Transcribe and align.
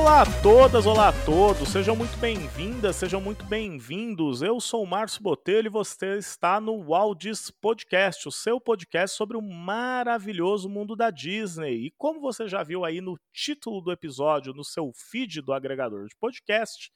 Olá 0.00 0.22
a 0.22 0.42
todas, 0.42 0.86
olá 0.86 1.08
a 1.08 1.24
todos, 1.26 1.68
sejam 1.68 1.94
muito 1.94 2.16
bem-vindas, 2.16 2.96
sejam 2.96 3.20
muito 3.20 3.44
bem-vindos. 3.44 4.40
Eu 4.40 4.58
sou 4.58 4.82
o 4.82 4.86
Márcio 4.86 5.22
Botelho 5.22 5.66
e 5.66 5.70
você 5.70 6.16
está 6.16 6.58
no 6.58 6.82
Waldis 6.82 7.50
Podcast, 7.50 8.26
o 8.26 8.32
seu 8.32 8.58
podcast 8.58 9.14
sobre 9.14 9.36
o 9.36 9.42
maravilhoso 9.42 10.70
mundo 10.70 10.96
da 10.96 11.10
Disney. 11.10 11.88
E 11.88 11.90
como 11.98 12.18
você 12.18 12.48
já 12.48 12.62
viu 12.62 12.82
aí 12.82 13.02
no 13.02 13.20
título 13.30 13.82
do 13.82 13.92
episódio, 13.92 14.54
no 14.54 14.64
seu 14.64 14.90
feed 14.94 15.42
do 15.42 15.52
agregador 15.52 16.06
de 16.06 16.16
podcast, 16.16 16.90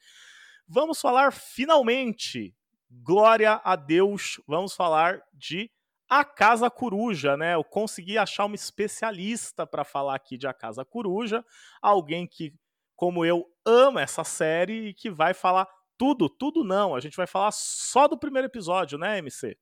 vamos 0.67 0.99
falar 0.99 1.31
finalmente, 1.31 2.55
glória 2.91 3.61
a 3.63 3.77
Deus, 3.77 4.41
vamos 4.49 4.75
falar 4.75 5.21
de 5.31 5.71
a 6.09 6.25
Casa 6.25 6.71
Coruja, 6.71 7.37
né? 7.37 7.55
Eu 7.55 7.65
consegui 7.65 8.17
achar 8.17 8.47
uma 8.47 8.55
especialista 8.55 9.67
para 9.67 9.85
falar 9.85 10.15
aqui 10.15 10.39
de 10.39 10.47
A 10.47 10.55
Casa 10.55 10.87
Coruja, 10.87 11.45
alguém 11.83 12.27
que 12.27 12.55
como 12.97 13.25
eu 13.25 13.47
amo 13.65 13.99
essa 13.99 14.25
série 14.25 14.89
e 14.89 14.95
que 14.95 15.11
vai 15.11 15.35
falar 15.35 15.69
tudo, 15.97 16.29
tudo 16.29 16.65
não. 16.65 16.95
A 16.95 17.01
gente 17.01 17.17
vai 17.17 17.27
falar 17.27 17.53
só 17.53 18.07
do 18.07 18.19
primeiro 18.19 18.47
episódio, 18.47 18.99
né, 18.99 19.19
MC? 19.19 19.57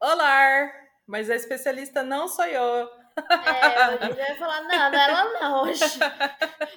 Olá! 0.00 0.70
Mas 1.06 1.30
a 1.30 1.34
especialista 1.34 2.02
não 2.02 2.28
sou 2.28 2.44
eu. 2.44 2.88
É, 3.18 4.10
eu 4.10 4.14
ia 4.14 4.38
falar, 4.38 4.60
não, 4.62 4.68
não 4.68 4.98
é 4.98 5.10
ela 5.10 5.40
não, 5.40 5.62
hoje. 5.62 5.82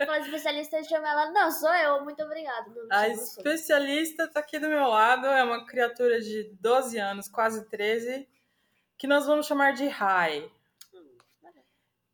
A 0.09 0.19
especialista 0.19 0.83
chama 0.83 1.07
ela, 1.07 1.31
não, 1.31 1.51
sou 1.51 1.73
eu, 1.75 2.03
muito 2.03 2.23
obrigada. 2.23 2.71
a 2.89 3.07
especialista 3.09 4.27
tá 4.27 4.39
aqui 4.39 4.57
do 4.57 4.67
meu 4.67 4.87
lado, 4.87 5.27
é 5.27 5.43
uma 5.43 5.65
criatura 5.65 6.19
de 6.19 6.51
12 6.59 6.97
anos, 6.97 7.27
quase 7.27 7.69
13, 7.69 8.27
que 8.97 9.05
nós 9.05 9.27
vamos 9.27 9.45
chamar 9.45 9.73
de 9.73 9.87
Rai. 9.87 10.51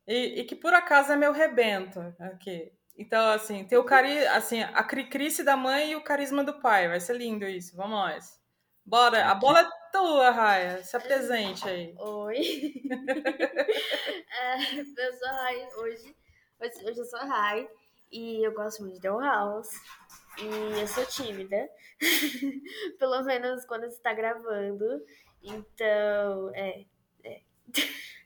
E, 0.06 0.40
e, 0.40 0.44
que 0.44 0.56
por 0.56 0.72
acaso 0.72 1.12
é 1.12 1.16
meu 1.16 1.32
rebento. 1.32 2.00
Aqui. 2.18 2.72
Então, 2.98 3.30
assim, 3.30 3.64
tem 3.64 3.78
o 3.78 3.84
cari 3.84 4.26
assim, 4.26 4.60
a 4.60 4.82
cricrice 4.82 5.44
da 5.44 5.56
mãe 5.56 5.92
e 5.92 5.96
o 5.96 6.02
carisma 6.02 6.42
do 6.42 6.58
pai. 6.58 6.88
Vai 6.88 6.98
ser 6.98 7.16
lindo 7.16 7.46
isso. 7.46 7.76
Vamos 7.76 7.92
nós. 7.92 8.40
Bora. 8.84 9.26
A 9.26 9.36
bola 9.36 9.60
é 9.60 9.70
tua, 9.92 10.30
Raia. 10.30 10.82
Se 10.82 10.96
apresente 10.96 11.68
aí. 11.68 11.94
Oi. 11.96 12.36
é, 14.42 14.80
eu 14.80 15.12
sou 15.14 15.28
a 15.28 15.32
Rai 15.32 15.68
hoje. 15.76 16.16
Hoje 16.60 16.98
eu 16.98 17.04
sou 17.04 17.20
a 17.20 17.24
Rai. 17.24 17.70
E 18.10 18.44
eu 18.44 18.52
gosto 18.52 18.82
muito 18.82 18.96
de 18.96 19.02
The 19.02 19.08
House. 19.10 19.70
E 20.38 20.80
eu 20.80 20.88
sou 20.88 21.06
tímida. 21.06 21.68
Pelo 22.98 23.22
menos 23.22 23.64
quando 23.64 23.82
você 23.82 23.96
está 23.96 24.12
gravando. 24.12 25.04
Então, 25.40 26.50
é. 26.52 26.84
é. 27.22 27.42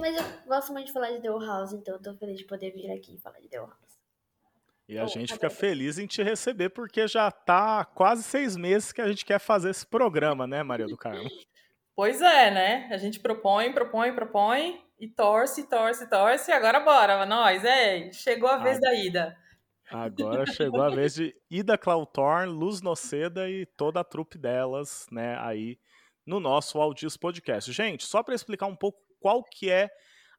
Mas 0.00 0.16
eu 0.16 0.24
gosto 0.46 0.72
muito 0.72 0.86
de 0.86 0.92
falar 0.92 1.10
de 1.12 1.20
The 1.20 1.28
House, 1.28 1.72
então 1.72 1.94
eu 1.94 2.02
tô 2.02 2.14
feliz 2.14 2.38
de 2.38 2.44
poder 2.44 2.72
vir 2.72 2.90
aqui 2.90 3.14
e 3.14 3.18
falar 3.18 3.38
de 3.40 3.48
The 3.48 3.58
House. 3.58 3.92
E 4.88 4.98
a 4.98 5.02
Bom, 5.02 5.08
gente 5.08 5.32
fica 5.32 5.48
feliz 5.48 5.98
em 5.98 6.06
te 6.06 6.22
receber, 6.22 6.70
porque 6.70 7.06
já 7.06 7.30
tá 7.30 7.84
quase 7.84 8.22
seis 8.22 8.56
meses 8.56 8.92
que 8.92 9.00
a 9.00 9.08
gente 9.08 9.24
quer 9.24 9.38
fazer 9.38 9.70
esse 9.70 9.86
programa, 9.86 10.46
né, 10.46 10.62
Maria 10.62 10.86
do 10.86 10.96
Carmo? 10.96 11.28
Pois 11.94 12.22
é, 12.22 12.50
né? 12.50 12.88
A 12.90 12.96
gente 12.96 13.20
propõe, 13.20 13.70
propõe, 13.70 14.14
propõe, 14.14 14.82
e 14.98 15.06
torce, 15.08 15.68
torce, 15.68 16.08
torce, 16.08 16.50
e 16.50 16.54
agora 16.54 16.80
bora, 16.80 17.26
nós, 17.26 17.62
é, 17.64 18.10
chegou 18.12 18.48
a 18.48 18.56
vez 18.56 18.78
ah, 18.78 18.80
da 18.80 18.94
ida. 18.94 19.36
Agora 19.90 20.46
chegou 20.56 20.80
a 20.80 20.88
vez 20.88 21.14
de 21.14 21.36
Ida 21.50 21.76
Clautorn, 21.76 22.50
Luz 22.50 22.80
Noceda 22.80 23.46
e 23.50 23.66
toda 23.66 24.00
a 24.00 24.04
trupe 24.04 24.38
delas, 24.38 25.06
né, 25.12 25.36
aí 25.40 25.78
no 26.26 26.40
nosso 26.40 26.80
Aldis 26.80 27.16
Podcast. 27.16 27.72
Gente, 27.72 28.04
só 28.04 28.22
para 28.22 28.34
explicar 28.34 28.66
um 28.66 28.76
pouco 28.76 29.00
qual 29.20 29.42
que 29.44 29.70
é 29.70 29.90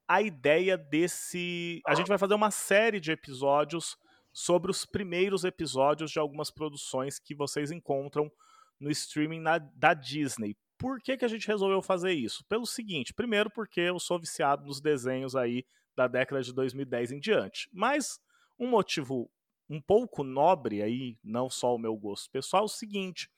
a 0.08 0.22
ideia 0.22 0.78
desse. 0.78 1.82
A 1.88 1.96
gente 1.96 2.08
vai 2.08 2.18
fazer 2.18 2.34
uma 2.34 2.52
série 2.52 3.00
de 3.00 3.12
episódios 3.12 3.98
sobre 4.32 4.72
os 4.72 4.86
primeiros 4.86 5.44
episódios 5.44 6.12
de 6.12 6.20
algumas 6.20 6.50
produções 6.50 7.20
que 7.20 7.36
vocês 7.36 7.72
encontram 7.72 8.32
no 8.80 8.90
streaming 8.90 9.40
na, 9.40 9.60
da 9.60 9.94
Disney. 9.94 10.58
Por 10.78 11.00
que, 11.00 11.16
que 11.16 11.24
a 11.24 11.28
gente 11.28 11.48
resolveu 11.48 11.82
fazer 11.82 12.12
isso? 12.12 12.44
Pelo 12.46 12.66
seguinte, 12.66 13.14
primeiro 13.14 13.50
porque 13.50 13.80
eu 13.80 14.00
sou 14.00 14.20
viciado 14.20 14.66
nos 14.66 14.82
desenhos 14.82 15.36
aí 15.36 15.66
da 15.96 16.08
década 16.08 16.42
de 16.42 16.52
2010 16.52 17.12
em 17.12 17.20
diante. 17.20 17.70
Mas 17.72 18.20
um 18.60 18.68
motivo 18.68 19.30
um 19.70 19.80
pouco 19.80 20.24
nobre 20.24 20.82
aí, 20.82 21.18
não 21.24 21.50
só 21.50 21.74
o 21.76 21.80
meu 21.80 21.96
gosto 21.96 22.30
pessoal, 22.30 22.64
é 22.64 22.66
o 22.66 22.70
seguinte: 22.70 23.30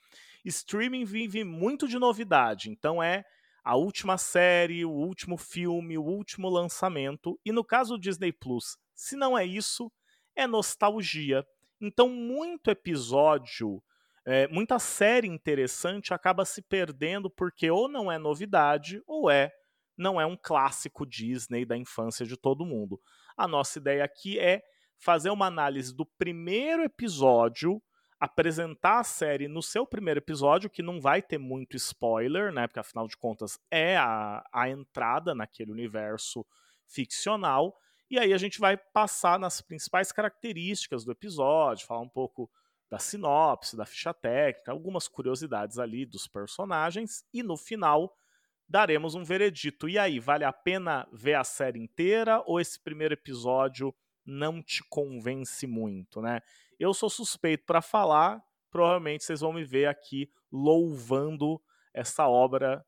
streaming 0.46 1.06
vive 1.06 1.44
muito 1.44 1.88
de 1.88 1.98
novidade, 1.98 2.70
então 2.70 3.02
é 3.02 3.24
a 3.64 3.76
última 3.76 4.16
série, 4.18 4.86
o 4.86 4.92
último 4.92 5.38
filme, 5.38 5.98
o 5.98 6.04
último 6.04 6.48
lançamento. 6.50 7.40
E 7.44 7.52
no 7.52 7.64
caso 7.64 7.96
do 7.96 8.00
Disney 8.00 8.32
Plus, 8.32 8.78
se 8.94 9.16
não 9.16 9.36
é 9.36 9.44
isso, 9.44 9.92
é 10.36 10.46
nostalgia. 10.46 11.44
Então, 11.82 12.08
muito 12.08 12.70
episódio, 12.70 13.82
é, 14.24 14.48
muita 14.50 14.78
série 14.78 15.28
interessante 15.28 16.14
acaba 16.14 16.46
se 16.46 16.62
perdendo 16.62 17.28
porque 17.30 17.72
ou 17.72 17.88
não 17.88 18.12
é 18.12 18.20
novidade, 18.20 19.02
ou 19.08 19.32
é 19.32 19.52
não 19.98 20.20
é 20.20 20.26
um 20.26 20.38
clássico 20.38 21.06
Disney 21.06 21.66
da 21.66 21.76
infância 21.76 22.26
de 22.26 22.38
todo 22.38 22.66
mundo. 22.66 23.00
A 23.36 23.48
nossa 23.48 23.80
ideia 23.80 24.04
aqui 24.04 24.38
é 24.40 24.62
fazer 24.98 25.30
uma 25.30 25.48
análise 25.48 25.96
do 25.96 26.06
primeiro 26.06 26.84
episódio 26.84 27.82
apresentar 28.26 29.00
a 29.00 29.04
série 29.04 29.48
no 29.48 29.62
seu 29.62 29.86
primeiro 29.86 30.20
episódio, 30.20 30.70
que 30.70 30.84
não 30.84 31.00
vai 31.00 31.22
ter 31.22 31.38
muito 31.38 31.78
spoiler, 31.78 32.52
né? 32.52 32.68
Porque 32.68 32.80
afinal 32.80 33.08
de 33.08 33.18
contas 33.18 33.60
é 33.72 33.96
a, 33.98 34.44
a 34.54 34.70
entrada 34.70 35.34
naquele 35.34 35.72
universo 35.72 36.46
ficcional. 36.88 37.76
E 38.10 38.20
aí 38.20 38.34
a 38.34 38.38
gente 38.38 38.60
vai 38.60 38.78
passar 38.78 39.40
nas 39.40 39.62
principais 39.62 40.12
características 40.12 41.04
do 41.04 41.12
episódio, 41.12 41.88
falar 41.88 42.02
um 42.02 42.10
pouco 42.10 42.50
da 42.90 43.00
sinopse, 43.00 43.76
da 43.76 43.86
ficha 43.86 44.14
técnica, 44.14 44.72
algumas 44.72 45.08
curiosidades 45.08 45.80
ali 45.80 46.06
dos 46.06 46.28
personagens 46.28 47.24
e 47.34 47.42
no 47.42 47.58
final 47.58 48.16
daremos 48.68 49.16
um 49.16 49.24
veredito. 49.24 49.90
E 49.90 49.98
aí, 49.98 50.20
vale 50.20 50.44
a 50.44 50.54
pena 50.54 51.08
ver 51.12 51.36
a 51.36 51.44
série 51.44 51.80
inteira 51.80 52.44
ou 52.46 52.60
esse 52.60 52.80
primeiro 52.80 53.14
episódio 53.14 53.94
não 54.26 54.62
te 54.62 54.84
convence 54.90 55.68
muito, 55.68 56.22
né? 56.22 56.42
Eu 56.80 56.94
sou 56.94 57.10
suspeito 57.10 57.66
para 57.66 57.82
falar, 57.82 58.44
provavelmente 58.70 59.24
vocês 59.24 59.42
vão 59.42 59.54
me 59.54 59.64
ver 59.64 59.88
aqui 59.88 60.30
louvando 60.52 61.62
essa 61.94 62.28
obra 62.28 62.86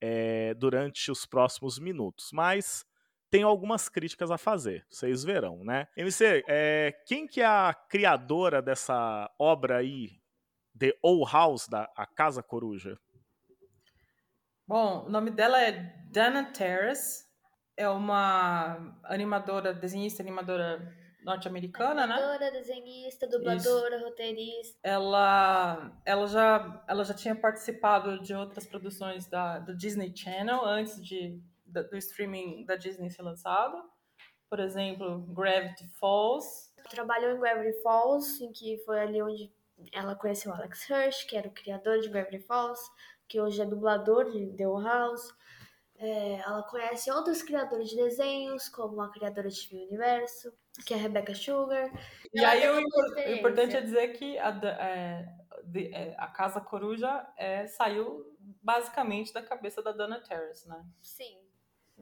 é, 0.00 0.54
durante 0.54 1.10
os 1.10 1.26
próximos 1.26 1.78
minutos. 1.78 2.30
Mas 2.32 2.84
tenho 3.30 3.48
algumas 3.48 3.88
críticas 3.88 4.30
a 4.30 4.38
fazer, 4.38 4.86
vocês 4.88 5.24
verão, 5.24 5.64
né? 5.64 5.88
MC, 5.96 6.44
é, 6.48 6.92
quem 7.06 7.26
que 7.26 7.40
é 7.40 7.46
a 7.46 7.74
criadora 7.88 8.62
dessa 8.62 9.30
obra 9.38 9.78
aí, 9.78 10.20
The 10.78 10.96
Old 11.02 11.30
House, 11.30 11.68
da 11.68 11.90
a 11.96 12.06
Casa 12.06 12.42
Coruja? 12.42 12.98
Bom, 14.66 15.06
o 15.06 15.10
nome 15.10 15.30
dela 15.30 15.60
é 15.60 15.72
Dana 16.10 16.44
Terrace, 16.52 17.24
é 17.76 17.88
uma 17.88 18.98
animadora, 19.04 19.74
desenhista, 19.74 20.22
animadora 20.22 20.92
norte-americana, 21.26 22.06
né? 22.06 22.14
Animadora, 22.14 22.52
desenhista, 22.52 23.26
dubladora, 23.26 23.96
Isso. 23.96 24.04
roteirista. 24.04 24.78
Ela, 24.80 25.92
ela, 26.04 26.26
já, 26.28 26.84
ela 26.86 27.04
já 27.04 27.12
tinha 27.12 27.34
participado 27.34 28.22
de 28.22 28.32
outras 28.32 28.64
produções 28.64 29.26
da, 29.26 29.58
do 29.58 29.76
Disney 29.76 30.16
Channel 30.16 30.64
antes 30.64 31.04
de, 31.04 31.42
da, 31.66 31.82
do 31.82 31.96
streaming 31.96 32.64
da 32.64 32.76
Disney 32.76 33.10
ser 33.10 33.22
lançado. 33.22 33.76
Por 34.48 34.60
exemplo, 34.60 35.22
Gravity 35.34 35.88
Falls. 35.98 36.72
Trabalhou 36.88 37.32
em 37.32 37.40
Gravity 37.40 37.82
Falls, 37.82 38.40
em 38.40 38.52
que 38.52 38.78
foi 38.86 39.00
ali 39.00 39.20
onde 39.20 39.52
ela 39.92 40.14
conheceu 40.14 40.54
Alex 40.54 40.88
Hirsch, 40.88 41.24
que 41.24 41.36
era 41.36 41.48
o 41.48 41.52
criador 41.52 41.98
de 41.98 42.08
Gravity 42.08 42.38
Falls, 42.38 42.80
que 43.28 43.40
hoje 43.40 43.60
é 43.60 43.66
dublador 43.66 44.30
de 44.30 44.46
The 44.56 44.64
House. 44.64 45.34
É, 45.98 46.40
ela 46.40 46.62
conhece 46.64 47.10
outros 47.10 47.42
criadores 47.42 47.88
de 47.88 47.96
desenhos, 47.96 48.68
como 48.68 49.00
a 49.00 49.10
criadora 49.10 49.48
de 49.48 49.56
Steven 49.56 49.86
Universo, 49.86 50.52
que 50.84 50.92
é 50.92 50.96
a 50.96 51.00
Rebecca 51.00 51.34
Sugar. 51.34 51.90
E 52.32 52.44
aí 52.44 52.68
o, 52.68 52.76
o, 52.76 53.32
importante 53.32 53.76
é 53.76 53.80
dizer 53.80 54.08
que 54.08 54.38
a, 54.38 54.50
é, 54.78 55.26
é, 55.74 56.14
a 56.18 56.26
Casa 56.26 56.60
Coruja 56.60 57.26
é, 57.36 57.66
saiu 57.66 58.36
basicamente 58.62 59.32
da 59.32 59.42
cabeça 59.42 59.82
da 59.82 59.92
Dana 59.92 60.20
Terrace, 60.20 60.68
né? 60.68 60.84
Sim. 61.00 61.38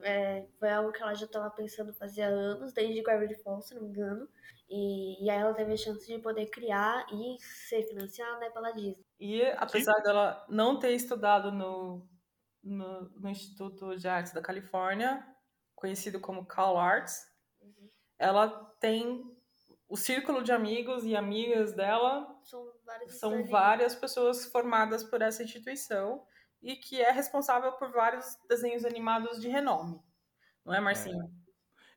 É, 0.02 0.44
foi 0.58 0.70
algo 0.70 0.90
que 0.90 1.00
ela 1.00 1.14
já 1.14 1.26
estava 1.26 1.49
pensando 1.50 1.94
fazer 1.94 2.23
há 2.23 2.29
anos, 2.29 2.73
desde 2.73 3.00
Gravity 3.00 3.37
Falls, 3.43 3.69
se 3.69 3.75
não 3.75 3.82
me 3.82 3.90
engano. 3.90 4.29
E, 4.69 5.25
e 5.25 5.31
aí 5.31 5.38
ela 5.38 5.55
teve 5.55 5.73
a 5.73 5.76
chance 5.76 6.05
de 6.06 6.19
poder 6.19 6.47
criar 6.47 7.06
e 7.12 7.37
ser 7.40 7.82
financiada 7.85 8.40
né, 8.40 8.50
pela 8.50 8.73
Disney. 8.73 9.05
E 9.20 9.43
apesar 9.56 9.94
Sim. 9.94 10.02
dela 10.02 10.44
não 10.49 10.79
ter 10.79 10.94
estudado 10.94 11.52
no 11.52 12.05
no, 12.64 13.08
no 13.11 13.28
Instituto 13.28 13.96
de 13.96 14.08
Artes 14.08 14.32
da 14.32 14.40
Califórnia, 14.40 15.25
conhecido 15.75 16.19
como 16.19 16.46
Cal 16.46 16.76
Arts. 16.78 17.26
Uhum. 17.61 17.90
Ela 18.19 18.49
tem 18.81 19.22
o 19.88 19.96
círculo 19.96 20.43
de 20.43 20.50
amigos 20.50 21.05
e 21.05 21.14
amigas 21.14 21.72
dela 21.72 22.26
são, 22.43 22.72
são 23.08 23.44
várias 23.44 23.94
pessoas 23.94 24.46
formadas 24.46 25.05
por 25.05 25.22
essa 25.22 25.43
instituição 25.43 26.25
e 26.62 26.76
que 26.76 27.00
é 27.00 27.11
responsável 27.11 27.72
por 27.72 27.93
vários 27.93 28.37
desenhos 28.49 28.84
animados 28.84 29.40
de 29.40 29.49
renome. 29.49 30.00
Não 30.64 30.75
é, 30.75 30.81
Marcinho? 30.81 31.22
É. 31.40 31.44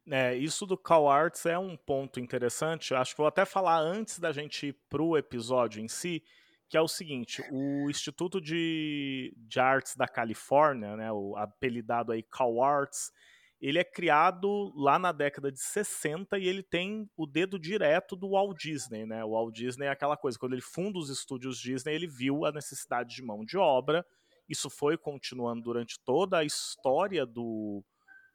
É, 0.09 0.35
isso 0.35 0.65
do 0.65 0.77
Call 0.77 1.09
Arts 1.09 1.45
é 1.45 1.57
um 1.57 1.75
ponto 1.75 2.19
interessante. 2.19 2.93
Acho 2.93 3.11
que 3.11 3.17
vou 3.17 3.27
até 3.27 3.43
falar 3.43 3.79
antes 3.79 4.19
da 4.19 4.31
gente 4.31 4.67
ir 4.67 4.73
pro 4.89 5.17
episódio 5.17 5.81
em 5.81 5.87
si, 5.89 6.23
que 6.69 6.77
é 6.77 6.81
o 6.81 6.87
seguinte: 6.87 7.43
o 7.51 7.89
Instituto 7.89 8.41
de, 8.41 9.33
de 9.37 9.59
Artes 9.59 9.95
da 9.95 10.07
Califórnia, 10.07 10.95
né, 10.95 11.11
o 11.11 11.35
apelidado 11.35 12.11
aí 12.11 12.23
Call 12.23 12.63
Arts, 12.63 13.11
ele 13.59 13.79
é 13.79 13.83
criado 13.83 14.71
lá 14.75 14.99
na 14.99 15.11
década 15.11 15.51
de 15.51 15.59
60 15.59 16.37
e 16.37 16.47
ele 16.47 16.61
tem 16.61 17.09
o 17.17 17.25
dedo 17.25 17.57
direto 17.57 18.15
do 18.15 18.29
Walt 18.31 18.57
Disney, 18.59 19.05
né? 19.05 19.23
O 19.23 19.31
Walt 19.31 19.55
Disney 19.55 19.87
é 19.87 19.89
aquela 19.89 20.15
coisa, 20.15 20.37
quando 20.37 20.53
ele 20.53 20.61
funda 20.61 20.99
os 20.99 21.09
estúdios 21.09 21.57
Disney, 21.57 21.95
ele 21.95 22.07
viu 22.07 22.45
a 22.45 22.51
necessidade 22.51 23.15
de 23.15 23.23
mão 23.23 23.43
de 23.43 23.57
obra. 23.57 24.05
Isso 24.47 24.69
foi 24.69 24.97
continuando 24.97 25.63
durante 25.63 25.99
toda 26.05 26.37
a 26.37 26.43
história 26.43 27.25
do, 27.25 27.83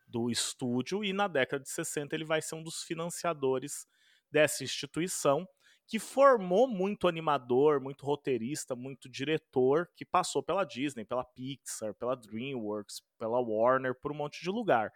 do 0.08 0.28
estúdio 0.28 1.04
e 1.04 1.12
na 1.12 1.28
década 1.28 1.62
de 1.62 1.70
60 1.70 2.14
ele 2.14 2.24
vai 2.24 2.42
ser 2.42 2.56
um 2.56 2.62
dos 2.62 2.82
financiadores 2.82 3.86
dessa 4.30 4.64
instituição 4.64 5.46
que 5.86 5.98
formou 5.98 6.66
muito 6.66 7.06
animador, 7.06 7.80
muito 7.80 8.04
roteirista, 8.06 8.74
muito 8.74 9.08
diretor 9.08 9.88
que 9.94 10.04
passou 10.04 10.42
pela 10.42 10.64
Disney, 10.64 11.04
pela 11.04 11.24
Pixar, 11.24 11.94
pela 11.94 12.14
DreamWorks, 12.14 13.02
pela 13.18 13.40
Warner, 13.40 13.94
por 13.94 14.12
um 14.12 14.14
monte 14.16 14.40
de 14.42 14.50
lugar. 14.50 14.92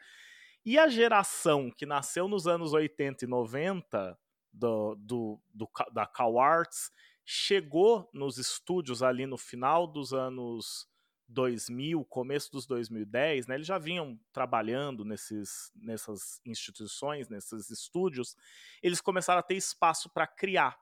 E 0.65 0.79
a 0.79 0.89
geração 0.89 1.71
que 1.71 1.87
nasceu 1.87 2.27
nos 2.29 2.47
anos 2.47 2.73
80 2.73 3.25
e 3.25 3.29
90 3.29 4.19
do, 4.53 4.95
do, 4.97 5.41
do 5.55 5.69
da 5.93 6.07
Cal 6.07 6.39
Arts 6.39 6.91
chegou 7.25 8.09
nos 8.13 8.39
estúdios 8.39 9.03
ali 9.03 9.27
no 9.27 9.37
final 9.37 9.87
dos 9.87 10.13
anos 10.13 10.89
2000, 11.29 12.05
começo 12.05 12.51
dos 12.53 12.67
2010, 12.67 13.47
né, 13.47 13.57
eles 13.57 13.67
já 13.67 13.79
vinham 13.79 14.19
trabalhando 14.33 15.05
nesses, 15.05 15.73
nessas 15.75 16.41
instituições, 16.45 17.29
nesses 17.29 17.71
estúdios, 17.71 18.37
eles 18.83 19.01
começaram 19.01 19.41
a 19.41 19.43
ter 19.43 19.57
espaço 19.57 20.09
para 20.09 20.27
criar, 20.27 20.79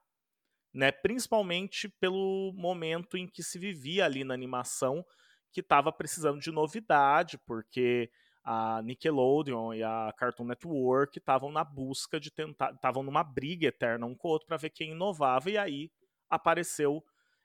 né, 0.72 0.92
principalmente 0.92 1.88
pelo 1.88 2.52
momento 2.54 3.16
em 3.16 3.26
que 3.26 3.42
se 3.42 3.58
vivia 3.58 4.04
ali 4.04 4.24
na 4.24 4.34
animação, 4.34 5.04
que 5.50 5.60
estava 5.60 5.92
precisando 5.92 6.40
de 6.40 6.50
novidade, 6.50 7.38
porque 7.38 8.10
a 8.42 8.82
Nickelodeon 8.82 9.72
e 9.72 9.82
a 9.82 10.12
Cartoon 10.18 10.44
Network 10.44 11.18
estavam 11.18 11.50
na 11.50 11.64
busca 11.64 12.20
de 12.20 12.30
tentar, 12.30 12.72
estavam 12.72 13.02
numa 13.02 13.24
briga 13.24 13.68
eterna 13.68 14.04
um 14.04 14.14
com 14.14 14.28
o 14.28 14.30
outro 14.32 14.46
para 14.46 14.58
ver 14.58 14.70
quem 14.70 14.90
inovava, 14.90 15.50
e 15.50 15.56
aí 15.56 15.90
apareceu 16.28 17.02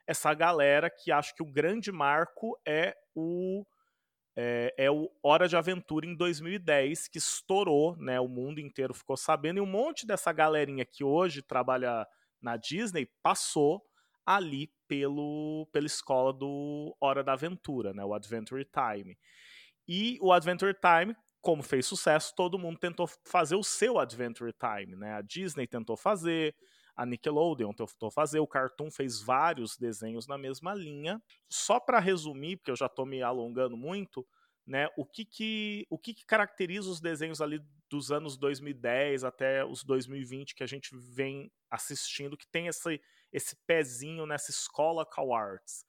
essa 0.09 0.33
galera 0.33 0.89
que 0.89 1.11
acho 1.11 1.35
que 1.35 1.43
o 1.43 1.45
grande 1.45 1.91
marco 1.91 2.59
é 2.65 2.97
o 3.13 3.63
é, 4.35 4.73
é, 4.75 4.89
o 4.89 5.07
Hora 5.21 5.47
de 5.47 5.55
Aventura 5.55 6.05
em 6.05 6.15
2010, 6.15 7.09
que 7.09 7.19
estourou, 7.19 7.95
né? 7.97 8.19
O 8.19 8.27
mundo 8.27 8.59
inteiro 8.59 8.93
ficou 8.93 9.15
sabendo, 9.15 9.57
e 9.57 9.61
um 9.61 9.67
monte 9.67 10.07
dessa 10.07 10.31
galerinha 10.31 10.83
que 10.83 11.03
hoje 11.03 11.43
trabalha 11.43 12.07
na 12.41 12.57
Disney 12.57 13.05
passou 13.21 13.85
ali 14.25 14.71
pelo, 14.87 15.67
pela 15.71 15.85
escola 15.85 16.33
do 16.33 16.95
Hora 16.99 17.23
da 17.23 17.33
Aventura, 17.33 17.93
né? 17.93 18.03
O 18.03 18.13
Adventure 18.13 18.65
Time. 18.65 19.15
E 19.87 20.17
o 20.21 20.31
Adventure 20.31 20.73
Time, 20.73 21.15
como 21.39 21.61
fez 21.61 21.85
sucesso, 21.85 22.33
todo 22.35 22.57
mundo 22.57 22.79
tentou 22.79 23.07
fazer 23.27 23.55
o 23.55 23.63
seu 23.63 23.99
Adventure 23.99 24.53
Time, 24.53 24.95
né? 24.95 25.13
A 25.13 25.21
Disney 25.21 25.67
tentou 25.67 25.95
fazer, 25.95 26.55
a 26.99 27.05
Nickelodeon 27.05 27.71
tentou 27.71 28.11
fazer, 28.11 28.41
o 28.41 28.47
Cartoon 28.47 28.91
fez 28.91 29.21
vários 29.21 29.77
desenhos 29.77 30.27
na 30.27 30.37
mesma 30.37 30.73
linha. 30.73 31.23
Só 31.47 31.79
para 31.79 31.97
resumir, 31.97 32.57
porque 32.57 32.71
eu 32.71 32.75
já 32.75 32.87
estou 32.87 33.05
me 33.05 33.23
alongando 33.23 33.77
muito, 33.77 34.27
né? 34.67 34.89
O 34.97 35.05
que 35.05 35.23
que, 35.23 35.87
o 35.89 35.97
que 35.97 36.13
que 36.13 36.25
caracteriza 36.25 36.89
os 36.89 36.99
desenhos 36.99 37.39
ali 37.39 37.61
dos 37.89 38.11
anos 38.11 38.35
2010 38.35 39.23
até 39.23 39.63
os 39.63 39.81
2020 39.85 40.53
que 40.53 40.61
a 40.61 40.67
gente 40.67 40.93
vem 40.93 41.49
assistindo, 41.71 42.35
que 42.35 42.45
tem 42.45 42.67
esse, 42.67 42.99
esse 43.31 43.55
pezinho 43.65 44.25
nessa 44.25 44.51
escola 44.51 45.05
Cow 45.05 45.33
Arts? 45.33 45.85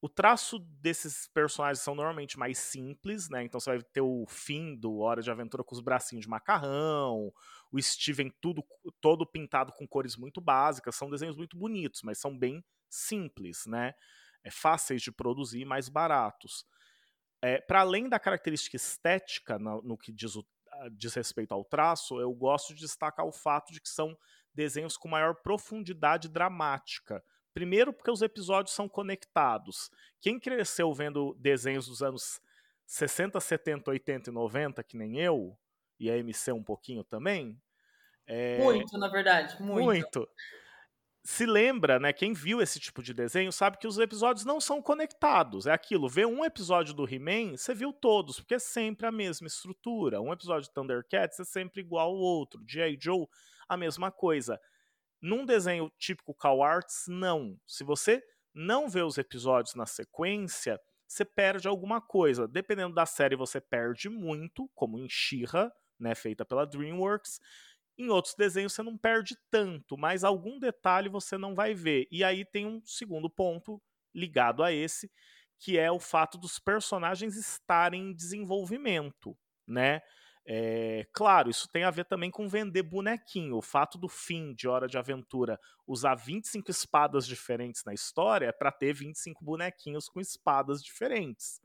O 0.00 0.08
traço 0.08 0.60
desses 0.80 1.26
personagens 1.34 1.82
são 1.82 1.94
normalmente 1.94 2.38
mais 2.38 2.58
simples, 2.58 3.28
né? 3.28 3.42
Então 3.42 3.58
você 3.58 3.70
vai 3.70 3.82
ter 3.82 4.00
o 4.00 4.24
fim 4.28 4.76
do 4.76 4.98
Hora 4.98 5.20
de 5.20 5.30
Aventura 5.30 5.64
com 5.64 5.74
os 5.74 5.80
bracinhos 5.80 6.24
de 6.24 6.30
macarrão, 6.30 7.32
o 7.72 7.82
Steven 7.82 8.32
tudo 8.40 8.64
todo 9.00 9.26
pintado 9.26 9.72
com 9.72 9.88
cores 9.88 10.16
muito 10.16 10.40
básicas, 10.40 10.94
são 10.94 11.10
desenhos 11.10 11.36
muito 11.36 11.56
bonitos, 11.56 12.02
mas 12.02 12.18
são 12.18 12.36
bem 12.36 12.64
simples, 12.88 13.66
né? 13.66 13.92
É, 14.44 14.50
fáceis 14.52 15.02
de 15.02 15.10
produzir, 15.10 15.64
mais 15.64 15.88
baratos. 15.88 16.64
É, 17.42 17.60
Para 17.60 17.80
além 17.80 18.08
da 18.08 18.20
característica 18.20 18.76
estética 18.76 19.58
no, 19.58 19.82
no 19.82 19.98
que 19.98 20.12
diz, 20.12 20.36
o, 20.36 20.46
diz 20.92 21.12
respeito 21.14 21.52
ao 21.52 21.64
traço, 21.64 22.20
eu 22.20 22.32
gosto 22.32 22.72
de 22.72 22.82
destacar 22.82 23.26
o 23.26 23.32
fato 23.32 23.72
de 23.72 23.80
que 23.80 23.88
são 23.88 24.16
desenhos 24.54 24.96
com 24.96 25.08
maior 25.08 25.34
profundidade 25.42 26.28
dramática 26.28 27.22
Primeiro, 27.54 27.92
porque 27.92 28.10
os 28.10 28.22
episódios 28.22 28.74
são 28.74 28.88
conectados. 28.88 29.90
Quem 30.20 30.38
cresceu 30.38 30.92
vendo 30.92 31.34
desenhos 31.38 31.86
dos 31.86 32.02
anos 32.02 32.40
60, 32.86 33.38
70, 33.38 33.90
80 33.90 34.30
e 34.30 34.32
90, 34.32 34.82
que 34.82 34.96
nem 34.96 35.18
eu, 35.18 35.58
e 36.00 36.10
a 36.10 36.16
MC 36.16 36.52
um 36.52 36.62
pouquinho 36.62 37.04
também. 37.04 37.60
É... 38.26 38.62
Muito, 38.62 38.96
na 38.98 39.08
verdade, 39.08 39.60
muito. 39.62 39.84
Muito. 39.84 40.28
Se 41.24 41.44
lembra, 41.44 41.98
né? 41.98 42.12
Quem 42.12 42.32
viu 42.32 42.62
esse 42.62 42.80
tipo 42.80 43.02
de 43.02 43.12
desenho 43.12 43.52
sabe 43.52 43.76
que 43.76 43.86
os 43.86 43.98
episódios 43.98 44.46
não 44.46 44.60
são 44.60 44.80
conectados. 44.80 45.66
É 45.66 45.72
aquilo, 45.72 46.08
vê 46.08 46.24
um 46.24 46.44
episódio 46.44 46.94
do 46.94 47.06
He-Man, 47.06 47.56
você 47.56 47.74
viu 47.74 47.92
todos, 47.92 48.40
porque 48.40 48.54
é 48.54 48.58
sempre 48.58 49.06
a 49.06 49.12
mesma 49.12 49.46
estrutura. 49.46 50.22
Um 50.22 50.32
episódio 50.32 50.62
de 50.62 50.72
Thundercats 50.72 51.38
é 51.40 51.44
sempre 51.44 51.82
igual 51.82 52.08
ao 52.08 52.16
outro. 52.16 52.64
G.I. 52.66 52.96
Joe, 52.98 53.26
a 53.68 53.76
mesma 53.76 54.10
coisa. 54.10 54.58
Num 55.20 55.44
desenho 55.44 55.90
típico 55.98 56.34
Cow 56.34 56.62
Arts, 56.62 57.04
não. 57.08 57.58
Se 57.66 57.82
você 57.82 58.22
não 58.54 58.88
vê 58.88 59.02
os 59.02 59.18
episódios 59.18 59.74
na 59.74 59.86
sequência, 59.86 60.80
você 61.06 61.24
perde 61.24 61.66
alguma 61.66 62.00
coisa. 62.00 62.46
Dependendo 62.46 62.94
da 62.94 63.06
série, 63.06 63.34
você 63.36 63.60
perde 63.60 64.08
muito, 64.08 64.70
como 64.74 64.98
em 64.98 65.08
She-Ra, 65.08 65.72
né, 65.98 66.14
feita 66.14 66.44
pela 66.44 66.66
DreamWorks. 66.66 67.40
Em 67.96 68.08
outros 68.10 68.34
desenhos 68.36 68.72
você 68.72 68.82
não 68.82 68.96
perde 68.96 69.36
tanto, 69.50 69.96
mas 69.96 70.22
algum 70.22 70.58
detalhe 70.58 71.08
você 71.08 71.36
não 71.36 71.54
vai 71.54 71.74
ver. 71.74 72.06
E 72.12 72.22
aí 72.22 72.44
tem 72.44 72.66
um 72.66 72.80
segundo 72.84 73.28
ponto 73.28 73.82
ligado 74.14 74.62
a 74.62 74.72
esse, 74.72 75.10
que 75.58 75.76
é 75.76 75.90
o 75.90 75.98
fato 75.98 76.38
dos 76.38 76.60
personagens 76.60 77.36
estarem 77.36 78.10
em 78.10 78.14
desenvolvimento, 78.14 79.36
né? 79.66 80.00
É, 80.50 81.06
claro, 81.12 81.50
isso 81.50 81.68
tem 81.68 81.84
a 81.84 81.90
ver 81.90 82.06
também 82.06 82.30
com 82.30 82.48
vender 82.48 82.82
bonequinho. 82.82 83.56
O 83.56 83.62
fato 83.62 83.98
do 83.98 84.08
fim 84.08 84.54
de 84.54 84.66
Hora 84.66 84.88
de 84.88 84.96
Aventura 84.96 85.60
usar 85.86 86.14
25 86.14 86.70
espadas 86.70 87.26
diferentes 87.26 87.84
na 87.84 87.92
história 87.92 88.46
é 88.46 88.52
para 88.52 88.72
ter 88.72 88.94
25 88.94 89.44
bonequinhos 89.44 90.08
com 90.08 90.20
espadas 90.20 90.82
diferentes. 90.82 91.60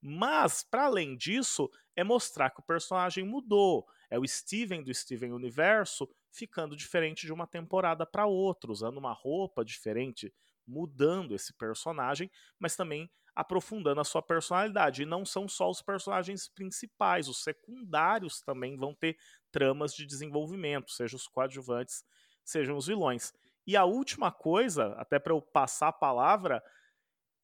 Mas, 0.00 0.62
para 0.62 0.84
além 0.84 1.16
disso, 1.16 1.70
é 1.96 2.04
mostrar 2.04 2.50
que 2.50 2.60
o 2.60 2.64
personagem 2.64 3.24
mudou. 3.24 3.86
É 4.10 4.18
o 4.18 4.28
Steven 4.28 4.82
do 4.84 4.92
Steven 4.94 5.32
Universo 5.32 6.06
ficando 6.30 6.76
diferente 6.76 7.24
de 7.24 7.32
uma 7.32 7.46
temporada 7.46 8.04
para 8.06 8.26
outra, 8.26 8.70
usando 8.70 8.98
uma 8.98 9.12
roupa 9.12 9.64
diferente, 9.64 10.32
mudando 10.68 11.34
esse 11.34 11.52
personagem, 11.54 12.30
mas 12.58 12.76
também 12.76 13.10
aprofundando 13.34 14.00
a 14.00 14.04
sua 14.04 14.20
personalidade. 14.20 15.02
E 15.02 15.06
não 15.06 15.24
são 15.24 15.48
só 15.48 15.70
os 15.70 15.80
personagens 15.80 16.48
principais, 16.48 17.28
os 17.28 17.42
secundários 17.42 18.42
também 18.42 18.76
vão 18.76 18.94
ter 18.94 19.16
tramas 19.50 19.94
de 19.94 20.04
desenvolvimento, 20.04 20.90
sejam 20.90 21.16
os 21.16 21.26
coadjuvantes, 21.26 22.04
sejam 22.44 22.76
os 22.76 22.86
vilões. 22.86 23.32
E 23.66 23.76
a 23.76 23.84
última 23.84 24.32
coisa, 24.32 24.94
até 24.98 25.18
para 25.18 25.32
eu 25.32 25.40
passar 25.40 25.88
a 25.88 25.92
palavra, 25.92 26.62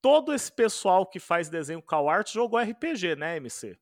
todo 0.03 0.35
esse 0.35 0.51
pessoal 0.51 1.07
que 1.07 1.21
faz 1.21 1.49
desenho 1.49 1.83
Cow 1.83 2.09
Art 2.09 2.31
jogou 2.31 2.59
RPG, 2.59 3.17
né, 3.17 3.37
MC? 3.37 3.79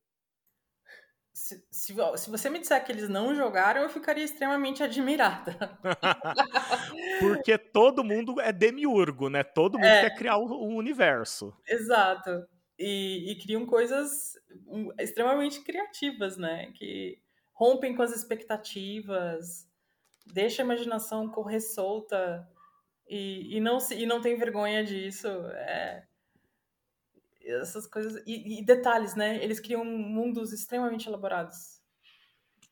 Se, 1.33 1.65
se, 1.71 1.95
se, 2.17 2.29
você 2.29 2.49
me 2.49 2.59
disser 2.59 2.83
que 2.85 2.91
eles 2.91 3.09
não 3.09 3.33
jogaram, 3.33 3.81
eu 3.81 3.89
ficaria 3.89 4.23
extremamente 4.23 4.83
admirada. 4.83 5.57
Porque 7.19 7.57
todo 7.57 8.03
mundo 8.03 8.39
é 8.39 8.51
demiurgo, 8.51 9.29
né? 9.29 9.43
Todo 9.43 9.79
mundo 9.79 9.87
é, 9.87 10.01
quer 10.01 10.15
criar 10.15 10.37
o, 10.37 10.45
o, 10.45 10.75
universo. 10.75 11.51
Exato. 11.67 12.45
E, 12.77 13.31
e, 13.31 13.35
criam 13.41 13.65
coisas 13.65 14.33
extremamente 14.99 15.61
criativas, 15.61 16.37
né? 16.37 16.71
Que 16.75 17.19
rompem 17.51 17.95
com 17.95 18.03
as 18.03 18.15
expectativas, 18.15 19.67
deixa 20.27 20.61
a 20.61 20.65
imaginação 20.65 21.29
correr 21.29 21.61
solta 21.61 22.47
e, 23.07 23.57
e, 23.57 23.59
não, 23.59 23.79
se, 23.79 23.95
e 23.95 24.05
não 24.05 24.21
tem 24.21 24.35
vergonha 24.37 24.83
disso. 24.83 25.27
É, 25.27 26.03
essas 27.45 27.87
coisas. 27.87 28.21
E, 28.25 28.59
e, 28.59 28.65
detalhes, 28.65 29.15
né? 29.15 29.43
Eles 29.43 29.59
criam 29.59 29.83
mundos 29.83 30.53
extremamente 30.53 31.07
elaborados. 31.07 31.81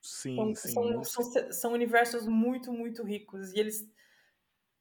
Sim, 0.01 0.55
são, 0.55 0.55
sim. 0.55 1.03
São, 1.03 1.23
são, 1.23 1.51
são, 1.51 1.73
universos 1.73 2.27
muito, 2.27 2.71
muito 2.71 3.03
ricos. 3.03 3.53
E 3.53 3.59
eles. 3.59 3.89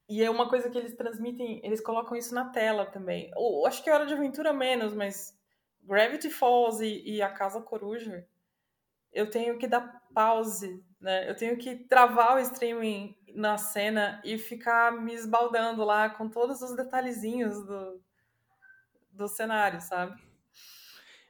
E 0.09 0.23
é 0.23 0.31
uma 0.31 0.49
coisa 0.49 0.69
que 0.69 0.77
eles 0.77 0.97
transmitem, 0.97 1.61
eles 1.65 1.81
colocam 1.81 2.17
isso 2.17 2.35
na 2.35 2.51
tela 2.51 2.85
também. 2.87 3.31
Ou, 3.37 3.67
acho 3.67 3.83
que 3.83 3.89
é 3.89 3.95
Hora 3.95 4.07
de 4.07 4.15
Aventura 4.15 4.53
menos, 4.53 4.93
mas 4.93 5.39
Gravity 5.83 6.31
Falls 6.31 6.85
e, 6.85 7.17
e 7.17 7.23
A 7.23 7.31
Casa 7.31 7.61
Coruja 7.61 8.27
eu 9.13 9.29
tenho 9.29 9.59
que 9.59 9.67
dar 9.67 10.03
pause, 10.15 10.83
né? 11.01 11.29
Eu 11.29 11.37
tenho 11.37 11.57
que 11.57 11.77
travar 11.77 12.37
o 12.37 12.41
streaming 12.41 13.17
na 13.35 13.57
cena 13.59 14.21
e 14.25 14.39
ficar 14.39 14.93
me 14.93 15.15
esbaldando 15.15 15.85
lá 15.85 16.11
com 16.11 16.29
todos 16.29 16.63
os 16.63 16.77
detalhezinhos 16.77 17.65
do, 17.65 18.01
do 19.21 19.29
cenário, 19.29 19.81
sabe? 19.81 20.21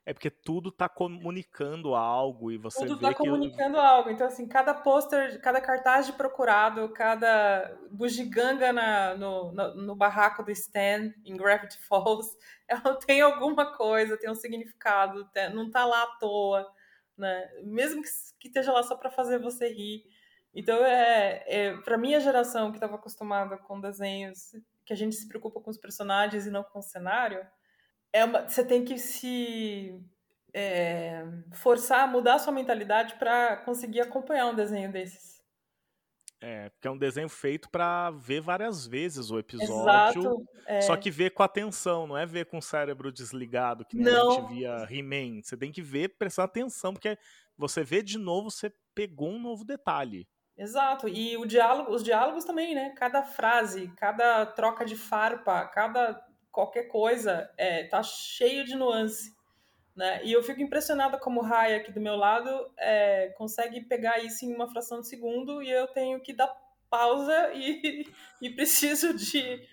É 0.07 0.15
porque 0.15 0.31
tudo 0.31 0.73
tá 0.73 0.89
comunicando 0.89 1.95
algo 1.95 2.51
e 2.51 2.57
você 2.57 2.87
tudo 2.87 2.99
vê 2.99 3.07
tá 3.07 3.13
que 3.13 3.19
comunicando 3.19 3.79
algo. 3.79 4.11
Então, 4.11 4.27
assim, 4.27 4.49
cada 4.49 4.73
pôster, 4.73 5.41
cada 5.41 5.61
cartaz 5.61 6.07
de 6.07 6.15
procurado, 6.15 6.89
cada 6.89 7.79
bugiganga 7.91 8.73
na, 8.73 9.15
no, 9.15 9.53
no, 9.53 9.75
no, 9.75 9.95
barraco 9.95 10.43
do 10.43 10.51
Stan, 10.51 11.13
em 11.25 11.37
Gravity 11.37 11.79
Falls, 11.87 12.37
ela 12.67 12.97
tem 12.97 13.21
alguma 13.21 13.77
coisa, 13.77 14.17
tem 14.17 14.31
um 14.31 14.35
significado, 14.35 15.29
não 15.53 15.71
tá 15.71 15.85
lá 15.85 16.03
à 16.03 16.17
toa, 16.19 16.67
né? 17.17 17.49
Mesmo 17.63 18.03
que, 18.03 18.09
que 18.41 18.49
esteja 18.49 18.73
lá 18.73 18.83
só 18.83 18.97
para 18.97 19.11
fazer 19.11 19.39
você 19.39 19.69
rir. 19.69 20.03
Então, 20.55 20.85
é, 20.85 21.45
é 21.47 21.77
para 21.77 21.99
minha 21.99 22.19
geração 22.21 22.71
que 22.71 22.79
estava 22.79 22.97
acostumada 22.97 23.59
com 23.59 23.81
desenhos 23.81 24.53
que 24.85 24.93
a 24.93 24.97
gente 24.97 25.15
se 25.15 25.29
preocupa 25.29 25.61
com 25.61 25.71
os 25.71 25.79
personagens 25.79 26.47
e 26.47 26.51
não 26.51 26.65
com 26.65 26.81
o 26.81 26.83
cenário, 26.83 27.47
é 28.13 28.25
uma, 28.25 28.49
você 28.49 28.65
tem 28.65 28.85
que 28.85 28.99
se 28.99 29.95
é, 30.53 31.25
forçar 31.53 32.01
a 32.01 32.07
mudar 32.07 32.35
a 32.35 32.39
sua 32.39 32.53
mentalidade 32.53 33.15
para 33.15 33.57
conseguir 33.59 34.01
acompanhar 34.01 34.47
um 34.47 34.55
desenho 34.55 34.91
desses. 34.91 35.41
É, 36.43 36.71
porque 36.71 36.89
é 36.89 36.91
um 36.91 36.97
desenho 36.97 37.29
feito 37.29 37.69
para 37.69 38.11
ver 38.13 38.41
várias 38.41 38.87
vezes 38.87 39.31
o 39.31 39.39
episódio. 39.39 40.23
Exato, 40.23 40.49
é. 40.67 40.81
Só 40.81 40.97
que 40.97 41.11
ver 41.11 41.31
com 41.31 41.43
atenção, 41.43 42.07
não 42.07 42.17
é 42.17 42.25
ver 42.25 42.47
com 42.47 42.59
o 42.59 42.63
cérebro 42.63 43.13
desligado, 43.13 43.85
que 43.85 43.95
nem 43.95 44.07
não. 44.07 44.31
a 44.31 44.35
gente 44.35 44.55
via 44.55 44.89
He-Man. 44.91 45.43
Você 45.43 45.55
tem 45.55 45.71
que 45.71 45.83
ver, 45.83 46.17
prestar 46.17 46.45
atenção, 46.45 46.95
porque 46.95 47.19
você 47.59 47.85
vê 47.85 48.03
de 48.03 48.17
novo, 48.17 48.51
você 48.51 48.73
pegou 48.95 49.29
um 49.29 49.39
novo 49.39 49.67
detalhe. 49.67 50.27
Exato, 50.57 51.09
e 51.09 51.37
o 51.37 51.45
diálogo, 51.45 51.93
os 51.93 52.03
diálogos 52.03 52.45
também, 52.45 52.75
né? 52.75 52.91
Cada 52.97 53.23
frase, 53.23 53.89
cada 53.97 54.47
troca 54.47 54.85
de 54.85 54.97
farpa, 54.97 55.67
cada 55.67 56.23
qualquer 56.51 56.85
coisa, 56.85 57.51
é, 57.57 57.85
tá 57.85 58.03
cheio 58.03 58.65
de 58.65 58.75
nuance. 58.75 59.35
Né? 59.95 60.25
E 60.25 60.33
eu 60.33 60.43
fico 60.43 60.61
impressionada 60.61 61.19
como 61.19 61.41
o 61.41 61.45
Raya 61.45 61.77
aqui 61.77 61.93
do 61.93 62.01
meu 62.01 62.17
lado 62.17 62.49
é, 62.79 63.29
consegue 63.37 63.81
pegar 63.83 64.23
isso 64.25 64.45
em 64.45 64.55
uma 64.55 64.69
fração 64.69 65.01
de 65.01 65.09
segundo 65.09 65.63
e 65.63 65.71
eu 65.71 65.87
tenho 65.89 66.21
que 66.21 66.33
dar 66.33 66.51
pausa 66.89 67.53
e, 67.55 68.07
e 68.41 68.51
preciso 68.51 69.15
de 69.15 69.67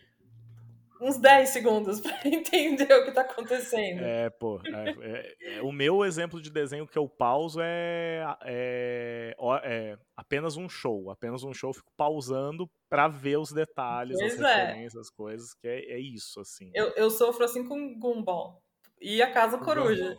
uns 1.01 1.17
10 1.17 1.49
segundos 1.49 1.99
para 2.01 2.27
entender 2.27 2.91
o 2.93 3.03
que 3.03 3.09
está 3.09 3.21
acontecendo. 3.21 4.01
É, 4.01 4.29
pô. 4.29 4.59
É, 4.65 4.89
é, 5.01 5.57
é, 5.57 5.61
o 5.61 5.71
meu 5.71 6.03
exemplo 6.03 6.41
de 6.41 6.49
desenho 6.49 6.87
que 6.87 6.97
eu 6.97 7.07
pauso 7.07 7.59
é, 7.61 8.23
é, 8.43 9.35
é, 9.63 9.97
apenas 10.15 10.57
um 10.57 10.67
show. 10.67 11.09
Apenas 11.09 11.43
um 11.43 11.53
show, 11.53 11.73
fico 11.73 11.91
pausando 11.95 12.69
para 12.89 13.07
ver 13.07 13.37
os 13.37 13.51
detalhes, 13.51 14.17
pois 14.17 14.33
as 14.33 14.39
é. 14.39 14.65
referências, 14.65 15.01
as 15.01 15.09
coisas, 15.09 15.53
que 15.53 15.67
é, 15.67 15.99
isso, 15.99 16.39
assim. 16.39 16.71
Eu, 16.73 16.89
eu 16.95 17.09
sofro 17.09 17.43
assim 17.43 17.67
com 17.67 17.97
Gumball. 17.99 18.61
E 18.99 19.21
a 19.21 19.31
Casa 19.31 19.59
Coruja. 19.59 20.17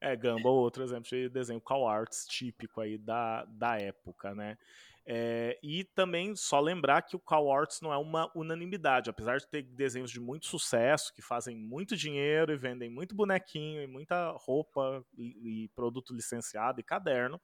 é, 0.00 0.14
Gumball, 0.14 0.56
outro 0.56 0.84
exemplo 0.84 1.08
de 1.08 1.28
desenho 1.28 1.60
call 1.60 1.88
arts 1.88 2.26
típico 2.26 2.80
aí 2.80 2.96
da, 2.96 3.44
da 3.46 3.76
época, 3.76 4.34
né? 4.34 4.56
É, 5.04 5.58
e 5.62 5.84
também 5.84 6.36
só 6.36 6.60
lembrar 6.60 7.02
que 7.02 7.16
o 7.16 7.20
Call 7.20 7.52
Arts 7.52 7.80
não 7.80 7.92
é 7.92 7.96
uma 7.96 8.30
unanimidade, 8.36 9.10
apesar 9.10 9.38
de 9.38 9.48
ter 9.48 9.62
desenhos 9.62 10.12
de 10.12 10.20
muito 10.20 10.46
sucesso, 10.46 11.12
que 11.12 11.20
fazem 11.20 11.56
muito 11.56 11.96
dinheiro 11.96 12.52
e 12.52 12.56
vendem 12.56 12.88
muito 12.88 13.14
bonequinho 13.14 13.82
e 13.82 13.86
muita 13.86 14.30
roupa 14.36 15.04
e, 15.18 15.64
e 15.64 15.68
produto 15.70 16.14
licenciado 16.14 16.80
e 16.80 16.84
caderno, 16.84 17.40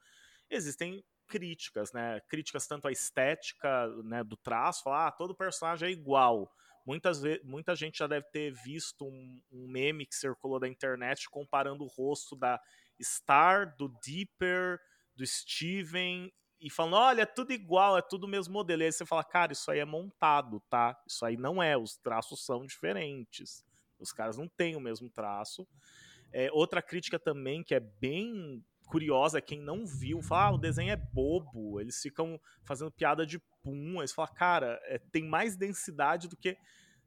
existem 0.49 1.05
críticas, 1.27 1.93
né? 1.93 2.21
Críticas 2.29 2.67
tanto 2.67 2.89
à 2.89 2.93
estética 2.93 3.89
né, 4.05 4.23
do 4.25 4.37
traço, 4.37 4.85
falar 4.85 5.09
ah, 5.09 5.13
todo 5.13 5.35
personagem 5.35 5.89
é 5.89 5.93
igual. 5.93 6.51
Muitas 6.87 7.21
muita 7.45 7.77
gente 7.77 7.99
já 7.99 8.07
deve 8.07 8.27
ter 8.31 8.51
visto 8.51 9.05
um, 9.05 9.43
um 9.53 9.69
meme 9.69 10.07
que 10.07 10.15
circulou 10.15 10.59
da 10.59 10.69
internet 10.69 11.29
comparando 11.29 11.85
o 11.85 11.89
rosto 11.89 12.35
da 12.35 12.59
Star, 13.03 13.77
do 13.77 13.89
Deeper, 14.03 14.81
do 15.15 15.27
Steven 15.27 16.33
e 16.61 16.71
falando, 16.71 16.97
olha, 16.97 17.23
é 17.23 17.27
tudo 17.27 17.53
igual, 17.53 17.97
é 17.97 18.03
tudo 18.03 18.25
o 18.25 18.29
mesmo 18.29 18.53
modelo. 18.53 18.83
E 18.83 18.87
aí 18.87 18.93
você 18.93 19.07
fala, 19.07 19.23
cara, 19.23 19.53
isso 19.53 19.71
aí 19.71 19.79
é 19.79 19.85
montado, 19.85 20.61
tá? 20.69 21.01
Isso 21.07 21.25
aí 21.25 21.37
não 21.37 21.63
é, 21.63 21.77
os 21.77 21.97
traços 21.97 22.45
são 22.45 22.67
diferentes. 22.67 23.65
Os 23.99 24.13
caras 24.13 24.37
não 24.37 24.49
têm 24.49 24.77
o 24.77 24.81
mesmo 24.81 25.09
traço. 25.09 25.67
É, 26.33 26.51
outra 26.53 26.83
crítica 26.83 27.19
também 27.19 27.63
que 27.63 27.75
é 27.75 27.81
bem 27.81 28.63
curiosa 28.89 29.39
é 29.39 29.43
quem 29.43 29.61
não 29.61 29.87
viu, 29.87 30.23
fala, 30.23 30.45
ah, 30.45 30.55
o 30.55 30.59
desenho 30.59 30.91
é 30.91 30.97
bobo, 30.97 31.79
eles 31.79 32.01
ficam 32.01 32.41
fazendo 32.65 32.91
piada 32.91 33.27
de 33.27 33.39
pum, 33.63 33.99
eles 33.99 34.13
falam, 34.13 34.33
cara, 34.35 34.81
é, 34.85 34.99
tem 34.99 35.23
mais 35.23 35.57
densidade 35.57 36.27
do 36.27 36.37
que 36.37 36.57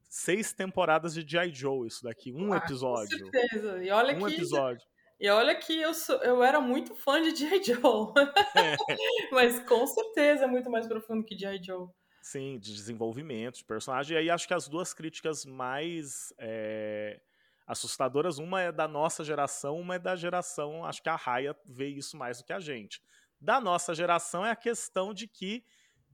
seis 0.07 0.53
temporadas 0.53 1.13
de 1.13 1.25
G.I. 1.27 1.53
Joe 1.53 1.87
isso 1.87 2.03
daqui, 2.03 2.31
um 2.31 2.53
ah, 2.53 2.57
episódio. 2.57 3.19
Com 3.19 3.31
certeza, 3.31 3.83
e 3.83 3.89
olha 3.89 4.15
um 4.15 4.27
que 4.27 4.35
episódio. 4.35 4.85
E 5.21 5.29
olha 5.29 5.53
que 5.53 5.79
eu, 5.79 5.93
sou, 5.93 6.15
eu 6.23 6.43
era 6.43 6.59
muito 6.59 6.95
fã 6.95 7.21
de 7.21 7.35
G.I. 7.35 7.61
Joe. 7.63 8.11
Mas 9.31 9.59
com 9.67 9.85
certeza 9.85 10.45
é 10.45 10.47
muito 10.47 10.67
mais 10.71 10.87
profundo 10.87 11.23
que 11.23 11.37
G.I. 11.37 11.63
Joe. 11.63 11.87
Sim, 12.23 12.57
de 12.57 12.73
desenvolvimento 12.73 13.57
de 13.57 13.63
personagem. 13.63 14.17
E 14.17 14.19
aí 14.19 14.29
acho 14.31 14.47
que 14.47 14.53
as 14.55 14.67
duas 14.67 14.95
críticas 14.95 15.45
mais 15.45 16.33
é, 16.39 17.21
assustadoras, 17.67 18.39
uma 18.39 18.61
é 18.61 18.71
da 18.71 18.87
nossa 18.87 19.23
geração, 19.23 19.79
uma 19.79 19.93
é 19.93 19.99
da 19.99 20.15
geração, 20.15 20.83
acho 20.83 21.03
que 21.03 21.09
a 21.09 21.15
Raya 21.15 21.55
vê 21.67 21.89
isso 21.89 22.17
mais 22.17 22.39
do 22.39 22.43
que 22.43 22.53
a 22.53 22.59
gente. 22.59 22.99
Da 23.39 23.61
nossa 23.61 23.93
geração 23.93 24.43
é 24.43 24.49
a 24.49 24.55
questão 24.55 25.13
de 25.13 25.27
que 25.27 25.63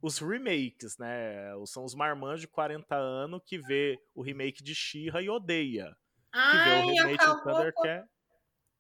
os 0.02 0.20
remakes, 0.20 0.98
né? 0.98 1.54
São 1.66 1.86
os 1.86 1.96
marmanjos 1.96 2.42
de 2.42 2.48
40 2.50 2.94
anos 2.94 3.42
que 3.46 3.58
vê 3.58 3.98
o 4.14 4.22
remake 4.22 4.62
de 4.62 4.76
She-Ra 4.76 5.22
e 5.22 5.30
odeia. 5.30 5.96
Ai, 6.34 6.52
que 6.52 6.70
vê 6.70 6.76
o 6.76 6.86
remake 6.88 7.26
de 7.26 7.44
Thundercat. 7.44 8.17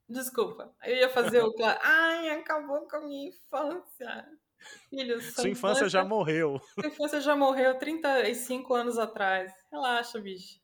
Desculpa. 0.09 0.73
Eu 0.83 0.95
ia 0.95 1.09
fazer 1.09 1.43
o. 1.43 1.53
Ai, 1.81 2.29
acabou 2.29 2.87
com 2.87 2.95
a 2.97 3.01
minha 3.01 3.29
infância. 3.29 4.25
Filho, 4.89 5.21
sua, 5.21 5.31
sua 5.31 5.49
infância, 5.49 5.49
infância 5.51 5.89
já 5.89 6.03
morreu. 6.03 6.59
Sua 6.73 6.87
infância 6.87 7.21
já 7.21 7.35
morreu 7.35 7.77
35 7.77 8.73
anos 8.73 8.97
atrás. 8.97 9.53
Relaxa, 9.71 10.19
bicho. 10.19 10.59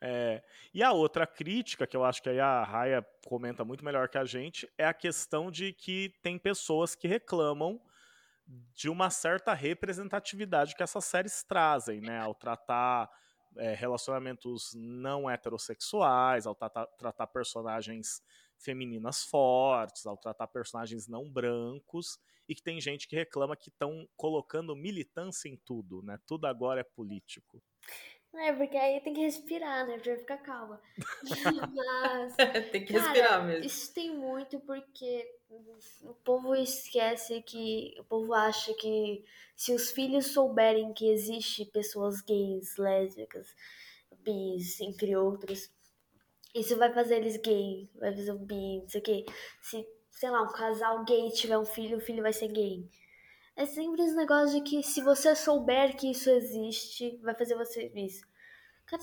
É, 0.00 0.42
e 0.72 0.82
a 0.82 0.92
outra 0.92 1.26
crítica, 1.26 1.86
que 1.86 1.96
eu 1.96 2.04
acho 2.04 2.22
que 2.22 2.28
aí 2.28 2.38
a 2.38 2.62
Raya 2.62 3.04
comenta 3.26 3.64
muito 3.64 3.84
melhor 3.84 4.08
que 4.08 4.16
a 4.16 4.24
gente, 4.24 4.68
é 4.78 4.86
a 4.86 4.94
questão 4.94 5.50
de 5.50 5.72
que 5.72 6.14
tem 6.22 6.38
pessoas 6.38 6.94
que 6.94 7.08
reclamam 7.08 7.80
de 8.74 8.88
uma 8.88 9.10
certa 9.10 9.52
representatividade 9.52 10.74
que 10.74 10.82
essas 10.82 11.04
séries 11.04 11.42
trazem, 11.42 12.00
né? 12.00 12.20
Ao 12.20 12.34
tratar 12.34 13.10
é, 13.56 13.74
relacionamentos 13.74 14.72
não 14.74 15.28
heterossexuais, 15.28 16.46
ao 16.46 16.54
tratar, 16.54 16.86
tratar 16.96 17.26
personagens 17.26 18.22
femininas 18.58 19.22
fortes, 19.24 20.06
ao 20.06 20.16
tratar 20.16 20.46
personagens 20.48 21.06
não 21.06 21.30
brancos, 21.30 22.18
e 22.48 22.54
que 22.54 22.62
tem 22.62 22.80
gente 22.80 23.06
que 23.06 23.16
reclama 23.16 23.56
que 23.56 23.68
estão 23.68 24.08
colocando 24.16 24.74
militância 24.74 25.48
em 25.48 25.56
tudo, 25.56 26.02
né? 26.02 26.18
Tudo 26.26 26.46
agora 26.46 26.80
é 26.80 26.84
político. 26.84 27.62
É, 28.34 28.52
porque 28.52 28.76
aí 28.76 29.00
tem 29.00 29.14
que 29.14 29.22
respirar, 29.22 29.86
né? 29.86 29.98
Pra 29.98 30.16
ficar 30.16 30.38
calma. 30.38 30.80
Mas. 31.74 32.36
tem 32.70 32.84
que 32.84 32.92
cara, 32.92 33.04
respirar 33.04 33.46
mesmo. 33.46 33.66
Isso 33.66 33.92
tem 33.92 34.14
muito 34.14 34.60
porque 34.60 35.26
o 36.02 36.14
povo 36.14 36.54
esquece 36.54 37.42
que. 37.42 37.94
O 37.98 38.04
povo 38.04 38.34
acha 38.34 38.72
que 38.74 39.24
se 39.56 39.72
os 39.72 39.90
filhos 39.90 40.26
souberem 40.26 40.92
que 40.92 41.10
existe 41.10 41.64
pessoas 41.64 42.20
gays, 42.20 42.76
lésbicas, 42.76 43.54
bis, 44.22 44.80
entre 44.80 45.16
outros, 45.16 45.70
isso 46.54 46.76
vai 46.76 46.92
fazer 46.92 47.16
eles 47.16 47.36
gay, 47.38 47.88
vai 47.94 48.14
fazer 48.14 48.32
um 48.32 48.44
bi, 48.44 48.80
não 48.80 48.88
sei 48.88 49.00
o 49.00 49.04
quê. 49.04 49.24
Se, 49.60 49.86
sei 50.10 50.30
lá, 50.30 50.42
um 50.42 50.52
casal 50.52 51.04
gay 51.04 51.30
tiver 51.30 51.58
um 51.58 51.64
filho, 51.64 51.98
o 51.98 52.00
filho 52.00 52.22
vai 52.22 52.32
ser 52.32 52.48
gay. 52.48 52.88
É 53.56 53.66
sempre 53.66 54.02
esse 54.02 54.14
negócio 54.14 54.62
de 54.62 54.70
que 54.70 54.82
se 54.82 55.02
você 55.02 55.34
souber 55.34 55.96
que 55.96 56.10
isso 56.10 56.30
existe, 56.30 57.18
vai 57.22 57.34
fazer 57.34 57.56
você 57.56 57.90
isso. 57.94 58.24
Cara, 58.86 59.02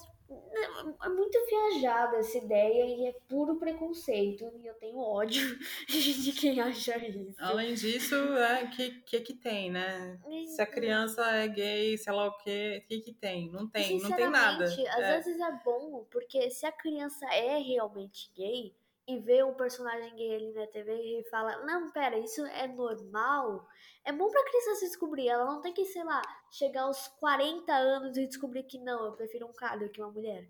é 1.03 1.09
muito 1.09 1.37
viajada 1.45 2.17
essa 2.17 2.37
ideia 2.37 2.85
e 2.85 3.07
é 3.07 3.13
puro 3.27 3.57
preconceito. 3.57 4.51
E 4.59 4.65
eu 4.65 4.73
tenho 4.75 4.97
ódio 4.97 5.57
de 5.87 6.31
quem 6.33 6.59
acha 6.59 6.97
isso. 6.97 7.33
Além 7.37 7.73
disso, 7.73 8.15
é, 8.15 8.67
que 8.67 9.01
que, 9.01 9.19
que 9.21 9.33
tem, 9.33 9.71
né? 9.71 10.19
Se 10.47 10.61
a 10.61 10.65
criança 10.65 11.23
é 11.31 11.47
gay, 11.47 11.97
sei 11.97 12.13
lá 12.13 12.27
o 12.27 12.37
que, 12.37 12.81
o 12.83 12.87
que, 12.87 12.99
que 13.01 13.13
tem? 13.13 13.51
Não 13.51 13.67
tem, 13.67 13.99
não 13.99 14.11
tem 14.11 14.29
nada. 14.29 14.65
Às 14.65 14.77
é. 14.77 15.17
vezes 15.17 15.39
é 15.39 15.51
bom, 15.63 16.05
porque 16.11 16.49
se 16.49 16.65
a 16.65 16.71
criança 16.71 17.25
é 17.33 17.57
realmente 17.57 18.31
gay 18.35 18.73
e 19.07 19.19
vê 19.19 19.43
um 19.43 19.53
personagem 19.53 20.15
gay 20.15 20.35
ali 20.35 20.53
na 20.53 20.67
TV 20.67 20.93
e 20.93 21.29
fala, 21.29 21.63
não, 21.65 21.91
pera, 21.91 22.17
isso 22.17 22.45
é 22.45 22.67
normal 22.67 23.67
é 24.05 24.13
bom 24.13 24.29
pra 24.29 24.45
criança 24.45 24.75
se 24.75 24.85
descobrir. 24.85 25.27
Ela 25.27 25.45
não 25.45 25.61
tem 25.61 25.73
que, 25.73 25.83
sei 25.85 26.03
lá, 26.03 26.21
chegar 26.51 26.83
aos 26.83 27.07
40 27.19 27.73
anos 27.73 28.15
e 28.15 28.27
descobrir 28.27 28.63
que 28.63 28.77
não, 28.77 29.03
eu 29.03 29.13
prefiro 29.13 29.47
um 29.47 29.53
cara 29.53 29.77
do 29.79 29.89
que 29.89 29.99
uma 29.99 30.11
mulher. 30.11 30.47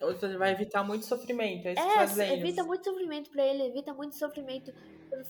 Ou 0.00 0.14
seja, 0.14 0.38
vai 0.38 0.52
evitar 0.52 0.82
muito 0.82 1.04
sofrimento. 1.04 1.66
É, 1.66 1.72
isso 1.74 1.82
que 1.82 1.98
É, 1.98 2.06
você 2.06 2.26
tá 2.26 2.32
evita 2.34 2.64
muito 2.64 2.84
sofrimento 2.84 3.30
pra 3.30 3.44
ele, 3.44 3.64
evita 3.64 3.92
muito 3.92 4.16
sofrimento. 4.16 4.72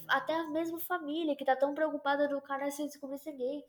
Até 0.07 0.35
a 0.35 0.49
mesma 0.51 0.79
família 0.79 1.35
que 1.35 1.45
tá 1.45 1.57
tão 1.57 1.75
preocupada 1.75 2.29
do 2.29 2.41
cara 2.41 2.71
se 2.71 2.85
descobrir 2.87 3.19
ser 3.19 3.33
gay. 3.33 3.65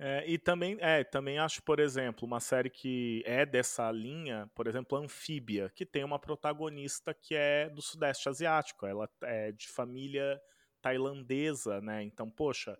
É, 0.00 0.24
e 0.30 0.38
também, 0.38 0.76
é, 0.80 1.02
também 1.02 1.38
acho, 1.40 1.60
por 1.62 1.80
exemplo, 1.80 2.24
uma 2.24 2.38
série 2.38 2.70
que 2.70 3.20
é 3.26 3.44
dessa 3.44 3.90
linha, 3.90 4.48
por 4.54 4.68
exemplo, 4.68 4.96
Anfíbia, 4.96 5.70
que 5.74 5.84
tem 5.84 6.04
uma 6.04 6.20
protagonista 6.20 7.12
que 7.12 7.34
é 7.34 7.68
do 7.68 7.82
Sudeste 7.82 8.28
Asiático, 8.28 8.86
ela 8.86 9.10
é 9.22 9.50
de 9.50 9.66
família 9.68 10.40
tailandesa, 10.80 11.80
né? 11.80 12.04
Então, 12.04 12.30
poxa, 12.30 12.78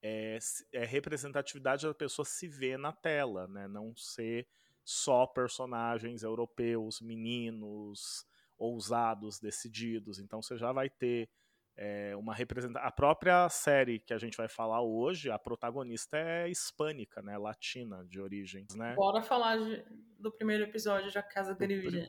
é, 0.00 0.38
é 0.72 0.84
representatividade 0.84 1.84
da 1.84 1.94
pessoa 1.94 2.24
se 2.24 2.46
ver 2.46 2.78
na 2.78 2.92
tela, 2.92 3.48
né? 3.48 3.66
Não 3.66 3.96
ser 3.96 4.46
só 4.84 5.26
personagens 5.26 6.22
europeus, 6.22 7.00
meninos, 7.00 8.24
ousados, 8.56 9.40
decididos. 9.40 10.20
Então, 10.20 10.40
você 10.40 10.56
já 10.56 10.70
vai 10.70 10.88
ter 10.88 11.28
é, 11.84 12.14
uma 12.16 12.32
representação. 12.32 12.86
A 12.86 12.92
própria 12.92 13.48
série 13.48 13.98
que 13.98 14.14
a 14.14 14.18
gente 14.18 14.36
vai 14.36 14.46
falar 14.48 14.80
hoje, 14.82 15.30
a 15.30 15.38
protagonista 15.38 16.16
é 16.16 16.48
hispânica, 16.48 17.20
né? 17.20 17.36
Latina 17.36 18.04
de 18.06 18.20
origens, 18.20 18.72
né? 18.76 18.94
Bora 18.94 19.20
falar 19.20 19.56
de- 19.58 19.84
do 20.18 20.30
primeiro 20.30 20.62
episódio 20.62 21.10
de 21.10 21.18
A 21.18 21.22
Casa 21.22 21.54
Grande. 21.54 22.08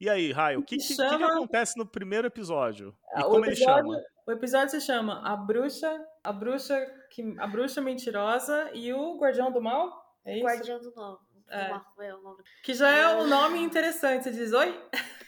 E 0.00 0.08
aí, 0.08 0.32
Raio, 0.32 0.60
o 0.60 0.62
que, 0.64 0.78
que, 0.78 0.82
que 0.82 0.88
que 0.88 0.94
Chama- 0.94 1.26
acontece 1.34 1.76
no 1.76 1.84
primeiro 1.84 2.26
episódio? 2.26 2.96
E 3.14 3.20
Ah, 3.20 3.24
como 3.24 3.40
o 3.40 3.44
ele 3.44 3.52
episódio, 3.52 3.92
chama? 3.92 4.04
O 4.26 4.32
episódio 4.32 4.70
se 4.70 4.80
chama 4.80 5.20
A 5.30 5.36
Bruxa, 5.36 6.02
a 6.24 6.32
Bruxa, 6.32 6.80
que, 7.10 7.34
a 7.38 7.46
Bruxa 7.46 7.82
Mentirosa 7.82 8.70
e 8.72 8.90
o 8.94 9.18
Guardião 9.18 9.52
do 9.52 9.60
Mal? 9.60 9.92
É 10.24 10.36
isso? 10.36 10.46
Guardião 10.46 10.80
do 10.80 10.90
nome. 10.94 11.18
É. 11.50 11.70
É 12.06 12.14
o 12.14 12.22
nome. 12.22 12.42
Que 12.62 12.72
já 12.72 12.88
é 12.90 13.14
um 13.16 13.26
nome 13.28 13.58
interessante. 13.58 14.22
Você 14.24 14.30
diz, 14.32 14.52
oi? 14.54 14.72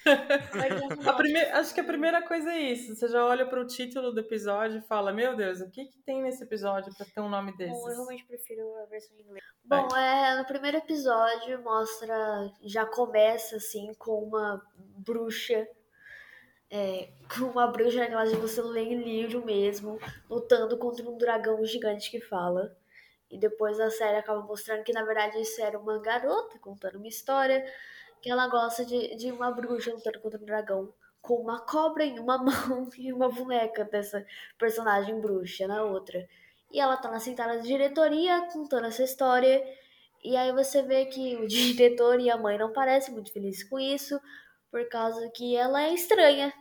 Prime- 1.17 1.51
Acho 1.53 1.75
que 1.75 1.81
a 1.81 1.85
primeira 1.85 2.23
coisa 2.23 2.53
é 2.53 2.59
isso. 2.59 2.95
Você 2.95 3.09
já 3.09 3.25
olha 3.25 3.47
para 3.47 3.61
o 3.61 3.67
título 3.67 4.13
do 4.13 4.21
episódio 4.21 4.79
e 4.79 4.83
fala, 4.83 5.13
meu 5.13 5.37
Deus, 5.37 5.61
o 5.61 5.71
que, 5.71 5.85
que 5.87 5.99
tem 6.01 6.23
nesse 6.23 6.43
episódio 6.43 6.93
para 6.97 7.07
ter 7.07 7.21
um 7.21 7.29
nome 7.29 7.57
desses? 7.57 7.75
Bom, 7.81 7.89
eu 7.89 7.95
realmente 7.95 8.25
prefiro 8.25 8.63
a 8.83 8.87
versão 8.87 9.17
em 9.17 9.23
inglês. 9.23 9.45
Bom, 9.65 9.89
é, 9.97 10.37
no 10.37 10.45
primeiro 10.45 10.79
episódio 10.79 11.63
mostra, 11.63 12.51
já 12.63 12.85
começa 12.85 13.57
assim 13.57 13.93
com 13.99 14.23
uma 14.23 14.61
bruxa, 14.77 15.67
é, 16.71 17.11
com 17.37 17.45
uma 17.47 17.67
bruxa 17.67 18.01
naquela 18.01 18.25
de 18.25 18.37
você 18.37 18.61
ler 18.63 18.83
em 18.93 19.03
livro 19.03 19.45
mesmo, 19.45 19.99
lutando 20.29 20.77
contra 20.79 21.09
um 21.09 21.17
dragão 21.17 21.65
gigante 21.65 22.11
que 22.11 22.21
fala. 22.21 22.77
E 23.31 23.39
depois 23.39 23.81
a 23.81 23.89
série 23.89 24.19
acaba 24.19 24.43
mostrando 24.43 24.85
que 24.85 24.93
na 24.93 25.05
verdade 25.05 25.41
isso 25.41 25.63
era 25.63 25.79
uma 25.79 25.99
garota 25.99 26.59
contando 26.59 26.97
uma 26.97 27.09
história 27.09 27.65
que 28.23 28.31
ela 28.31 28.47
gosta 28.47 28.85
de, 28.85 29.15
de 29.17 29.31
uma 29.31 29.51
bruxa 29.51 29.93
lutando 29.93 30.21
contra 30.21 30.41
um 30.41 30.45
dragão 30.45 30.95
com 31.23 31.37
uma 31.37 31.61
cobra 31.61 32.05
em 32.05 32.19
uma 32.19 32.37
mão 32.43 32.91
e 32.99 33.13
uma 33.13 33.31
boneca 33.31 33.85
dessa 33.85 34.27
personagem 34.59 35.21
bruxa 35.21 35.67
na 35.67 35.85
outra. 35.85 36.29
E 36.71 36.81
ela 36.81 36.97
tá 36.97 37.11
na 37.11 37.21
sentada 37.21 37.61
de 37.61 37.69
diretoria 37.69 38.49
contando 38.53 38.87
essa 38.87 39.05
história. 39.05 39.63
E 40.23 40.37
aí 40.37 40.53
você 40.53 40.83
vê 40.83 41.07
que 41.07 41.37
o 41.37 41.47
diretor 41.47 42.21
e 42.21 42.29
a 42.29 42.37
mãe 42.37 42.59
não 42.59 42.73
parecem 42.73 43.15
muito 43.15 43.33
felizes 43.33 43.63
com 43.69 43.79
isso, 43.79 44.21
por 44.71 44.87
causa 44.89 45.31
que 45.31 45.57
ela 45.57 45.83
é 45.83 45.95
estranha. 45.95 46.53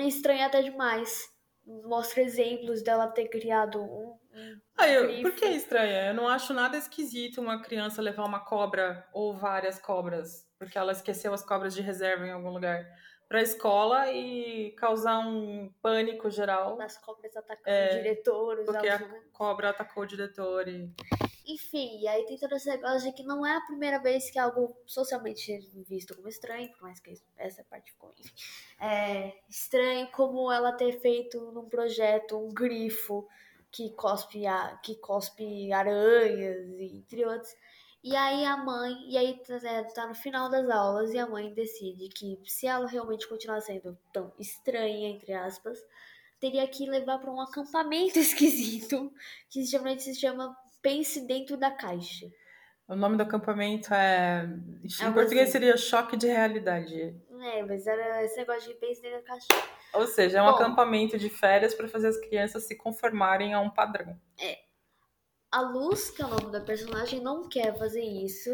Estranha 0.00 0.46
até 0.46 0.62
demais. 0.62 1.28
Mostra 1.64 2.22
exemplos 2.22 2.82
dela 2.82 3.08
ter 3.08 3.28
criado 3.28 3.82
um. 3.82 4.16
Ah, 4.76 4.88
eu, 4.88 5.22
por 5.22 5.32
que 5.32 5.46
estranha? 5.46 6.08
Eu 6.08 6.14
não 6.14 6.28
acho 6.28 6.54
nada 6.54 6.76
esquisito 6.76 7.40
uma 7.40 7.60
criança 7.62 8.02
levar 8.02 8.24
uma 8.24 8.40
cobra 8.44 9.06
ou 9.12 9.34
várias 9.34 9.80
cobras, 9.80 10.45
porque 10.58 10.78
ela 10.78 10.92
esqueceu 10.92 11.32
as 11.32 11.44
cobras 11.44 11.74
de 11.74 11.82
reserva 11.82 12.26
em 12.26 12.30
algum 12.30 12.50
lugar, 12.50 12.86
pra 13.28 13.42
escola 13.42 14.10
e 14.12 14.72
causar 14.72 15.18
um 15.18 15.72
pânico 15.82 16.30
geral, 16.30 16.76
das 16.76 16.96
cobras 16.98 17.36
atacando 17.36 17.68
É, 17.68 18.02
diretores, 18.02 18.64
porque 18.64 18.88
a 18.88 19.00
cobra 19.32 19.70
atacou 19.70 20.04
o 20.04 20.06
diretor 20.06 20.68
e... 20.68 20.92
Enfim, 21.48 22.00
e 22.00 22.08
aí 22.08 22.26
tem 22.26 22.36
todo 22.38 22.56
esse 22.56 22.68
negócio 22.68 23.08
de 23.08 23.16
que 23.16 23.22
não 23.22 23.46
é 23.46 23.56
a 23.56 23.60
primeira 23.60 24.00
vez 24.00 24.30
que 24.30 24.38
algo 24.38 24.76
socialmente 24.84 25.58
visto 25.88 26.14
como 26.14 26.28
estranho, 26.28 26.70
por 26.72 26.82
mais 26.82 26.98
que 26.98 27.14
essa 27.36 27.62
parte 27.64 27.92
ficou 27.92 28.12
enfim, 28.18 28.34
é 28.80 29.32
estranho 29.48 30.10
como 30.10 30.50
ela 30.50 30.72
ter 30.72 31.00
feito 31.00 31.52
num 31.52 31.68
projeto 31.68 32.36
um 32.36 32.48
grifo 32.48 33.28
que 33.70 33.90
cospe, 33.90 34.46
a, 34.46 34.76
que 34.82 34.96
cospe 34.96 35.72
aranhas, 35.72 36.66
entre 36.80 37.24
outros. 37.24 37.54
E 38.06 38.14
aí 38.14 38.44
a 38.44 38.56
mãe, 38.56 38.96
e 39.08 39.18
aí 39.18 39.34
tá, 39.44 39.56
é, 39.68 39.82
tá 39.82 40.06
no 40.06 40.14
final 40.14 40.48
das 40.48 40.70
aulas 40.70 41.12
e 41.12 41.18
a 41.18 41.26
mãe 41.26 41.52
decide 41.52 42.08
que 42.08 42.38
se 42.46 42.64
ela 42.64 42.86
realmente 42.86 43.26
continuar 43.26 43.60
sendo 43.60 43.98
tão 44.12 44.32
estranha, 44.38 45.08
entre 45.08 45.32
aspas, 45.32 45.76
teria 46.38 46.64
que 46.68 46.88
levar 46.88 47.18
para 47.18 47.32
um 47.32 47.40
acampamento 47.40 48.16
esquisito, 48.20 49.12
que 49.50 49.64
geralmente 49.64 50.04
se 50.04 50.14
chama 50.14 50.56
Pense 50.80 51.26
Dentro 51.26 51.56
da 51.56 51.68
Caixa. 51.72 52.30
O 52.86 52.94
nome 52.94 53.16
do 53.16 53.24
acampamento 53.24 53.92
é... 53.92 54.44
Em 54.84 55.04
Algo 55.04 55.14
português 55.14 55.48
assim. 55.48 55.50
seria 55.50 55.76
Choque 55.76 56.16
de 56.16 56.28
Realidade. 56.28 57.12
É, 57.42 57.62
mas 57.64 57.88
era 57.88 58.22
esse 58.22 58.36
negócio 58.36 58.68
de 58.68 58.78
Pense 58.78 59.02
Dentro 59.02 59.18
da 59.18 59.24
Caixa. 59.24 59.48
Ou 59.92 60.06
seja, 60.06 60.38
é 60.38 60.42
um 60.42 60.46
Bom. 60.46 60.52
acampamento 60.52 61.18
de 61.18 61.28
férias 61.28 61.74
para 61.74 61.88
fazer 61.88 62.06
as 62.06 62.18
crianças 62.18 62.68
se 62.68 62.76
conformarem 62.76 63.52
a 63.52 63.58
um 63.58 63.68
padrão. 63.68 64.16
A 65.50 65.60
Luz, 65.60 66.10
que 66.10 66.22
é 66.22 66.24
o 66.24 66.28
nome 66.28 66.50
da 66.52 66.60
personagem, 66.60 67.20
não 67.20 67.48
quer 67.48 67.76
fazer 67.78 68.02
isso, 68.02 68.50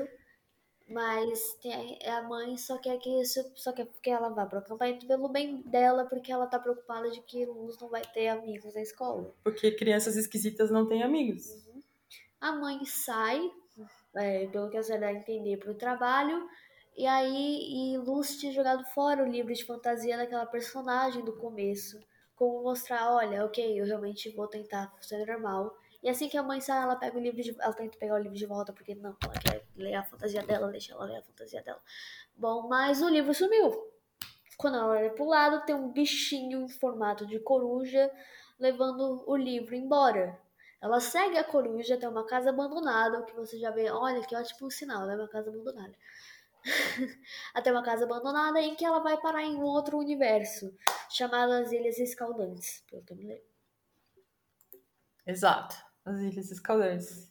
mas 0.89 1.55
tem- 1.63 1.99
a 2.07 2.23
mãe 2.23 2.57
só 2.57 2.79
quer 2.79 2.99
que 2.99 3.09
isso, 3.21 3.41
só 3.57 3.73
quer 3.73 3.87
que 4.03 4.11
ela 4.11 4.29
vá 4.29 4.47
pro 4.47 4.59
acampamento 4.59 5.07
pelo 5.07 5.29
bem 5.29 5.63
dela, 5.63 6.05
porque 6.07 6.31
ela 6.31 6.47
tá 6.47 6.59
preocupada 6.59 7.11
de 7.11 7.21
que 7.23 7.47
Luz 7.47 7.79
não 7.81 7.89
vai 7.89 8.03
ter 8.03 8.29
amigos 8.29 8.75
na 8.75 8.83
escola. 8.83 9.35
Porque 9.43 9.73
crianças 9.73 10.17
esquisitas 10.17 10.71
não 10.71 10.87
têm 10.87 11.03
amigos. 11.03 11.45
A 12.41 12.53
mãe 12.53 12.85
sai, 12.85 13.51
é, 14.17 14.47
pelo 14.49 14.69
que 14.69 14.77
a 14.77 14.83
senhora 14.83 15.07
dá 15.07 15.09
a 15.09 15.15
entender, 15.15 15.57
pro 15.59 15.75
trabalho, 15.75 16.47
e 16.97 17.07
aí 17.07 17.95
e 17.95 17.99
Luz 17.99 18.37
tinha 18.39 18.53
jogado 18.53 18.85
fora 18.93 19.23
o 19.25 19.29
livro 19.29 19.53
de 19.55 19.65
fantasia 19.65 20.17
daquela 20.17 20.45
personagem 20.47 21.25
do 21.25 21.37
começo. 21.39 21.99
Como 22.37 22.63
mostrar, 22.63 23.13
olha, 23.15 23.45
ok, 23.45 23.81
eu 23.81 23.87
realmente 23.87 24.29
vou 24.35 24.47
tentar 24.47 24.93
ser 25.01 25.25
normal. 25.25 25.75
E 26.03 26.09
assim 26.09 26.29
que 26.29 26.37
a 26.37 26.43
mãe 26.43 26.61
sai, 26.61 26.83
ela 26.83 26.97
pega 26.97 27.17
o 27.17 27.21
livro 27.21 27.41
de, 27.41 27.55
ela 27.61 27.73
tenta 27.73 27.97
pegar 27.97 28.15
o 28.15 28.19
livro 28.19 28.37
de 28.37 28.45
volta, 28.45 28.73
porque 28.73 28.95
não, 28.95 29.17
ela 29.23 29.35
quer 29.35 29.65
ler 29.77 29.95
a 29.95 30.03
fantasia 30.03 30.43
dela, 30.43 30.71
deixa 30.71 30.93
ela 30.93 31.05
ler 31.05 31.19
a 31.19 31.23
fantasia 31.23 31.63
dela. 31.63 31.81
Bom, 32.35 32.69
mas 32.69 33.01
o 33.01 33.09
livro 33.09 33.33
sumiu. 33.33 33.71
Quando 34.57 34.79
ela 34.79 34.89
olha 34.89 35.11
pro 35.11 35.27
lado, 35.27 35.65
tem 35.65 35.75
um 35.75 35.93
bichinho 35.93 36.63
em 36.63 36.69
formato 36.69 37.25
de 37.25 37.39
coruja 37.39 38.11
levando 38.59 39.23
o 39.27 39.37
livro 39.37 39.75
embora. 39.75 40.41
Ela 40.81 40.99
segue 40.99 41.39
a 41.39 41.45
coruja 41.45 41.95
até 41.95 42.09
uma 42.09 42.27
casa 42.27 42.51
abandonada, 42.51 43.21
o 43.21 43.25
que 43.25 43.35
você 43.35 43.57
já 43.59 43.71
vê, 43.71 43.89
olha 43.91 44.21
que 44.27 44.35
ótimo 44.35 44.71
sinal, 44.71 45.07
né? 45.07 45.15
Uma 45.15 45.29
casa 45.29 45.51
abandonada. 45.51 45.95
até 47.55 47.71
uma 47.71 47.83
casa 47.83 48.05
abandonada 48.05 48.61
em 48.61 48.75
que 48.75 48.85
ela 48.85 48.99
vai 48.99 49.21
parar 49.21 49.43
em 49.43 49.55
um 49.55 49.63
outro 49.63 49.99
universo, 49.99 50.77
chamado 51.09 51.53
as 51.53 51.71
Ilhas 51.71 51.99
Escaldantes, 51.99 52.85
pelo 52.91 53.03
que 53.05 53.13
eu 53.13 53.17
me 53.17 53.27
lembro. 53.27 53.45
Exato. 55.25 55.92
As 56.05 56.19
Ilhas 56.19 56.51
Escaldantes. 56.51 57.31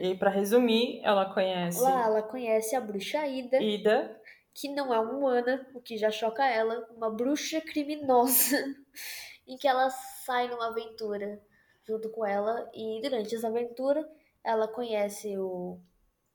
E 0.00 0.14
para 0.14 0.30
resumir, 0.30 1.00
ela 1.02 1.32
conhece 1.32 1.80
Lá 1.80 2.04
ela 2.04 2.22
conhece 2.22 2.74
a 2.74 2.80
bruxa 2.80 3.26
Ida, 3.26 3.62
Ida, 3.62 4.20
que 4.54 4.68
não 4.68 4.92
é 4.92 4.98
humana, 4.98 5.66
o 5.74 5.80
que 5.80 5.96
já 5.98 6.10
choca 6.10 6.44
ela, 6.46 6.88
uma 6.96 7.10
bruxa 7.10 7.60
criminosa, 7.60 8.56
em 9.46 9.56
que 9.56 9.68
ela 9.68 9.90
sai 9.90 10.48
numa 10.48 10.68
aventura 10.68 11.40
junto 11.86 12.08
com 12.10 12.24
ela, 12.24 12.70
e 12.74 13.00
durante 13.02 13.34
essa 13.34 13.48
aventura 13.48 14.08
ela 14.42 14.66
conhece 14.66 15.36
o 15.36 15.78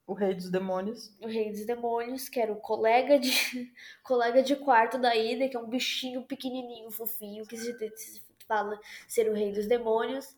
o 0.05 0.13
rei 0.13 0.33
dos 0.33 0.49
demônios. 0.49 1.15
o 1.21 1.27
Rei 1.27 1.51
dos 1.51 1.67
Demônios, 1.67 2.27
que 2.27 2.39
era 2.39 2.51
o 2.51 2.55
colega 2.55 3.19
de 3.19 3.31
colega 4.01 4.41
de 4.41 4.55
quarto 4.55 4.97
da 4.97 5.15
Ida, 5.15 5.47
que 5.47 5.55
é 5.55 5.59
um 5.59 5.69
bichinho 5.69 6.23
pequenininho, 6.23 6.89
fofinho, 6.89 7.45
que 7.45 7.55
se 7.55 8.19
fala 8.47 8.79
ser 9.07 9.29
o 9.29 9.35
Rei 9.35 9.51
dos 9.51 9.67
Demônios. 9.67 10.35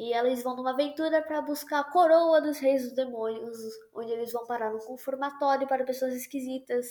E 0.00 0.14
eles 0.14 0.44
vão 0.44 0.54
numa 0.54 0.70
aventura 0.70 1.20
para 1.20 1.42
buscar 1.42 1.80
a 1.80 1.84
coroa 1.90 2.40
dos 2.40 2.58
Reis 2.60 2.84
dos 2.84 2.92
Demônios, 2.92 3.58
onde 3.92 4.12
eles 4.12 4.30
vão 4.32 4.46
parar 4.46 4.70
num 4.72 4.78
conformatório 4.78 5.66
para 5.66 5.84
pessoas 5.84 6.14
esquisitas, 6.14 6.86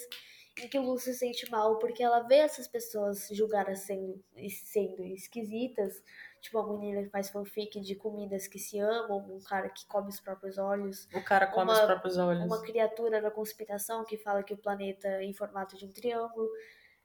em 0.62 0.68
que 0.68 0.78
Lu 0.78 0.98
se 1.00 1.14
sente 1.14 1.50
mal 1.50 1.80
porque 1.80 2.04
ela 2.04 2.20
vê 2.28 2.36
essas 2.40 2.68
pessoas 2.68 3.30
julgadas 3.32 3.80
sendo, 3.80 4.22
sendo 4.50 5.04
esquisitas, 5.06 6.04
tipo 6.42 6.60
uma 6.60 6.78
menina 6.78 7.04
que 7.04 7.10
faz 7.10 7.30
fanfic 7.30 7.80
de 7.80 7.96
comidas 7.96 8.46
que 8.48 8.60
se 8.60 8.78
amam, 8.78 9.20
um 9.30 9.40
cara 9.42 9.70
que 9.70 9.86
come 9.88 10.10
os 10.10 10.20
próprios 10.20 10.58
olhos, 10.58 11.08
O 11.14 11.24
cara 11.24 11.48
come 11.48 11.72
Uma- 11.72 11.80
os 11.80 11.86
próprios 11.86 12.18
olhos. 12.18 12.44
uma 12.44 12.62
criatura 12.62 13.22
da 13.22 13.32
conspiração 13.32 14.04
que 14.04 14.18
fala 14.18 14.44
que 14.44 14.54
o 14.54 14.58
planeta 14.58 15.08
é 15.08 15.24
em 15.24 15.34
formato 15.34 15.78
de 15.78 15.86
um 15.86 15.92
triângulo. 15.94 16.50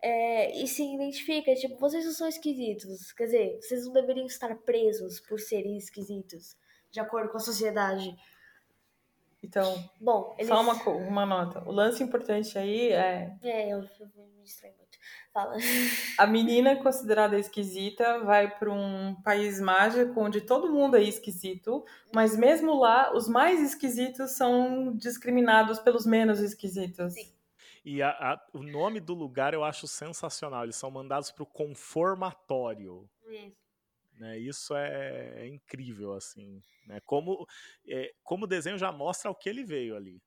É, 0.03 0.61
e 0.61 0.67
se 0.67 0.83
identifica, 0.83 1.55
tipo, 1.55 1.79
vocês 1.79 2.05
não 2.05 2.13
são 2.13 2.27
esquisitos. 2.29 3.13
Quer 3.13 3.27
dizer, 3.27 3.59
vocês 3.61 3.87
não 3.87 3.93
deveriam 3.93 4.27
estar 4.27 4.55
presos 4.57 5.21
por 5.21 5.39
serem 5.39 5.77
esquisitos, 5.77 6.57
de 6.91 6.99
acordo 6.99 7.31
com 7.31 7.37
a 7.37 7.41
sociedade. 7.41 8.17
Então, 9.41 9.75
Bom, 10.01 10.35
eles... 10.39 10.49
só 10.49 10.61
uma, 10.61 10.75
uma 11.09 11.27
nota. 11.27 11.63
O 11.67 11.73
lance 11.73 12.03
importante 12.03 12.59
aí 12.59 12.93
é 12.93 13.37
É, 13.43 13.73
eu, 13.73 13.79
eu 13.79 14.27
me 14.37 14.43
distraí 14.43 14.73
muito. 14.77 14.99
Fala. 15.33 15.57
a 16.19 16.27
menina 16.27 16.77
considerada 16.77 17.39
esquisita 17.39 18.21
vai 18.21 18.57
para 18.57 18.71
um 18.71 19.17
país 19.23 19.61
mágico 19.61 20.21
onde 20.21 20.41
todo 20.41 20.73
mundo 20.73 20.97
é 20.97 21.03
esquisito, 21.03 21.85
mas 22.15 22.37
mesmo 22.37 22.75
lá, 22.79 23.15
os 23.15 23.29
mais 23.29 23.61
esquisitos 23.61 24.33
são 24.33 24.95
discriminados 24.97 25.79
pelos 25.79 26.07
menos 26.07 26.41
esquisitos. 26.41 27.15
Sim. 27.15 27.33
E 27.85 28.01
a- 28.03 28.11
a- 28.11 28.47
o 28.53 28.63
nome 28.63 29.01
do 29.01 29.15
lugar 29.15 29.55
eu 29.55 29.65
acho 29.65 29.89
sensacional. 29.89 30.65
Eles 30.65 30.77
são 30.77 30.91
mandados 30.91 31.31
para 31.31 31.43
o 31.43 31.47
conformatório. 31.47 33.09
É. 33.27 33.51
né? 34.19 34.39
Isso 34.39 34.75
é, 34.77 35.43
é 35.43 35.47
incrível, 35.49 36.13
assim. 36.15 36.63
Né? 36.87 37.01
Como, 37.01 37.47
é, 37.89 38.13
como 38.23 38.45
o 38.45 38.49
desenho 38.49 38.79
já 38.79 38.93
mostra 38.93 39.31
o 39.31 39.35
que 39.35 39.49
ele 39.49 39.65
veio 39.65 39.97
ali. 39.97 40.23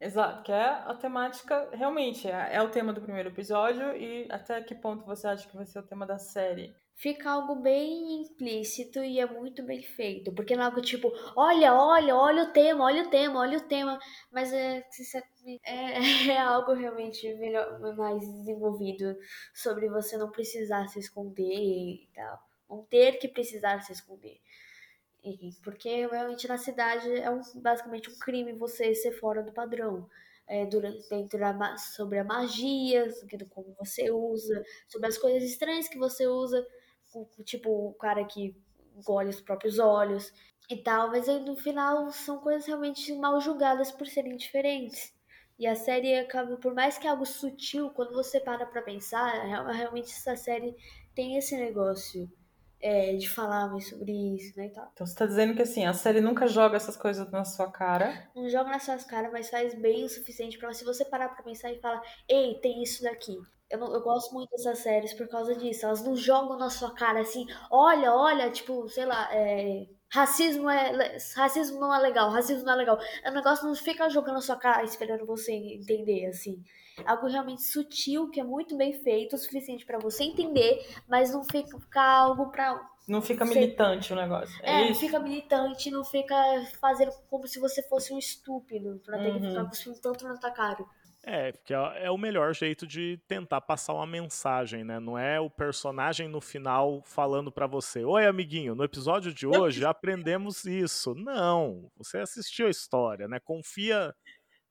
Exato, 0.00 0.42
que 0.42 0.50
é 0.52 0.64
a 0.64 0.94
temática, 0.94 1.70
realmente, 1.74 2.28
é, 2.28 2.56
é 2.56 2.62
o 2.62 2.70
tema 2.70 2.92
do 2.92 3.00
primeiro 3.00 3.28
episódio 3.30 3.96
e 3.96 4.26
até 4.30 4.60
que 4.62 4.74
ponto 4.74 5.04
você 5.06 5.28
acha 5.28 5.48
que 5.48 5.56
vai 5.56 5.64
ser 5.64 5.78
o 5.78 5.86
tema 5.86 6.04
da 6.04 6.18
série? 6.18 6.74
Fica 6.94 7.30
algo 7.30 7.56
bem 7.56 8.22
implícito 8.22 9.00
e 9.02 9.18
é 9.18 9.26
muito 9.26 9.62
bem 9.64 9.82
feito. 9.82 10.32
Porque 10.32 10.54
não 10.54 10.62
é 10.62 10.66
algo 10.66 10.80
tipo, 10.80 11.12
olha, 11.34 11.74
olha, 11.74 12.14
olha 12.16 12.44
o 12.44 12.52
tema, 12.52 12.84
olha 12.84 13.02
o 13.02 13.10
tema, 13.10 13.40
olha 13.40 13.58
o 13.58 13.68
tema. 13.68 13.98
Mas 14.30 14.52
é, 14.52 14.86
é, 15.64 16.26
é 16.28 16.38
algo 16.38 16.72
realmente 16.72 17.32
melhor, 17.34 17.80
mais 17.96 18.20
desenvolvido 18.20 19.16
sobre 19.52 19.88
você 19.88 20.16
não 20.16 20.30
precisar 20.30 20.86
se 20.88 20.98
esconder 21.00 21.44
e 21.44 22.08
tal. 22.14 22.38
Não 22.70 22.84
ter 22.84 23.18
que 23.18 23.28
precisar 23.28 23.80
se 23.82 23.92
esconder. 23.92 24.40
Porque 25.62 26.06
realmente 26.06 26.48
na 26.48 26.58
cidade 26.58 27.08
é 27.14 27.30
um, 27.30 27.40
basicamente 27.56 28.10
um 28.10 28.18
crime 28.18 28.52
você 28.52 28.94
ser 28.94 29.12
fora 29.12 29.42
do 29.42 29.52
padrão. 29.52 30.08
É, 30.44 30.66
durante, 30.66 31.08
dentro 31.08 31.38
da, 31.38 31.76
sobre 31.78 32.18
a 32.18 32.24
magia, 32.24 33.08
sobre 33.12 33.44
como 33.46 33.74
você 33.78 34.10
usa, 34.10 34.62
sobre 34.88 35.06
as 35.06 35.16
coisas 35.16 35.42
estranhas 35.44 35.88
que 35.88 35.96
você 35.96 36.26
usa, 36.26 36.66
tipo 37.44 37.70
o 37.70 37.94
cara 37.94 38.24
que 38.24 38.54
engole 38.96 39.28
os 39.30 39.40
próprios 39.40 39.78
olhos 39.78 40.32
e 40.70 40.76
tal, 40.76 41.08
mas 41.10 41.28
aí 41.28 41.40
no 41.40 41.56
final 41.56 42.10
são 42.10 42.38
coisas 42.38 42.66
realmente 42.66 43.12
mal 43.14 43.40
julgadas 43.40 43.90
por 43.90 44.06
serem 44.06 44.36
diferentes. 44.36 45.12
E 45.58 45.66
a 45.66 45.74
série 45.74 46.18
acaba, 46.18 46.56
por 46.56 46.74
mais 46.74 46.98
que 46.98 47.06
é 47.06 47.10
algo 47.10 47.24
sutil, 47.26 47.90
quando 47.90 48.12
você 48.14 48.40
para 48.40 48.66
pra 48.66 48.82
pensar, 48.82 49.44
real- 49.44 49.66
realmente 49.66 50.10
essa 50.10 50.34
série 50.36 50.74
tem 51.14 51.36
esse 51.36 51.56
negócio 51.56 52.30
é, 52.80 53.14
de 53.14 53.28
falar 53.28 53.68
mais 53.70 53.88
sobre 53.88 54.10
isso, 54.34 54.56
né, 54.58 54.66
e 54.66 54.70
tal. 54.70 54.90
Então 54.92 55.06
você 55.06 55.14
tá 55.14 55.24
dizendo 55.26 55.54
que 55.54 55.62
assim, 55.62 55.84
a 55.86 55.92
série 55.94 56.20
nunca 56.20 56.48
joga 56.48 56.76
essas 56.76 56.96
coisas 56.96 57.30
na 57.30 57.44
sua 57.44 57.70
cara. 57.70 58.28
Não 58.34 58.48
joga 58.48 58.70
nas 58.70 58.82
suas 58.82 59.04
caras, 59.04 59.30
mas 59.30 59.50
faz 59.50 59.72
bem 59.74 60.04
o 60.04 60.08
suficiente 60.08 60.58
pra 60.58 60.72
se 60.72 60.84
você 60.84 61.04
parar 61.04 61.28
pra 61.28 61.44
pensar 61.44 61.70
e 61.72 61.78
falar, 61.80 62.02
ei, 62.28 62.58
tem 62.60 62.82
isso 62.82 63.02
daqui. 63.04 63.38
Eu, 63.72 63.78
não- 63.78 63.92
eu 63.94 64.00
gosto 64.02 64.32
muito 64.34 64.50
dessas 64.50 64.78
séries 64.80 65.14
por 65.14 65.26
causa 65.28 65.54
disso. 65.56 65.86
Elas 65.86 66.04
não 66.04 66.14
jogam 66.14 66.56
na 66.58 66.68
sua 66.70 66.92
cara 66.94 67.20
assim, 67.20 67.46
olha, 67.70 68.12
olha, 68.14 68.50
tipo, 68.50 68.88
sei 68.88 69.06
lá, 69.06 69.28
é, 69.34 69.86
racismo 70.12 70.68
é 70.68 71.16
racismo 71.34 71.80
não 71.80 71.92
é 71.94 71.98
legal, 71.98 72.30
racismo 72.30 72.64
não 72.66 72.74
é 72.74 72.76
legal. 72.76 72.98
O 73.26 73.30
negócio 73.30 73.66
não 73.66 73.74
fica 73.74 74.08
jogando 74.10 74.34
na 74.34 74.40
sua 74.42 74.56
cara 74.56 74.84
esperando 74.84 75.24
você 75.26 75.52
entender, 75.52 76.26
assim. 76.26 76.62
Algo 77.06 77.26
realmente 77.26 77.62
sutil, 77.62 78.28
que 78.28 78.38
é 78.38 78.44
muito 78.44 78.76
bem 78.76 78.92
feito, 78.92 79.34
o 79.34 79.38
suficiente 79.38 79.86
pra 79.86 79.98
você 79.98 80.24
entender, 80.24 80.86
mas 81.08 81.32
não 81.32 81.42
fica, 81.42 81.78
fica 81.80 82.02
algo 82.02 82.50
pra 82.50 82.78
Não 83.08 83.20
fica 83.22 83.44
Sei. 83.46 83.54
militante 83.56 84.12
o 84.12 84.16
negócio. 84.16 84.54
É, 84.62 84.82
é, 84.82 84.88
não 84.88 84.94
fica 84.94 85.18
militante, 85.18 85.90
não 85.90 86.04
fica 86.04 86.36
fazendo 86.80 87.10
como 87.30 87.48
se 87.48 87.58
você 87.58 87.82
fosse 87.88 88.12
um 88.12 88.18
estúpido, 88.18 89.00
pra 89.04 89.18
ter 89.18 89.32
que 89.32 89.38
Uhum. 89.40 89.48
ficar 89.48 89.64
cuspindo 89.64 89.98
tanto 90.00 90.24
na 90.28 90.36
tua 90.36 90.50
cara. 90.50 90.84
É, 91.24 91.52
porque 91.52 91.72
é 91.72 92.04
é 92.04 92.10
o 92.10 92.18
melhor 92.18 92.52
jeito 92.52 92.84
de 92.84 93.16
tentar 93.28 93.60
passar 93.60 93.94
uma 93.94 94.06
mensagem, 94.06 94.82
né? 94.82 94.98
Não 94.98 95.16
é 95.16 95.38
o 95.40 95.48
personagem 95.48 96.28
no 96.28 96.40
final 96.40 97.00
falando 97.04 97.52
pra 97.52 97.66
você: 97.66 98.04
Oi, 98.04 98.26
amiguinho, 98.26 98.74
no 98.74 98.82
episódio 98.82 99.32
de 99.32 99.46
hoje 99.46 99.84
aprendemos 99.84 100.64
isso. 100.64 101.14
Não, 101.14 101.88
você 101.96 102.18
assistiu 102.18 102.66
a 102.66 102.70
história, 102.70 103.28
né? 103.28 103.38
Confia 103.38 104.12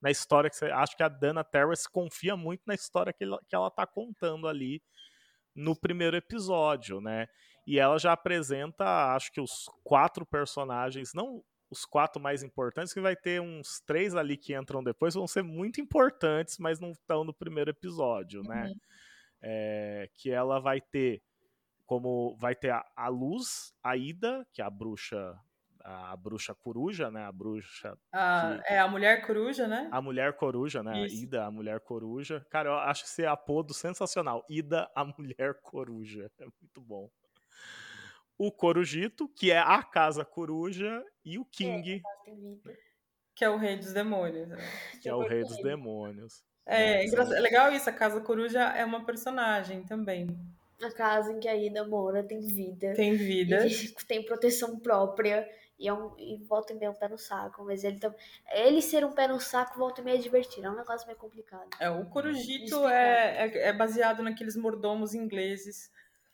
na 0.01 0.11
história 0.11 0.49
que 0.49 0.57
você. 0.57 0.65
Acho 0.71 0.97
que 0.97 1.03
a 1.03 1.09
Dana 1.09 1.43
Terrace 1.43 1.89
confia 1.89 2.35
muito 2.35 2.63
na 2.67 2.73
história 2.75 3.13
que 3.13 3.23
ela, 3.23 3.39
que 3.47 3.55
ela 3.55 3.71
tá 3.71 3.87
contando 3.87 4.47
ali 4.47 4.81
no 5.55 5.75
primeiro 5.75 6.17
episódio, 6.17 6.99
né? 7.01 7.27
E 7.67 7.79
ela 7.79 7.97
já 7.99 8.13
apresenta, 8.13 9.15
acho 9.15 9.31
que 9.31 9.39
os 9.39 9.65
quatro 9.83 10.25
personagens, 10.25 11.11
não 11.13 11.43
os 11.71 11.85
quatro 11.85 12.21
mais 12.21 12.43
importantes, 12.43 12.93
que 12.93 12.99
vai 13.01 13.15
ter 13.15 13.41
uns 13.41 13.79
três 13.79 14.13
ali 14.13 14.35
que 14.37 14.53
entram 14.53 14.83
depois, 14.83 15.13
vão 15.15 15.25
ser 15.27 15.41
muito 15.41 15.79
importantes, 15.81 16.57
mas 16.59 16.79
não 16.79 16.91
estão 16.91 17.23
no 17.23 17.33
primeiro 17.33 17.71
episódio, 17.71 18.43
né? 18.43 18.67
Uhum. 18.67 18.75
É, 19.41 20.09
que 20.13 20.29
ela 20.29 20.59
vai 20.59 20.79
ter 20.81 21.21
como 21.85 22.37
vai 22.39 22.55
ter 22.55 22.69
a, 22.71 22.85
a 22.95 23.07
Luz, 23.09 23.73
a 23.83 23.97
Ida, 23.97 24.45
que 24.53 24.61
é 24.61 24.65
a 24.65 24.69
bruxa, 24.69 25.37
a 25.83 26.15
bruxa 26.15 26.53
coruja, 26.55 27.09
né? 27.11 27.25
A 27.25 27.31
bruxa 27.31 27.97
A- 28.13 28.59
que- 28.65 28.73
é 28.73 28.79
a 28.79 28.87
mulher 28.87 29.25
coruja, 29.25 29.67
né? 29.67 29.89
a 29.91 30.01
mulher 30.01 30.33
coruja, 30.37 30.83
né? 30.83 31.05
Isso. 31.05 31.23
Ida, 31.23 31.45
a 31.45 31.51
mulher 31.51 31.79
coruja. 31.81 32.45
Cara, 32.49 32.69
eu 32.69 32.75
acho 32.75 33.03
esse 33.05 33.25
apodo 33.25 33.73
sensacional. 33.73 34.45
Ida, 34.49 34.89
a 34.95 35.03
mulher 35.17 35.59
coruja. 35.61 36.31
É 36.39 36.45
muito 36.45 36.79
bom. 36.81 37.09
O 38.43 38.51
Corujito, 38.51 39.27
que 39.27 39.51
é 39.51 39.59
a 39.59 39.83
casa 39.83 40.25
coruja, 40.25 41.05
e 41.23 41.37
o 41.37 41.45
King, 41.45 42.01
Tem 42.25 42.35
vida. 42.35 42.75
Que 43.35 43.45
é 43.45 43.49
o 43.51 43.55
rei 43.55 43.77
dos 43.77 43.93
demônios. 43.93 44.47
né? 44.47 44.57
que 44.99 45.07
é 45.07 45.13
o 45.13 45.19
rei 45.27 45.43
dos 45.43 45.61
demônios. 45.61 46.43
É, 46.65 47.03
É, 47.03 47.05
engraçado- 47.05 47.35
é 47.35 47.39
legal 47.39 47.71
isso, 47.71 47.87
a 47.87 47.93
Casa 47.93 48.19
Coruja 48.19 48.61
é 48.61 48.83
uma 48.83 49.05
personagem 49.05 49.83
também. 49.83 50.27
A 50.81 50.89
casa 50.89 51.31
em 51.31 51.39
que 51.39 51.47
a 51.47 51.55
Ida 51.55 51.87
mora 51.87 52.23
tem 52.23 52.41
vida. 52.41 52.95
Tem 52.95 53.15
vida. 53.15 53.67
E 53.67 53.69
tem 54.07 54.25
proteção 54.25 54.79
própria. 54.79 55.47
E, 55.77 55.87
é 55.87 55.93
um, 55.93 56.11
e 56.17 56.37
volta 56.37 56.73
e 56.73 56.75
meia 56.75 56.87
é 56.87 56.91
um 56.91 56.95
pé 56.95 57.09
no 57.09 57.19
saco. 57.19 57.63
Mas 57.63 57.83
ele 57.83 57.99
tam... 57.99 58.11
ele 58.53 58.81
ser 58.81 59.05
um 59.05 59.11
pé 59.11 59.27
no 59.27 59.39
saco 59.39 59.77
volta 59.77 60.01
e 60.01 60.03
meia 60.03 60.15
é 60.17 60.19
divertido. 60.19 60.65
É 60.65 60.71
um 60.71 60.75
negócio 60.75 61.05
meio 61.05 61.19
complicado. 61.19 61.69
É, 61.79 61.91
o 61.91 62.05
Corujito 62.05 62.87
é, 62.87 63.45
é, 63.45 63.67
é 63.67 63.73
baseado 63.73 64.23
naqueles 64.23 64.55
mordomos 64.55 65.13
ingleses 65.13 65.91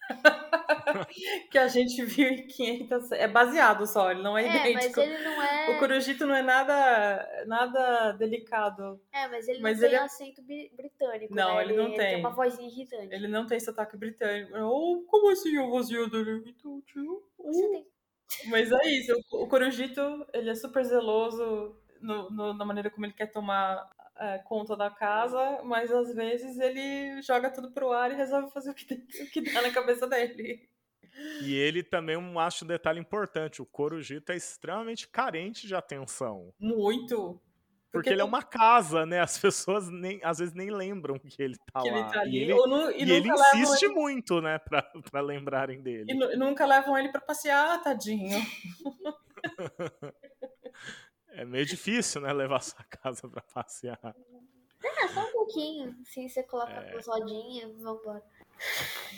que 1.51 1.57
a 1.57 1.67
gente 1.67 2.03
viu 2.05 2.27
em 2.29 2.47
500... 2.47 3.11
É 3.13 3.27
baseado 3.27 3.85
só, 3.85 4.11
ele 4.11 4.21
não 4.21 4.37
é, 4.37 4.45
É, 4.45 4.73
mas 4.73 4.85
idêntico. 4.85 4.99
ele 5.01 5.23
não 5.23 5.41
é. 5.41 5.75
O 5.75 5.79
Corujito 5.79 6.25
não 6.25 6.35
é 6.35 6.41
nada, 6.41 7.43
nada 7.45 8.11
delicado. 8.13 8.99
É, 9.13 9.27
mas 9.27 9.47
ele 9.47 9.59
mas 9.61 9.77
não 9.79 9.85
ele 9.85 9.95
tem 9.95 9.99
é- 9.99 10.05
acento 10.05 10.41
britânico. 10.75 11.35
Não, 11.35 11.55
né? 11.55 11.63
ele 11.63 11.73
não 11.75 11.85
Ele 11.87 11.97
tem. 11.97 12.07
tem 12.11 12.19
uma 12.19 12.29
vozinha 12.31 12.67
irritante. 12.67 13.13
Ele 13.13 13.27
não 13.27 13.45
tem 13.45 13.59
sotaque 13.59 13.97
britânico. 13.97 14.57
Oh, 14.57 15.03
como 15.07 15.29
assim 15.31 15.55
eu 15.55 15.69
vazio 15.71 16.09
dele? 16.09 16.41
Tio? 16.85 17.23
Você 17.39 17.69
tem 17.69 17.87
Mas 18.49 18.71
é 18.71 18.87
isso, 18.87 19.13
o, 19.31 19.43
o 19.43 19.47
Corujito, 19.47 20.01
ele 20.33 20.49
é 20.49 20.55
super 20.55 20.83
zeloso 20.83 21.75
no- 22.01 22.29
no- 22.29 22.53
na 22.53 22.65
maneira 22.65 22.89
como 22.89 23.05
ele 23.05 23.13
quer 23.13 23.27
tomar 23.31 23.89
é, 24.19 24.39
conta 24.39 24.75
da 24.75 24.89
casa, 24.89 25.61
mas 25.63 25.91
às 25.91 26.13
vezes 26.13 26.57
ele 26.59 27.21
joga 27.21 27.49
tudo 27.51 27.71
pro 27.71 27.91
ar 27.91 28.11
e 28.11 28.15
resolve 28.15 28.51
fazer 28.51 28.71
o 28.71 28.73
que, 28.73 28.93
o 28.93 29.29
que 29.31 29.41
dá 29.41 29.61
na 29.61 29.71
cabeça 29.71 30.07
dele. 30.07 30.67
E 31.41 31.55
ele 31.55 31.83
também, 31.83 32.15
um, 32.15 32.39
acho 32.39 32.63
um 32.63 32.67
detalhe 32.67 32.99
importante, 32.99 33.61
o 33.61 33.65
Corujito 33.65 34.31
é 34.31 34.35
extremamente 34.35 35.07
carente 35.07 35.65
de 35.65 35.75
atenção. 35.75 36.53
Muito. 36.59 37.41
Porque, 37.91 38.09
ele 38.09 38.21
é 38.21 38.23
uma 38.23 38.43
casa, 38.43 39.05
né? 39.05 39.19
As 39.21 39.37
pessoas 39.39 39.89
nem, 39.89 40.19
às 40.23 40.37
vezes 40.37 40.53
nem 40.53 40.69
lembram 40.69 41.17
que 41.17 41.41
ele 41.41 41.55
tá 41.73 41.81
que 41.81 41.89
lá. 41.89 41.99
ele 41.99 42.11
tá 42.11 42.19
ali. 42.21 42.37
E 42.37 42.41
ele, 42.43 42.53
e 42.53 43.03
e 43.05 43.11
ele 43.11 43.29
insiste 43.29 43.83
ele- 43.85 43.93
muito, 43.95 44.41
né? 44.41 44.59
Pra, 44.59 44.81
pra 45.09 45.21
lembrarem 45.21 45.81
dele. 45.81 46.05
E, 46.11 46.33
e 46.33 46.37
nunca 46.37 46.65
levam 46.65 46.95
ele 46.97 47.09
pra 47.09 47.21
passear, 47.21 47.81
tadinho. 47.81 48.37
É 51.37 51.45
meio 51.45 51.65
difícil, 51.67 52.19
né? 52.21 52.33
Levar 52.33 52.61
sua 52.61 52.83
casa 52.89 53.29
pra 53.29 53.41
passear. 53.41 53.99
Ah, 54.03 55.07
só 55.07 55.21
um 55.27 55.31
pouquinho. 55.31 55.95
Assim, 56.01 56.27
você 56.27 56.41
coloca 56.43 56.71
É. 56.71 56.97
as 56.97 57.05
rodinhas, 57.07 57.79
vambora. 57.79 58.23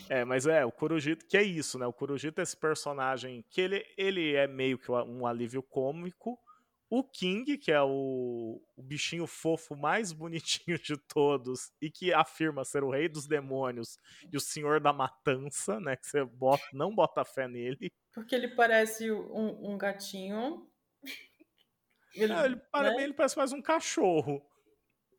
É, 0.10 0.25
mas 0.25 0.45
é, 0.45 0.65
o 0.65 0.71
Corujito, 0.71 1.25
que 1.25 1.38
é 1.38 1.43
isso, 1.43 1.79
né? 1.79 1.88
O 1.88 1.93
Corujito 1.93 2.41
é 2.41 2.43
esse 2.43 2.58
personagem 2.58 3.45
que 3.49 3.62
ele, 3.62 3.86
ele 3.97 4.36
é 4.36 4.47
meio 4.47 4.77
que 4.77 4.91
um 4.91 5.25
alívio 5.25 5.63
cômico. 5.63 6.38
O 6.89 7.03
King, 7.03 7.58
que 7.58 7.71
é 7.71 7.82
o, 7.82 8.62
o 8.75 8.82
bichinho 8.84 9.25
fofo 9.27 9.75
mais 9.77 10.12
bonitinho 10.12 10.77
de 10.77 10.97
todos 10.97 11.71
e 11.79 11.89
que 11.89 12.12
afirma 12.13 12.65
ser 12.65 12.84
o 12.84 12.89
rei 12.89 13.08
dos 13.08 13.27
demônios 13.27 13.97
e 14.34 14.36
o 14.36 14.41
senhor 14.41 14.82
da 14.82 14.91
matança, 14.91 15.79
né? 15.79 15.95
Que 15.95 16.05
você 16.08 16.25
bota, 16.25 16.63
não 16.73 16.93
bota 16.93 17.23
fé 17.23 17.47
nele. 17.47 17.93
Porque 18.12 18.36
ele 18.36 18.49
parece 18.49 19.10
um, 19.10 19.71
um 19.71 19.77
gatinho. 19.77 20.68
Ele, 22.15 22.34
É, 22.34 22.45
ele, 22.45 22.56
para 22.72 22.89
né? 22.89 22.98
mim, 22.98 23.04
ele 23.04 23.13
parece 23.13 23.38
mais 23.38 23.52
um 23.52 23.62
cachorro. 23.62 24.41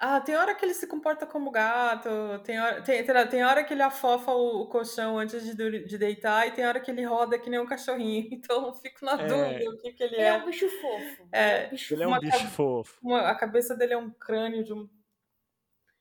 Ah, 0.03 0.18
tem 0.18 0.35
hora 0.35 0.55
que 0.55 0.64
ele 0.64 0.72
se 0.72 0.87
comporta 0.87 1.26
como 1.26 1.50
gato, 1.50 2.09
tem 2.42 2.59
hora, 2.59 2.81
tem, 2.81 3.05
tem 3.05 3.44
hora 3.44 3.62
que 3.62 3.74
ele 3.74 3.83
afofa 3.83 4.33
o, 4.33 4.62
o 4.62 4.66
colchão 4.66 5.18
antes 5.18 5.44
de, 5.44 5.85
de, 5.85 5.98
deitar 5.98 6.48
e 6.48 6.53
tem 6.53 6.66
hora 6.66 6.81
que 6.81 6.90
ele 6.90 7.05
roda 7.05 7.38
que 7.38 7.50
nem 7.50 7.61
um 7.61 7.66
cachorrinho. 7.66 8.26
Então 8.33 8.68
eu 8.68 8.72
fico 8.72 9.05
na 9.05 9.20
é. 9.20 9.26
dúvida 9.26 9.70
o 9.70 9.76
que, 9.76 9.92
que 9.92 10.03
ele, 10.03 10.14
ele 10.14 10.22
é. 10.22 10.29
Ele 10.29 10.38
é 10.38 10.42
um 10.42 10.46
bicho 10.46 10.68
fofo. 10.70 11.29
É, 11.31 11.64
é 11.64 11.66
um 11.66 11.70
bicho 11.70 11.94
ele 11.94 12.03
é 12.03 12.09
um 12.09 12.18
bicho 12.18 12.48
fofo. 12.48 12.98
Uma, 13.03 13.29
a 13.29 13.35
cabeça 13.35 13.76
dele 13.76 13.92
é 13.92 13.98
um 13.98 14.11
crânio 14.11 14.64
de 14.64 14.72
um. 14.72 14.88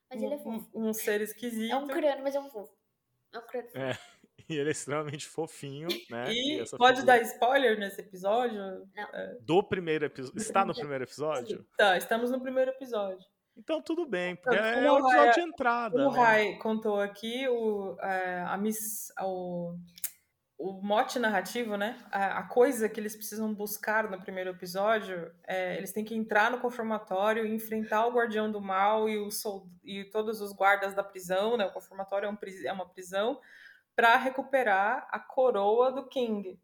Mas 0.08 0.22
ele 0.22 0.32
é 0.32 0.38
fofo. 0.38 0.70
Um, 0.72 0.88
um 0.88 0.92
ser 0.94 1.20
esquisito. 1.20 1.70
É 1.70 1.76
um 1.76 1.86
crânio, 1.86 2.24
mas 2.24 2.34
é 2.34 2.40
um 2.40 2.48
fofo. 2.48 2.72
É 3.34 3.38
um 3.38 3.46
crânio 3.46 3.70
fofo. 3.70 3.84
É. 3.84 3.98
E 4.50 4.56
ele 4.58 4.68
é 4.68 4.72
extremamente 4.72 5.26
fofinho, 5.28 5.88
né? 6.10 6.32
E, 6.32 6.60
e 6.60 6.70
pode 6.76 7.00
figura... 7.00 7.18
dar 7.18 7.22
spoiler 7.22 7.78
nesse 7.78 8.00
episódio? 8.00 8.58
Não. 8.58 9.08
É. 9.14 9.36
Do 9.40 9.62
primeiro 9.62 10.04
episódio. 10.04 10.38
Está 10.38 10.64
no 10.64 10.74
primeiro 10.74 11.04
episódio? 11.04 11.64
Tá, 11.76 11.96
estamos 11.96 12.30
no 12.30 12.40
primeiro 12.40 12.70
episódio. 12.70 13.24
Então 13.56 13.82
tudo 13.82 14.06
bem, 14.06 14.36
porque 14.36 14.56
é 14.56 14.90
o 14.90 14.98
episódio 14.98 15.34
de 15.34 15.40
entrada. 15.40 15.96
O 15.96 16.10
né? 16.12 16.18
Rai 16.18 16.56
contou 16.56 17.00
aqui 17.00 17.46
o, 17.48 17.96
é, 18.00 18.40
a 18.40 18.56
miss, 18.56 19.12
o, 19.20 19.74
o 20.56 20.80
mote 20.82 21.18
narrativo, 21.18 21.76
né? 21.76 21.98
A, 22.10 22.38
a, 22.38 22.42
coisa 22.44 22.88
que 22.88 22.98
eles 22.98 23.14
precisam 23.14 23.52
buscar 23.52 24.10
no 24.10 24.20
primeiro 24.20 24.50
episódio, 24.50 25.30
é, 25.46 25.76
eles 25.76 25.92
têm 25.92 26.04
que 26.04 26.14
entrar 26.14 26.50
no 26.50 26.60
conformatório, 26.60 27.46
enfrentar 27.46 28.06
o 28.06 28.12
guardião 28.12 28.50
do 28.50 28.60
mal 28.60 29.08
e, 29.08 29.18
o, 29.18 29.28
e 29.84 30.04
todos 30.04 30.40
os 30.40 30.52
guardas 30.52 30.94
da 30.94 31.02
prisão, 31.02 31.56
né? 31.56 31.66
O 31.66 31.72
conformatório 31.72 32.26
é, 32.26 32.30
um, 32.30 32.38
é 32.66 32.72
uma 32.72 32.88
prisão 32.88 33.38
para 33.94 34.16
recuperar 34.16 35.08
a 35.10 35.18
coroa 35.18 35.92
do 35.92 36.06
King. 36.08 36.58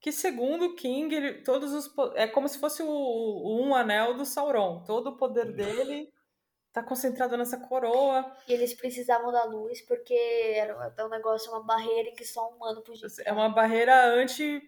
Que 0.00 0.10
segundo 0.10 0.66
o 0.66 0.74
King, 0.74 1.14
ele, 1.14 1.42
todos 1.42 1.72
os 1.72 1.94
é 2.14 2.26
como 2.26 2.48
se 2.48 2.58
fosse 2.58 2.82
o, 2.82 2.88
o 2.88 3.62
um 3.62 3.74
anel 3.74 4.14
do 4.14 4.24
Sauron. 4.24 4.82
Todo 4.84 5.10
o 5.10 5.16
poder 5.16 5.48
hum. 5.48 5.52
dele 5.52 6.12
tá 6.72 6.82
concentrado 6.82 7.36
nessa 7.36 7.58
coroa. 7.58 8.34
E 8.48 8.52
eles 8.52 8.74
precisavam 8.74 9.30
da 9.30 9.44
luz 9.44 9.82
porque 9.82 10.14
era 10.14 10.94
um 11.04 11.08
negócio, 11.08 11.50
uma 11.52 11.62
barreira 11.62 12.08
em 12.08 12.14
que 12.14 12.24
só 12.24 12.50
um 12.50 12.56
humano 12.56 12.82
podia. 12.82 13.06
É 13.24 13.32
uma 13.32 13.48
barreira 13.48 14.14
anti 14.14 14.62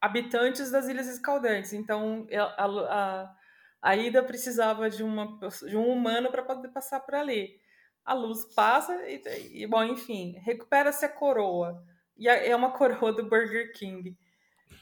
habitantes 0.00 0.70
das 0.70 0.88
Ilhas 0.88 1.08
Escaldantes. 1.08 1.72
Então 1.72 2.26
a, 2.32 2.64
a, 2.64 3.36
a 3.82 3.96
Ida 3.96 4.22
precisava 4.22 4.88
de, 4.88 5.02
uma, 5.02 5.38
de 5.68 5.76
um 5.76 5.88
humano 5.88 6.30
para 6.30 6.42
poder 6.42 6.68
passar 6.68 7.00
por 7.00 7.14
ali. 7.14 7.60
A 8.04 8.14
luz 8.14 8.44
passa 8.54 8.94
e, 9.08 9.62
e 9.62 9.66
bom, 9.66 9.82
enfim, 9.84 10.32
recupera-se 10.44 11.04
a 11.04 11.08
coroa. 11.08 11.82
E 12.16 12.28
é 12.28 12.54
uma 12.54 12.72
coroa 12.72 13.12
do 13.12 13.28
Burger 13.28 13.72
King. 13.72 14.16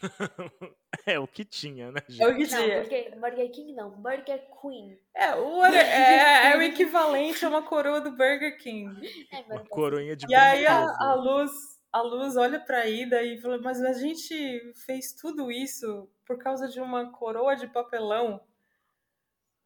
é 1.07 1.19
o 1.19 1.27
que 1.27 1.45
tinha, 1.45 1.93
né? 1.93 2.01
Gente? 2.09 2.23
É 2.23 2.27
o 2.29 2.37
que 2.37 2.47
tinha. 2.47 2.61
Não, 2.61 2.83
Burger, 2.83 3.21
Burger 3.21 3.51
King 3.51 3.73
não, 3.73 3.91
Burger 3.91 4.49
Queen. 4.61 4.99
É 5.15 5.35
o, 5.35 5.65
é, 5.65 6.53
é, 6.53 6.57
o 6.57 6.63
equivalente 6.63 7.45
a 7.45 7.49
uma 7.49 7.63
coroa 7.63 8.01
do 8.01 8.11
Burger 8.11 8.59
King. 8.59 8.95
É, 9.33 9.41
uma 9.41 9.65
coroinha 9.67 10.17
de 10.17 10.27
E 10.29 10.35
aí 10.35 10.67
a, 10.67 10.81
a, 10.99 11.15
luz, 11.15 11.51
a 11.93 12.01
luz 12.01 12.37
olha 12.37 12.61
pra 12.61 12.87
Ida 12.87 13.23
e 13.23 13.41
fala: 13.41 13.59
Mas 13.59 13.83
a 13.83 13.93
gente 13.93 14.73
fez 14.87 15.13
tudo 15.13 15.51
isso 15.51 16.11
por 16.27 16.39
causa 16.39 16.69
de 16.69 16.81
uma 16.81 17.11
coroa 17.11 17.55
de 17.57 17.67
papelão. 17.67 18.41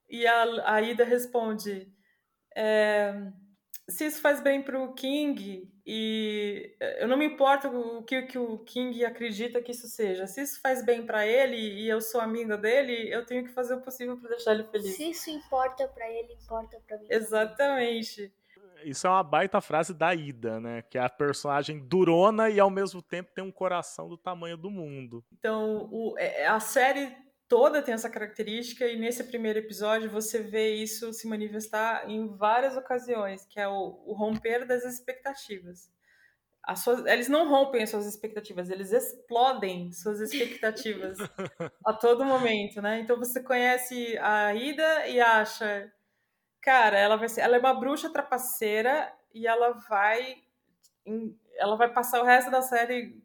E 0.09 0.27
a, 0.27 0.75
a 0.75 0.83
Ida 0.83 1.05
responde: 1.05 1.93
é, 2.55 3.15
Se 3.89 4.07
isso 4.07 4.21
faz 4.21 4.41
bem 4.41 4.63
pro 4.63 4.95
King, 4.95 5.71
e 5.87 6.75
eh, 6.81 7.03
eu 7.05 7.09
não 7.09 7.19
me 7.19 7.27
importo 7.27 7.69
o 7.69 8.03
que, 8.03 8.23
que 8.23 8.39
o 8.39 8.59
King 8.61 9.05
acredita 9.05 9.61
que 9.61 9.73
isso 9.73 9.87
seja. 9.89 10.27
Se 10.27 10.41
isso 10.43 10.61
faz 10.63 10.85
bem 10.85 11.05
para 11.05 11.27
ele 11.27 11.57
e 11.57 11.89
eu 11.89 12.01
sou 12.01 12.21
amiga 12.21 12.57
dele, 12.57 13.13
eu 13.13 13.27
tenho 13.27 13.45
que 13.45 13.51
fazer 13.51 13.75
o 13.75 13.83
possível 13.83 14.17
para 14.17 14.31
deixar 14.31 14.55
ele 14.55 14.65
feliz. 14.65 14.97
Se 14.97 15.11
isso 15.11 15.29
importa 15.29 15.87
para 15.87 16.09
ele, 16.11 16.33
importa 16.33 16.81
para 16.87 16.99
mim. 16.99 17.07
Exatamente. 17.11 18.33
Isso 18.83 19.07
é 19.07 19.11
uma 19.11 19.23
baita 19.23 19.61
frase 19.61 19.93
da 19.95 20.15
Ida, 20.15 20.61
né? 20.61 20.83
Que 20.83 20.99
é 20.99 21.03
a 21.03 21.09
personagem 21.09 21.79
durona 21.79 22.49
e 22.51 22.59
ao 22.59 22.71
mesmo 22.71 23.03
tempo 23.03 23.33
tem 23.35 23.45
um 23.45 23.53
coração 23.53 24.09
do 24.09 24.17
tamanho 24.17 24.57
do 24.57 24.71
mundo. 24.71 25.25
Então, 25.33 25.89
o, 25.91 26.15
é, 26.19 26.47
a 26.47 26.61
série 26.61 27.15
toda 27.49 27.83
tem 27.83 27.95
essa 27.95 28.11
característica 28.11 28.87
e 28.87 28.97
nesse 28.97 29.25
primeiro 29.25 29.59
episódio 29.59 30.11
você 30.11 30.43
vê 30.43 30.75
isso 30.75 31.13
se 31.13 31.29
manifestar 31.29 32.09
em 32.09 32.27
várias 32.37 32.77
ocasiões, 32.77 33.45
que 33.47 33.61
é 33.61 33.69
o, 33.69 34.03
o 34.07 34.13
romper 34.15 34.67
das 34.67 34.85
expectativas. 34.85 35.93
Suas, 36.77 37.05
eles 37.05 37.29
não 37.29 37.47
rompem 37.47 37.83
as 37.83 37.91
suas 37.91 38.07
expectativas, 38.07 38.71
eles 38.71 38.91
explodem 38.91 39.93
suas 39.93 40.19
expectativas 40.21 41.19
a 41.85 41.93
todo 41.93 42.25
momento, 42.25 42.81
né? 42.81 43.01
Então 43.01 43.19
você 43.19 43.43
conhece 43.43 44.17
a 44.17 44.55
Ida 44.55 45.07
e 45.09 45.21
acha, 45.21 45.93
cara, 46.63 46.99
ela 46.99 47.17
vai 47.17 47.29
ser, 47.29 47.43
ela 47.43 47.57
é 47.57 47.59
uma 47.59 47.75
bruxa 47.75 48.11
trapaceira 48.11 49.13
e 49.35 49.47
ela 49.47 49.73
vai 49.73 50.43
ela 51.57 51.77
vai 51.77 51.93
passar 51.93 52.23
o 52.23 52.25
resto 52.25 52.51
da 52.51 52.63
série 52.63 53.23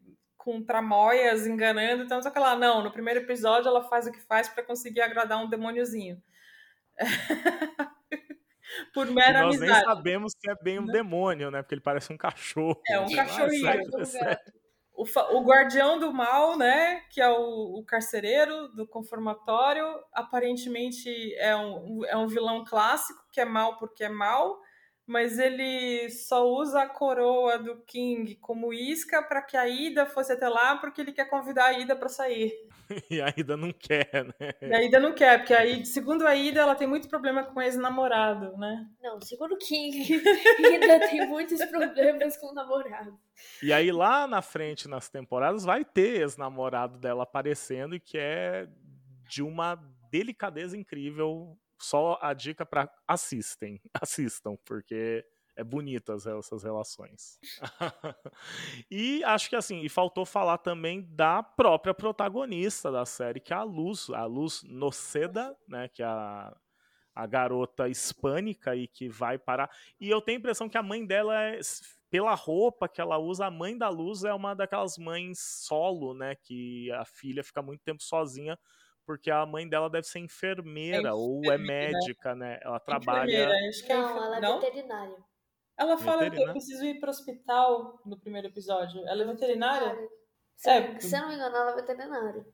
com 0.50 0.62
tramóias, 0.62 1.46
enganando, 1.46 2.02
então 2.02 2.20
só 2.20 2.30
que 2.30 2.38
lá, 2.38 2.56
não, 2.56 2.82
no 2.82 2.90
primeiro 2.90 3.20
episódio 3.20 3.68
ela 3.68 3.84
faz 3.84 4.08
o 4.08 4.12
que 4.12 4.20
faz 4.20 4.48
para 4.48 4.64
conseguir 4.64 5.00
agradar 5.00 5.38
um 5.38 5.48
demôniozinho. 5.48 6.20
Por 8.92 9.06
mera 9.10 9.42
nós 9.42 9.56
amizade. 9.56 9.72
nem 9.72 9.94
sabemos 9.94 10.32
se 10.32 10.50
é 10.50 10.54
bem 10.62 10.78
um 10.78 10.86
demônio, 10.86 11.50
né? 11.50 11.62
Porque 11.62 11.74
ele 11.74 11.82
parece 11.82 12.12
um 12.12 12.16
cachorro. 12.16 12.80
É, 12.88 13.00
um 13.00 13.10
cachorrinho. 13.14 13.68
o, 14.94 15.02
o, 15.02 15.44
guardião 15.44 15.98
do 15.98 16.12
mal, 16.12 16.56
né? 16.56 17.00
Que 17.10 17.20
é 17.20 17.28
o, 17.28 17.78
o, 17.78 17.84
carcereiro 17.84 18.68
do 18.68 18.86
conformatório, 18.86 19.84
aparentemente 20.12 21.34
é 21.36 21.56
um, 21.56 22.04
é 22.06 22.16
um 22.16 22.28
vilão 22.28 22.64
clássico, 22.64 23.24
que 23.32 23.40
é 23.40 23.44
mal 23.44 23.76
porque 23.76 24.04
é 24.04 24.08
mal 24.08 24.60
mas 25.10 25.40
ele 25.40 26.08
só 26.08 26.48
usa 26.48 26.82
a 26.82 26.88
coroa 26.88 27.58
do 27.58 27.82
King 27.84 28.36
como 28.36 28.72
isca 28.72 29.20
para 29.20 29.42
que 29.42 29.56
a 29.56 29.66
Ida 29.66 30.06
fosse 30.06 30.32
até 30.32 30.48
lá, 30.48 30.76
porque 30.76 31.00
ele 31.00 31.10
quer 31.10 31.24
convidar 31.24 31.64
a 31.64 31.72
Ida 31.72 31.96
para 31.96 32.08
sair. 32.08 32.52
E 33.08 33.20
a 33.20 33.32
Ida 33.36 33.56
não 33.56 33.72
quer, 33.72 34.24
né? 34.24 34.52
E 34.60 34.74
a 34.74 34.82
Ida 34.82 34.98
não 34.98 35.12
quer, 35.12 35.38
porque 35.38 35.54
a 35.54 35.64
Ida, 35.64 35.84
segundo 35.84 36.26
a 36.26 36.34
Ida, 36.34 36.60
ela 36.60 36.74
tem 36.74 36.88
muito 36.88 37.08
problema 37.08 37.44
com 37.44 37.62
ex-namorado, 37.62 38.56
né? 38.56 38.84
Não, 39.00 39.20
segundo 39.20 39.54
o 39.54 39.58
King, 39.58 39.96
Ida 40.58 41.00
tem 41.08 41.26
muitos 41.28 41.64
problemas 41.66 42.36
com 42.36 42.48
o 42.48 42.54
namorado. 42.54 43.16
E 43.62 43.72
aí 43.72 43.92
lá 43.92 44.26
na 44.26 44.42
frente, 44.42 44.88
nas 44.88 45.08
temporadas, 45.08 45.64
vai 45.64 45.84
ter 45.84 46.20
ex-namorado 46.20 46.98
dela 46.98 47.22
aparecendo 47.22 47.94
e 47.94 48.00
que 48.00 48.18
é 48.18 48.68
de 49.28 49.42
uma 49.42 49.76
delicadeza 50.10 50.76
incrível 50.76 51.56
só 51.80 52.18
a 52.20 52.34
dica 52.34 52.66
para 52.66 52.90
assistem, 53.08 53.80
assistam, 54.00 54.56
porque 54.64 55.24
é 55.56 55.64
bonitas 55.64 56.26
essas 56.26 56.62
relações. 56.62 57.38
e 58.90 59.22
acho 59.24 59.48
que 59.48 59.56
assim, 59.56 59.80
e 59.82 59.88
faltou 59.88 60.24
falar 60.24 60.58
também 60.58 61.02
da 61.10 61.42
própria 61.42 61.92
protagonista 61.92 62.90
da 62.90 63.04
série, 63.04 63.40
que 63.40 63.52
é 63.52 63.56
a 63.56 63.62
Luz, 63.62 64.08
a 64.10 64.24
Luz 64.24 64.62
Noceda, 64.64 65.56
né, 65.68 65.88
que 65.88 66.02
é 66.02 66.06
a, 66.06 66.56
a 67.14 67.26
garota 67.26 67.88
hispânica 67.88 68.74
e 68.76 68.86
que 68.86 69.08
vai 69.08 69.38
parar. 69.38 69.70
E 70.00 70.08
eu 70.08 70.20
tenho 70.20 70.38
a 70.38 70.40
impressão 70.40 70.68
que 70.68 70.78
a 70.78 70.82
mãe 70.82 71.04
dela 71.04 71.42
é 71.42 71.60
pela 72.10 72.34
roupa 72.34 72.88
que 72.88 73.00
ela 73.00 73.18
usa, 73.18 73.46
a 73.46 73.50
mãe 73.50 73.76
da 73.76 73.88
Luz 73.88 74.24
é 74.24 74.34
uma 74.34 74.54
daquelas 74.54 74.98
mães 74.98 75.38
solo, 75.38 76.12
né, 76.12 76.34
que 76.34 76.90
a 76.92 77.04
filha 77.04 77.44
fica 77.44 77.62
muito 77.62 77.82
tempo 77.84 78.02
sozinha 78.02 78.58
porque 79.06 79.30
a 79.30 79.44
mãe 79.46 79.68
dela 79.68 79.90
deve 79.90 80.06
ser 80.06 80.20
enfermeira 80.20 81.08
é 81.08 81.12
ou 81.12 81.40
é 81.44 81.58
médica, 81.58 82.34
né? 82.34 82.58
Ela 82.62 82.78
trabalha. 82.80 83.48
Acho 83.68 83.84
que 83.84 83.92
é 83.92 83.96
não, 83.96 84.24
ela 84.24 84.36
é 84.38 84.40
não? 84.40 84.60
veterinária. 84.60 85.16
Ela 85.76 85.96
fala 85.96 86.30
que 86.30 86.40
eu 86.40 86.50
preciso 86.50 86.84
ir 86.84 87.00
para 87.00 87.08
o 87.08 87.10
hospital 87.10 88.00
no 88.04 88.18
primeiro 88.18 88.48
episódio. 88.48 89.00
Ela 89.08 89.22
é 89.22 89.26
veterinária? 89.26 89.96
Se, 90.54 90.68
é, 90.68 91.00
se 91.00 91.16
eu 91.16 91.22
não 91.22 91.28
me 91.28 91.34
engano, 91.36 91.56
ela 91.56 91.70
é 91.70 91.74
veterinária. 91.76 92.46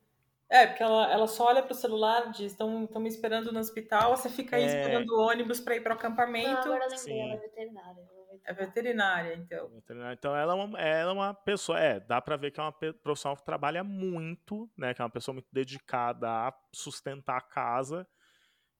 É, 0.48 0.66
porque 0.66 0.82
ela, 0.82 1.12
ela 1.12 1.26
só 1.26 1.46
olha 1.46 1.62
pro 1.62 1.74
celular, 1.74 2.30
diz, 2.30 2.52
estão 2.52 2.88
me 3.00 3.08
esperando 3.08 3.52
no 3.52 3.58
hospital, 3.58 4.16
você 4.16 4.28
fica 4.28 4.54
aí 4.54 4.62
é... 4.62 4.66
esperando 4.66 5.10
o 5.10 5.20
ônibus 5.20 5.58
para 5.58 5.74
ir 5.74 5.82
para 5.82 5.94
o 5.94 5.96
acampamento. 5.96 6.68
Não, 6.68 6.74
agora 6.74 6.84
eu 6.84 6.90
lembrei, 6.90 7.20
ela 7.20 7.34
é 7.34 7.36
veterinária. 7.38 8.08
É 8.44 8.52
veterinária, 8.52 9.34
então. 9.34 9.70
Então 10.12 10.36
ela 10.36 10.52
é, 10.52 10.56
uma, 10.56 10.80
ela 10.80 11.10
é 11.10 11.14
uma 11.14 11.34
pessoa, 11.34 11.78
é, 11.78 12.00
dá 12.00 12.20
para 12.20 12.36
ver 12.36 12.50
que 12.50 12.60
é 12.60 12.62
uma 12.62 12.72
profissional 12.72 13.36
que 13.36 13.44
trabalha 13.44 13.82
muito, 13.82 14.70
né? 14.76 14.94
Que 14.94 15.02
é 15.02 15.04
uma 15.04 15.10
pessoa 15.10 15.34
muito 15.34 15.48
dedicada 15.52 16.28
a 16.28 16.52
sustentar 16.74 17.38
a 17.38 17.40
casa. 17.40 18.06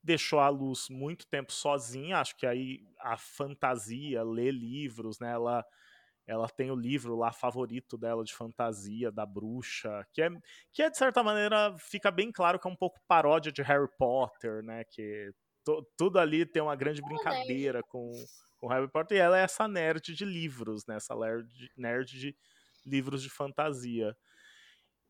Deixou 0.02 0.38
a 0.38 0.48
luz 0.48 0.88
muito 0.88 1.26
tempo 1.26 1.52
sozinha, 1.52 2.18
acho 2.18 2.36
que 2.36 2.46
aí 2.46 2.86
a 3.00 3.16
fantasia, 3.16 4.22
ler 4.22 4.52
livros, 4.52 5.18
né? 5.18 5.32
Ela, 5.32 5.64
ela 6.26 6.48
tem 6.48 6.70
o 6.70 6.76
livro 6.76 7.16
lá 7.16 7.32
favorito 7.32 7.98
dela 7.98 8.22
de 8.24 8.34
fantasia, 8.34 9.10
da 9.10 9.26
bruxa, 9.26 10.06
que 10.12 10.22
é, 10.22 10.28
que 10.72 10.82
é 10.82 10.90
de 10.90 10.96
certa 10.96 11.22
maneira, 11.22 11.76
fica 11.78 12.10
bem 12.10 12.30
claro 12.30 12.58
que 12.58 12.68
é 12.68 12.70
um 12.70 12.76
pouco 12.76 13.00
paródia 13.08 13.50
de 13.50 13.62
Harry 13.62 13.88
Potter, 13.98 14.62
né? 14.62 14.84
Que 14.84 15.32
tudo 15.96 16.18
ali 16.18 16.46
tem 16.46 16.62
uma 16.62 16.76
grande 16.76 17.02
brincadeira 17.02 17.82
com 17.82 18.12
com 18.58 18.68
Harry 18.68 18.88
Potter, 18.88 19.18
e 19.18 19.20
ela 19.20 19.38
é 19.38 19.42
essa 19.42 19.68
nerd 19.68 20.14
de 20.14 20.24
livros, 20.24 20.86
né? 20.86 20.96
Essa 20.96 21.14
nerd, 21.14 21.46
nerd 21.76 22.18
de 22.18 22.36
livros 22.84 23.22
de 23.22 23.28
fantasia. 23.28 24.16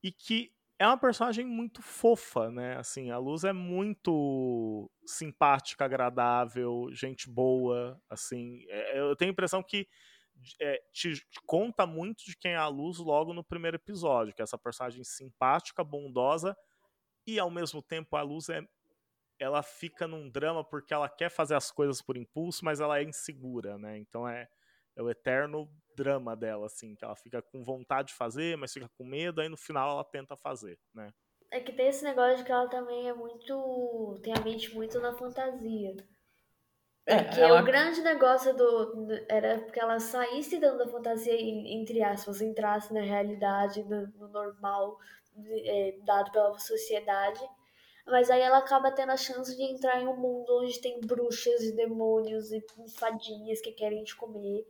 E 0.03 0.13
que 0.13 0.53
é 0.79 0.87
uma 0.87 0.99
personagem 0.99 1.47
muito 1.47 1.81
fofa, 1.81 2.51
né? 2.51 2.77
Assim, 2.77 3.11
a 3.11 3.19
Luz 3.19 3.45
é 3.45 3.53
muito 3.53 4.91
simpática, 5.07 5.85
agradável, 5.85 6.89
gente 6.93 7.31
boa, 7.31 8.01
assim. 8.11 8.65
É, 8.69 9.01
eu 9.01 9.17
tenho 9.17 9.31
a 9.31 9.33
impressão 9.33 9.63
que 9.63 9.89
é, 10.61 10.79
te 10.93 11.23
conta 11.47 11.87
muito 11.87 12.25
de 12.25 12.37
quem 12.37 12.53
é 12.53 12.57
a 12.57 12.69
Luz 12.69 12.99
logo 12.99 13.33
no 13.33 13.45
primeiro 13.45 13.77
episódio, 13.77 14.35
que 14.35 14.43
é 14.43 14.45
essa 14.45 14.59
personagem 14.59 15.03
simpática, 15.03 15.83
bondosa, 15.83 16.55
e 17.27 17.39
ao 17.39 17.51
mesmo 17.51 17.83
tempo 17.83 18.17
a 18.17 18.23
Luz 18.23 18.49
é 18.49 18.61
ela 19.39 19.63
fica 19.63 20.07
num 20.07 20.29
drama 20.29 20.65
porque 20.65 20.95
ela 20.95 21.09
quer 21.09 21.31
fazer 21.31 21.55
as 21.55 21.71
coisas 21.71 22.01
por 22.01 22.17
impulso, 22.17 22.65
mas 22.65 22.81
ela 22.81 22.99
é 22.99 23.03
insegura, 23.03 23.79
né? 23.79 23.99
Então 23.99 24.29
é, 24.29 24.49
é 24.97 25.03
o 25.03 25.11
eterno 25.11 25.69
drama 25.95 26.37
dela, 26.37 26.67
assim, 26.67 26.95
que 26.95 27.05
ela 27.05 27.17
fica 27.17 27.43
com 27.43 27.63
vontade 27.63 28.09
de 28.09 28.15
fazer, 28.15 28.57
mas 28.57 28.73
fica 28.73 28.89
com 28.97 29.05
medo, 29.05 29.41
aí 29.41 29.49
no 29.49 29.57
final 29.57 29.91
ela 29.91 30.05
tenta 30.05 30.37
fazer, 30.37 30.79
né? 30.95 31.13
É 31.51 31.61
que 31.61 31.73
tem 31.73 31.89
esse 31.89 32.03
negócio 32.03 32.39
de 32.39 32.45
que 32.45 32.53
ela 32.53 32.69
também 32.69 33.09
é 33.09 33.15
muito. 33.15 34.19
tem 34.23 34.35
a 34.37 34.41
mente 34.41 34.75
muito 34.75 35.01
na 35.01 35.15
fantasia. 35.15 35.95
É, 37.07 37.23
que 37.23 37.41
ela... 37.41 37.63
o 37.63 37.65
grande 37.65 38.01
negócio 38.01 38.53
do, 38.57 39.09
era 39.29 39.61
que 39.71 39.79
ela 39.79 40.01
saísse 40.01 40.59
dando 40.59 40.83
a 40.83 40.89
fantasia 40.89 41.35
e, 41.35 41.73
entre 41.73 42.03
aspas, 42.03 42.41
entrasse 42.41 42.93
na 42.93 43.01
realidade, 43.01 43.85
no, 43.85 44.09
no 44.09 44.29
normal 44.29 44.99
é, 45.65 45.99
dado 46.05 46.33
pela 46.33 46.59
sociedade 46.59 47.41
mas 48.07 48.31
aí 48.31 48.41
ela 48.41 48.59
acaba 48.59 48.91
tendo 48.91 49.11
a 49.11 49.17
chance 49.17 49.55
de 49.57 49.63
entrar 49.63 50.01
em 50.01 50.07
um 50.07 50.17
mundo 50.17 50.63
onde 50.63 50.81
tem 50.81 51.01
bruxas 51.01 51.63
e 51.63 51.75
demônios 51.75 52.53
e 52.53 52.65
fadinhas 52.97 53.61
que 53.61 53.73
querem 53.73 54.05
te 54.05 54.15
comer. 54.17 54.65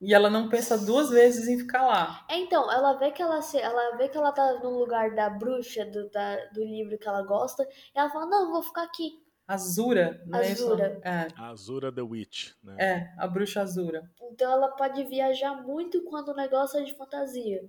E 0.00 0.12
ela 0.12 0.28
não 0.28 0.48
pensa 0.48 0.76
duas 0.76 1.08
vezes 1.08 1.48
em 1.48 1.58
ficar 1.58 1.86
lá. 1.86 2.26
É, 2.28 2.36
então, 2.36 2.70
ela 2.70 2.92
vê 2.98 3.10
que 3.10 3.22
ela, 3.22 3.40
se, 3.40 3.58
ela 3.58 3.96
vê 3.96 4.08
que 4.08 4.18
ela 4.18 4.32
tá 4.32 4.60
no 4.62 4.78
lugar 4.78 5.14
da 5.14 5.30
bruxa 5.30 5.86
do, 5.86 6.10
da, 6.10 6.36
do 6.46 6.62
livro 6.62 6.98
que 6.98 7.08
ela 7.08 7.22
gosta, 7.22 7.66
e 7.94 7.98
ela 7.98 8.10
fala, 8.10 8.26
não, 8.26 8.50
vou 8.50 8.62
ficar 8.62 8.82
aqui. 8.82 9.22
Azura, 9.46 10.22
não 10.26 10.38
Azura. 10.38 10.86
é 10.86 10.92
isso? 10.92 11.00
É. 11.04 11.42
Azura 11.42 11.94
the 11.94 12.02
Witch, 12.02 12.52
né? 12.62 12.76
É, 12.78 13.14
a 13.18 13.26
bruxa 13.26 13.60
Azura. 13.60 14.10
Então 14.22 14.50
ela 14.50 14.68
pode 14.68 15.04
viajar 15.04 15.62
muito 15.62 16.02
quando 16.04 16.28
o 16.28 16.34
negócio 16.34 16.80
é 16.80 16.82
de 16.82 16.94
fantasia. 16.94 17.62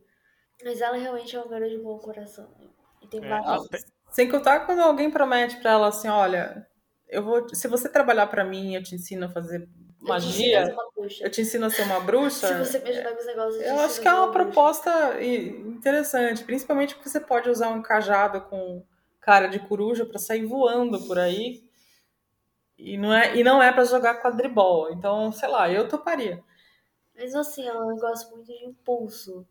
Mas 0.64 0.80
ela 0.80 0.96
realmente 0.96 1.36
é 1.36 1.40
uma 1.40 1.50
garota 1.50 1.70
de 1.70 1.78
bom 1.78 2.00
coração. 2.00 2.50
Né? 2.60 2.70
E 3.02 3.08
tem 3.08 3.24
é, 3.24 3.28
vários... 3.28 3.66
Até, 3.66 3.78
sem 4.16 4.30
contar 4.30 4.62
quando 4.62 4.80
alguém 4.80 5.12
promete 5.12 5.58
para 5.58 5.72
ela 5.72 5.88
assim, 5.90 6.08
olha, 6.08 6.66
eu 7.06 7.22
vou, 7.22 7.54
se 7.54 7.68
você 7.68 7.90
trabalhar 7.90 8.28
para 8.28 8.46
mim, 8.46 8.74
eu 8.74 8.82
te 8.82 8.96
ensino 8.96 9.26
a 9.26 9.30
fazer 9.30 9.68
magia. 10.00 10.74
Eu 11.20 11.30
te 11.30 11.42
ensino 11.42 11.66
a 11.66 11.70
ser 11.70 11.82
uma 11.82 12.00
bruxa. 12.00 12.64
Se 12.64 12.72
você 12.72 12.80
me 12.80 12.92
ajudar 12.92 13.12
com 13.12 13.20
os 13.20 13.26
negócios. 13.26 13.62
Eu 13.62 13.78
acho 13.82 14.00
que 14.00 14.08
é 14.08 14.14
uma 14.14 14.32
proposta 14.32 15.22
interessante, 15.22 16.46
principalmente 16.46 16.96
porque 16.96 17.10
você 17.10 17.20
pode 17.20 17.50
usar 17.50 17.68
um 17.68 17.82
cajado 17.82 18.40
com 18.40 18.82
cara 19.20 19.48
de 19.48 19.60
coruja 19.60 20.06
para 20.06 20.18
sair 20.18 20.46
voando 20.46 21.06
por 21.08 21.20
aí. 21.20 21.62
E 22.78 22.98
não 22.98 23.14
é, 23.14 23.36
e 23.36 23.44
não 23.44 23.62
é 23.62 23.74
para 23.74 23.84
jogar 23.84 24.22
quadribol. 24.22 24.94
Então, 24.94 25.30
sei 25.34 25.50
lá, 25.50 25.70
eu 25.70 25.90
toparia. 25.90 26.42
Mas 27.14 27.36
assim, 27.36 27.68
ela 27.68 27.94
gosta 27.96 28.34
muito 28.34 28.48
de 28.48 28.66
impulso. 28.66 29.46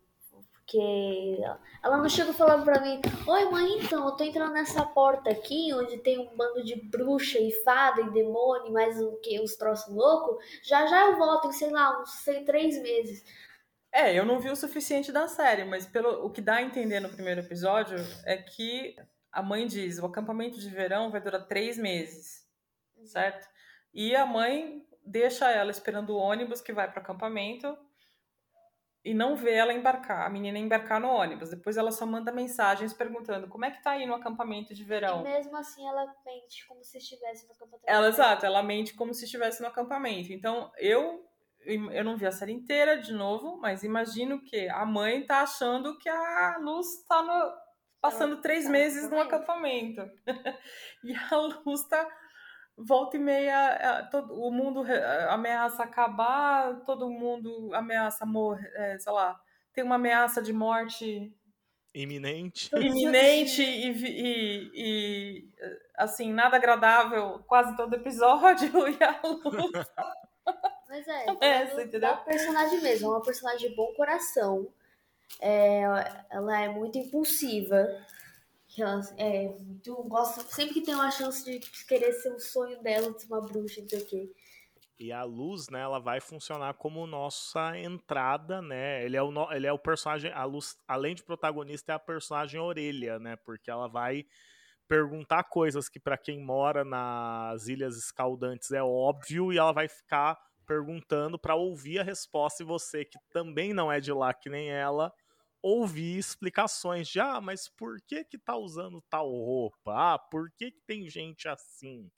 Porque 0.65 1.37
ela 1.83 1.97
não 1.97 2.09
chega 2.09 2.33
falando 2.33 2.65
pra 2.65 2.81
mim: 2.81 2.99
Oi, 3.27 3.45
mãe, 3.51 3.77
então, 3.77 4.03
eu 4.03 4.15
tô 4.15 4.23
entrando 4.23 4.53
nessa 4.53 4.83
porta 4.83 5.29
aqui, 5.29 5.71
onde 5.71 5.99
tem 5.99 6.17
um 6.17 6.35
bando 6.35 6.63
de 6.63 6.75
bruxa 6.89 7.37
e 7.37 7.51
fada 7.63 8.01
e 8.01 8.09
demônio, 8.09 8.73
mais 8.73 8.99
o 8.99 9.15
que, 9.17 9.39
uns 9.39 9.55
troços 9.55 9.93
loucos. 9.93 10.43
Já 10.63 10.87
já 10.87 11.05
eu 11.05 11.17
volto 11.17 11.47
em, 11.47 11.51
sei 11.51 11.69
lá, 11.69 12.01
uns 12.01 12.09
sei, 12.23 12.43
três 12.43 12.81
meses. 12.81 13.23
É, 13.91 14.17
eu 14.17 14.25
não 14.25 14.39
vi 14.39 14.49
o 14.49 14.55
suficiente 14.55 15.11
da 15.11 15.27
série, 15.27 15.63
mas 15.63 15.85
pelo 15.85 16.25
o 16.25 16.31
que 16.31 16.41
dá 16.41 16.55
a 16.55 16.63
entender 16.63 16.99
no 16.99 17.09
primeiro 17.09 17.41
episódio 17.41 17.97
é 18.25 18.35
que 18.35 18.95
a 19.31 19.43
mãe 19.43 19.67
diz: 19.67 19.99
o 19.99 20.07
acampamento 20.07 20.59
de 20.59 20.69
verão 20.69 21.11
vai 21.11 21.21
durar 21.21 21.45
três 21.45 21.77
meses, 21.77 22.43
uhum. 22.97 23.05
certo? 23.05 23.47
E 23.93 24.15
a 24.15 24.25
mãe 24.25 24.83
deixa 25.05 25.51
ela 25.51 25.69
esperando 25.69 26.09
o 26.09 26.17
ônibus 26.17 26.59
que 26.59 26.73
vai 26.73 26.89
para 26.89 27.01
o 27.01 27.03
acampamento 27.03 27.77
e 29.05 29.13
não 29.13 29.35
vê 29.35 29.53
ela 29.53 29.71
embarcar, 29.71 30.25
a 30.25 30.29
menina 30.29 30.57
embarcar 30.57 30.99
no 30.99 31.09
ônibus. 31.09 31.51
Depois 31.51 31.77
ela 31.77 31.91
só 31.91 32.07
manda 32.07 32.31
mensagens 32.31 32.91
perguntando 32.91 33.47
como 33.47 33.63
é 33.63 33.69
que 33.69 33.81
tá 33.83 33.91
aí 33.91 34.05
no 34.07 34.15
acampamento 34.15 34.73
de 34.73 34.83
verão. 34.83 35.21
E 35.21 35.23
mesmo 35.23 35.55
assim 35.55 35.87
ela 35.87 36.11
mente 36.25 36.65
como 36.67 36.83
se 36.83 36.97
estivesse 36.97 37.45
no 37.45 37.53
acampamento. 37.53 37.85
Ela, 37.87 38.07
exato, 38.09 38.47
ela 38.47 38.63
mente 38.63 38.95
como 38.95 39.13
se 39.13 39.25
estivesse 39.25 39.61
no 39.61 39.67
acampamento. 39.67 40.33
Então, 40.33 40.71
eu 40.79 41.23
eu 41.91 42.03
não 42.03 42.15
vi 42.15 42.27
a 42.27 42.31
série 42.31 42.51
inteira 42.51 42.97
de 42.97 43.11
novo, 43.11 43.57
mas 43.57 43.83
imagino 43.83 44.39
que 44.39 44.69
a 44.69 44.85
mãe 44.85 45.25
tá 45.25 45.41
achando 45.41 45.97
que 45.97 46.07
a 46.07 46.57
Luz 46.59 47.03
tá 47.07 47.23
no, 47.23 47.53
passando 47.99 48.39
três 48.39 48.65
tá 48.65 48.71
meses 48.71 49.09
no 49.09 49.19
acampamento. 49.19 50.01
e 51.03 51.15
a 51.15 51.37
Luz 51.37 51.87
tá 51.87 52.07
volta 52.77 53.17
e 53.17 53.19
meia 53.19 53.71
é, 53.71 54.03
todo, 54.03 54.33
o 54.33 54.51
mundo 54.51 54.83
ameaça 55.29 55.83
acabar, 55.83 56.81
todo 56.85 57.09
mundo 57.09 57.73
ameaça 57.73 58.25
morrer, 58.25 58.71
é, 58.75 58.97
sei 58.99 59.11
lá, 59.11 59.39
tem 59.73 59.83
uma 59.83 59.95
ameaça 59.95 60.41
de 60.41 60.51
morte 60.51 61.33
iminente, 61.93 62.69
iminente 62.75 63.61
e, 63.61 63.91
e, 63.91 64.71
e, 64.75 65.49
assim 65.95 66.33
nada 66.33 66.57
agradável 66.57 67.39
quase 67.47 67.75
todo 67.77 67.95
episódio 67.95 68.71
e 68.89 69.03
a 69.03 69.21
luta. 69.23 69.87
Mas 70.89 71.07
é, 71.07 71.25
é 71.41 71.65
você 71.67 71.83
entendeu? 71.83 72.09
É 72.09 72.17
personagem 72.17 72.81
mesmo, 72.81 73.07
é 73.07 73.11
uma 73.11 73.21
personagem 73.21 73.69
de 73.69 73.75
bom 73.75 73.93
coração. 73.93 74.67
É, 75.41 75.81
ela 76.29 76.61
é 76.61 76.69
muito 76.69 76.97
impulsiva 76.97 77.87
que 78.75 78.81
ela 78.81 79.01
é 79.17 79.47
muito 79.47 80.03
gosta, 80.03 80.41
sempre 80.41 80.73
que 80.73 80.81
tem 80.81 80.93
uma 80.93 81.09
chance 81.09 81.45
de 81.45 81.59
querer 81.87 82.11
ser 82.11 82.33
um 82.33 82.39
sonho 82.39 82.81
dela 82.83 83.13
de 83.13 83.21
ser 83.21 83.27
uma 83.27 83.41
bruxa, 83.41 83.81
sei 83.87 83.99
o. 84.01 84.35
E 84.99 85.11
a 85.11 85.23
luz, 85.23 85.69
né, 85.69 85.81
ela 85.81 85.99
vai 85.99 86.19
funcionar 86.19 86.73
como 86.75 87.07
nossa 87.07 87.77
entrada, 87.77 88.61
né? 88.61 89.03
Ele 89.03 89.17
é 89.17 89.23
o, 89.23 89.51
ele 89.51 89.67
é 89.67 89.71
o 89.71 89.79
personagem, 89.79 90.31
a 90.31 90.43
luz, 90.45 90.77
além 90.87 91.15
de 91.15 91.23
protagonista, 91.23 91.93
é 91.93 91.95
a 91.95 91.99
personagem 91.99 92.59
orelha, 92.59 93.17
né? 93.19 93.35
Porque 93.37 93.71
ela 93.71 93.87
vai 93.87 94.25
perguntar 94.87 95.43
coisas 95.45 95.89
que 95.89 95.99
para 95.99 96.17
quem 96.17 96.39
mora 96.43 96.85
nas 96.85 97.67
Ilhas 97.67 97.97
Escaldantes 97.97 98.71
é 98.71 98.83
óbvio 98.83 99.51
e 99.51 99.57
ela 99.57 99.71
vai 99.71 99.87
ficar 99.87 100.37
perguntando 100.65 101.39
para 101.39 101.55
ouvir 101.55 101.99
a 101.99 102.03
resposta 102.03 102.63
e 102.63 102.65
você 102.65 103.05
que 103.05 103.17
também 103.31 103.73
não 103.73 103.91
é 103.91 103.99
de 103.99 104.11
lá 104.11 104.33
que 104.33 104.49
nem 104.49 104.69
ela, 104.69 105.13
ouvir 105.67 106.15
explicações 106.19 107.07
de 107.07 107.19
ah, 107.19 107.41
mas 107.41 107.67
por 107.67 107.99
que 107.99 108.23
que 108.23 108.37
tá 108.37 108.55
usando 108.55 109.03
tal 109.09 109.27
roupa? 109.27 110.13
Ah, 110.13 110.19
por 110.19 110.51
que 110.51 110.69
que 110.69 110.81
tem 110.85 111.09
gente 111.09 111.47
assim? 111.47 112.11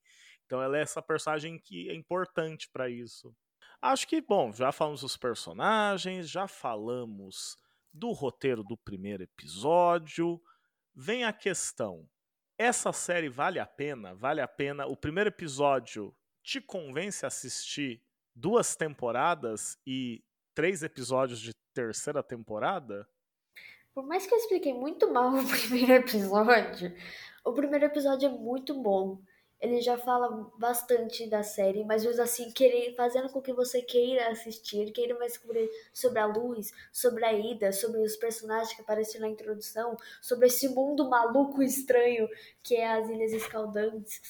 Então 0.45 0.61
ela 0.61 0.77
é 0.77 0.81
essa 0.81 1.01
personagem 1.01 1.57
que 1.57 1.89
é 1.89 1.93
importante 1.93 2.69
para 2.69 2.89
isso. 2.89 3.33
Acho 3.81 4.05
que, 4.05 4.19
bom, 4.19 4.51
já 4.51 4.73
falamos 4.73 4.99
dos 4.99 5.15
personagens, 5.15 6.29
já 6.29 6.45
falamos 6.45 7.57
do 7.93 8.11
roteiro 8.11 8.65
do 8.65 8.75
primeiro 8.75 9.23
episódio. 9.23 10.41
Vem 10.93 11.23
a 11.23 11.31
questão: 11.31 12.05
essa 12.57 12.91
série 12.91 13.29
vale 13.29 13.59
a 13.59 13.65
pena? 13.65 14.13
Vale 14.13 14.41
a 14.41 14.47
pena? 14.47 14.85
O 14.87 14.97
primeiro 14.97 15.29
episódio 15.29 16.13
te 16.43 16.59
convence 16.59 17.23
a 17.23 17.29
assistir 17.29 18.03
duas 18.35 18.75
temporadas 18.75 19.77
e 19.87 20.21
três 20.53 20.83
episódios 20.83 21.39
de 21.39 21.51
terceira 21.73 22.21
temporada? 22.21 23.07
Por 23.97 24.05
mais 24.05 24.27
que 24.27 24.33
eu 24.35 24.37
expliquei 24.37 24.75
muito 24.75 25.11
mal 25.11 25.33
o 25.41 25.47
primeiro 25.47 25.93
episódio, 25.93 26.93
o 27.43 27.51
primeiro 27.51 27.85
episódio 27.85 28.29
é 28.29 28.31
muito 28.31 28.75
bom. 28.75 29.17
Ele 29.59 29.81
já 29.81 29.97
fala 29.97 30.51
bastante 30.55 31.27
da 31.27 31.41
série, 31.41 31.83
mas 31.83 32.05
assim, 32.19 32.51
querer, 32.51 32.93
fazendo 32.93 33.27
com 33.29 33.41
que 33.41 33.51
você 33.51 33.81
queira 33.81 34.29
assistir, 34.29 34.91
queira 34.91 35.17
mais 35.17 35.31
descobrir 35.31 35.67
sobre 35.91 36.19
a 36.19 36.27
luz, 36.27 36.71
sobre 36.93 37.25
a 37.25 37.33
Ida, 37.33 37.71
sobre 37.71 37.99
os 38.03 38.15
personagens 38.15 38.71
que 38.71 38.83
apareceram 38.83 39.25
na 39.25 39.33
introdução, 39.33 39.97
sobre 40.21 40.45
esse 40.45 40.69
mundo 40.69 41.09
maluco 41.09 41.63
e 41.63 41.65
estranho 41.65 42.29
que 42.61 42.75
é 42.75 42.87
as 42.87 43.09
Ilhas 43.09 43.33
Escaldantes. 43.33 44.21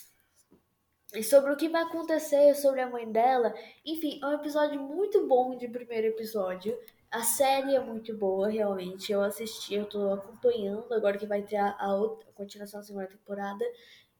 E 1.13 1.21
sobre 1.21 1.51
o 1.51 1.57
que 1.57 1.67
vai 1.67 1.83
acontecer 1.83 2.55
sobre 2.55 2.79
a 2.79 2.89
mãe 2.89 3.11
dela. 3.11 3.53
Enfim, 3.85 4.17
é 4.23 4.27
um 4.27 4.33
episódio 4.33 4.79
muito 4.79 5.27
bom 5.27 5.57
de 5.57 5.67
primeiro 5.67 6.07
episódio. 6.07 6.79
A 7.11 7.23
série 7.23 7.75
é 7.75 7.79
muito 7.79 8.15
boa, 8.17 8.49
realmente. 8.49 9.11
Eu 9.11 9.21
assisti, 9.21 9.75
eu 9.75 9.85
tô 9.85 10.11
acompanhando 10.13 10.93
agora 10.93 11.17
que 11.17 11.25
vai 11.25 11.41
ter 11.41 11.55
a, 11.55 11.75
a, 11.79 11.95
outra, 11.95 12.29
a 12.29 12.33
continuação 12.33 12.79
da 12.79 12.85
segunda 12.85 13.07
temporada. 13.07 13.63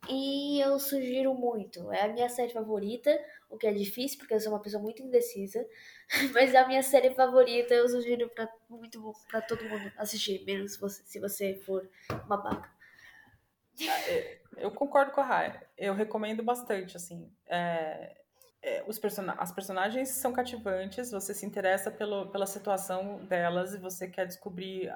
E 0.09 0.59
eu 0.61 0.79
sugiro 0.79 1.33
muito. 1.33 1.91
É 1.91 2.03
a 2.03 2.07
minha 2.07 2.29
série 2.29 2.53
favorita, 2.53 3.09
o 3.49 3.57
que 3.57 3.67
é 3.67 3.73
difícil, 3.73 4.17
porque 4.19 4.33
eu 4.33 4.39
sou 4.39 4.53
uma 4.53 4.61
pessoa 4.61 4.81
muito 4.81 5.01
indecisa. 5.01 5.65
Mas 6.33 6.53
é 6.53 6.57
a 6.57 6.67
minha 6.67 6.83
série 6.83 7.13
favorita, 7.13 7.73
eu 7.73 7.89
sugiro 7.89 8.29
pra, 8.29 8.47
muito 8.69 9.01
bom 9.01 9.13
pra 9.29 9.41
todo 9.41 9.63
mundo 9.65 9.91
assistir, 9.97 10.45
menos 10.45 10.73
se 10.73 10.79
você, 10.79 11.03
se 11.03 11.19
você 11.19 11.55
for 11.55 11.89
uma 12.25 12.37
baca. 12.37 12.69
Ah, 13.81 13.99
é, 14.09 14.39
eu 14.57 14.71
concordo 14.71 15.11
com 15.11 15.21
a 15.21 15.25
Raya. 15.25 15.67
Eu 15.77 15.93
recomendo 15.93 16.41
bastante, 16.41 16.95
assim. 16.95 17.29
É, 17.47 18.15
é, 18.67 18.83
os 18.87 18.99
person 18.99 19.23
as 19.37 19.51
personagens 19.51 20.09
são 20.09 20.33
cativantes, 20.33 21.11
você 21.11 21.33
se 21.33 21.45
interessa 21.45 21.89
pelo, 21.89 22.29
pela 22.31 22.45
situação 22.45 23.25
delas 23.25 23.73
e 23.73 23.77
você 23.77 24.07
quer 24.07 24.25
descobrir 24.25 24.91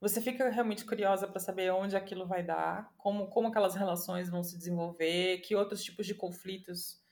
você 0.00 0.20
fica 0.20 0.48
realmente 0.48 0.84
curiosa 0.84 1.26
para 1.26 1.40
saber 1.40 1.72
onde 1.72 1.96
aquilo 1.96 2.26
vai 2.26 2.42
dar, 2.42 2.92
como, 2.96 3.26
como 3.28 3.48
aquelas 3.48 3.74
relações 3.74 4.30
vão 4.30 4.44
se 4.44 4.56
desenvolver, 4.56 5.38
que 5.38 5.56
outros 5.56 5.82
tipos 5.82 6.06
de 6.06 6.14
conflitos 6.14 7.02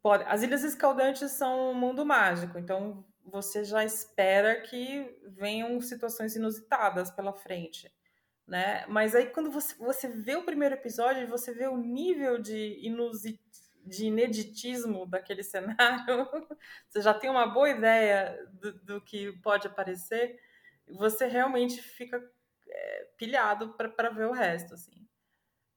podem. 0.00 0.26
As 0.28 0.42
Ilhas 0.42 0.62
Escaldantes 0.62 1.32
são 1.32 1.72
um 1.72 1.74
mundo 1.74 2.06
mágico, 2.06 2.58
então 2.58 3.04
você 3.24 3.64
já 3.64 3.84
espera 3.84 4.60
que 4.60 5.18
venham 5.26 5.80
situações 5.80 6.36
inusitadas 6.36 7.10
pela 7.10 7.32
frente. 7.32 7.92
Né? 8.46 8.86
Mas 8.86 9.14
aí 9.14 9.26
quando 9.26 9.50
você, 9.50 9.74
você 9.74 10.08
vê 10.08 10.36
o 10.36 10.44
primeiro 10.44 10.76
episódio, 10.76 11.28
você 11.28 11.52
vê 11.52 11.66
o 11.66 11.76
nível 11.76 12.38
de, 12.40 12.78
inusit, 12.80 13.40
de 13.84 14.06
ineditismo 14.06 15.06
daquele 15.06 15.42
cenário, 15.42 16.28
você 16.88 17.00
já 17.00 17.14
tem 17.14 17.30
uma 17.30 17.46
boa 17.46 17.70
ideia 17.70 18.38
do, 18.52 18.72
do 18.80 19.00
que 19.00 19.32
pode 19.40 19.66
aparecer 19.66 20.38
você 20.90 21.26
realmente 21.26 21.80
fica 21.82 22.22
é, 22.68 23.06
pilhado 23.16 23.74
para 23.74 24.10
ver 24.10 24.26
o 24.26 24.32
resto, 24.32 24.74
assim. 24.74 25.06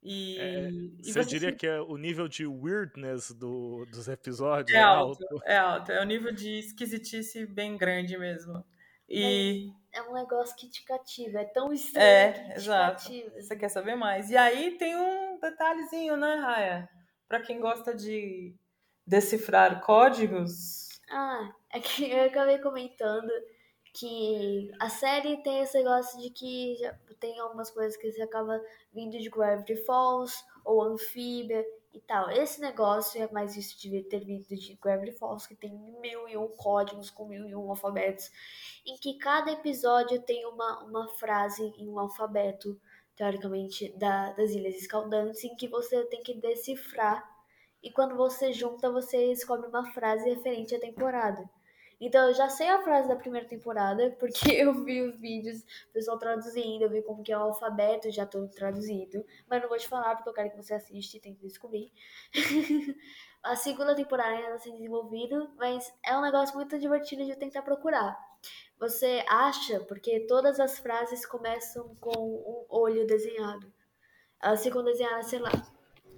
E, 0.03 0.39
é, 0.39 0.69
e 0.71 1.13
você, 1.13 1.23
diria 1.23 1.51
que 1.51 1.67
é 1.67 1.79
o 1.79 1.95
nível 1.95 2.27
de 2.27 2.47
weirdness 2.47 3.31
do, 3.31 3.85
dos 3.85 4.07
episódios 4.07 4.75
é, 4.75 4.79
é 4.79 4.83
alto, 4.83 5.23
alto, 5.23 5.43
É 5.45 5.57
alto, 5.57 5.91
é 5.91 6.01
o 6.01 6.05
nível 6.05 6.33
de 6.33 6.57
esquisitice 6.57 7.45
bem 7.45 7.77
grande 7.77 8.17
mesmo. 8.17 8.65
E 9.07 9.71
é 9.91 10.01
um 10.01 10.13
negócio 10.13 10.55
que 10.55 10.69
te 10.69 10.83
cativa, 10.85 11.41
é 11.41 11.45
tão 11.45 11.71
estranho 11.71 12.07
é, 12.07 12.31
que 12.31 12.49
te 12.53 12.57
exato. 12.57 13.03
cativa. 13.03 13.41
Você 13.41 13.55
quer 13.55 13.69
saber 13.69 13.95
mais? 13.95 14.31
E 14.31 14.37
aí 14.37 14.77
tem 14.77 14.95
um 14.95 15.37
detalhezinho, 15.39 16.17
né, 16.17 16.35
Raya? 16.35 16.89
Para 17.31 17.39
quem 17.39 17.61
gosta 17.61 17.95
de 17.95 18.53
decifrar 19.07 19.79
códigos. 19.85 20.99
Ah, 21.09 21.49
é 21.71 21.79
que 21.79 22.03
eu 22.11 22.25
acabei 22.25 22.57
comentando 22.57 23.31
que 23.93 24.69
a 24.81 24.89
série 24.89 25.41
tem 25.41 25.61
esse 25.61 25.77
negócio 25.77 26.19
de 26.19 26.29
que 26.29 26.75
tem 27.21 27.39
algumas 27.39 27.71
coisas 27.71 27.95
que 27.95 28.11
você 28.11 28.21
acaba 28.21 28.61
vindo 28.93 29.17
de 29.17 29.29
Gravity 29.29 29.77
Falls 29.85 30.43
ou 30.65 30.83
Anfíbia 30.83 31.65
e 31.93 32.01
tal. 32.01 32.29
Esse 32.29 32.59
negócio 32.59 33.23
é 33.23 33.31
mais 33.31 33.55
visto 33.55 33.79
de 33.79 34.03
ter 34.03 34.25
vindo 34.25 34.45
de 34.45 34.77
Gravity 34.81 35.13
Falls, 35.13 35.47
que 35.47 35.55
tem 35.55 35.73
mil 36.01 36.27
e 36.27 36.35
um 36.35 36.49
códigos 36.49 37.09
com 37.09 37.29
mil 37.29 37.47
e 37.47 37.55
um 37.55 37.69
alfabetos, 37.69 38.29
em 38.85 38.97
que 38.97 39.17
cada 39.17 39.53
episódio 39.53 40.21
tem 40.21 40.45
uma, 40.47 40.83
uma 40.83 41.07
frase 41.13 41.63
em 41.77 41.87
um 41.87 41.97
alfabeto, 41.97 42.77
teoricamente, 43.15 43.91
da, 43.97 44.31
das 44.33 44.51
Ilhas 44.51 44.75
Escaldantes, 44.75 45.43
em 45.43 45.55
que 45.55 45.67
você 45.67 46.03
tem 46.05 46.23
que 46.23 46.33
decifrar. 46.35 47.29
E 47.83 47.91
quando 47.91 48.15
você 48.15 48.53
junta, 48.53 48.91
você 48.91 49.27
descobre 49.27 49.67
uma 49.67 49.91
frase 49.91 50.29
referente 50.29 50.75
à 50.75 50.79
temporada. 50.79 51.49
Então 52.01 52.27
eu 52.27 52.33
já 52.33 52.49
sei 52.49 52.67
a 52.67 52.81
frase 52.81 53.07
da 53.07 53.15
primeira 53.15 53.47
temporada, 53.47 54.09
porque 54.19 54.51
eu 54.51 54.73
vi 54.83 55.03
os 55.03 55.19
vídeos, 55.19 55.61
o 55.89 55.93
pessoal 55.93 56.17
traduzindo, 56.17 56.81
eu 56.81 56.89
vi 56.89 57.03
como 57.03 57.21
que 57.21 57.31
é 57.31 57.37
o 57.37 57.41
alfabeto, 57.41 58.09
já 58.09 58.25
todo 58.25 58.49
traduzido. 58.49 59.23
Mas 59.47 59.61
não 59.61 59.69
vou 59.69 59.77
te 59.77 59.87
falar, 59.87 60.15
porque 60.15 60.29
eu 60.29 60.33
quero 60.33 60.49
que 60.49 60.57
você 60.57 60.73
assista 60.73 61.17
e 61.17 61.19
tente 61.19 61.39
descobrir. 61.41 61.91
a 63.43 63.55
segunda 63.55 63.95
temporada 63.95 64.29
ainda 64.29 64.47
está 64.47 64.59
sendo 64.59 64.77
desenvolvida, 64.77 65.47
mas 65.57 65.93
é 66.03 66.17
um 66.17 66.21
negócio 66.21 66.55
muito 66.55 66.79
divertido 66.79 67.23
de 67.23 67.35
tentar 67.35 67.61
procurar. 67.61 68.30
Você 68.81 69.23
acha, 69.29 69.79
porque 69.81 70.21
todas 70.21 70.59
as 70.59 70.79
frases 70.79 71.23
começam 71.23 71.93
com 72.01 72.17
um 72.19 72.65
olho 72.67 73.05
desenhado. 73.05 73.71
Elas 74.41 74.63
ficam 74.63 74.83
desenhadas, 74.83 75.27
sei 75.27 75.37
lá, 75.37 75.51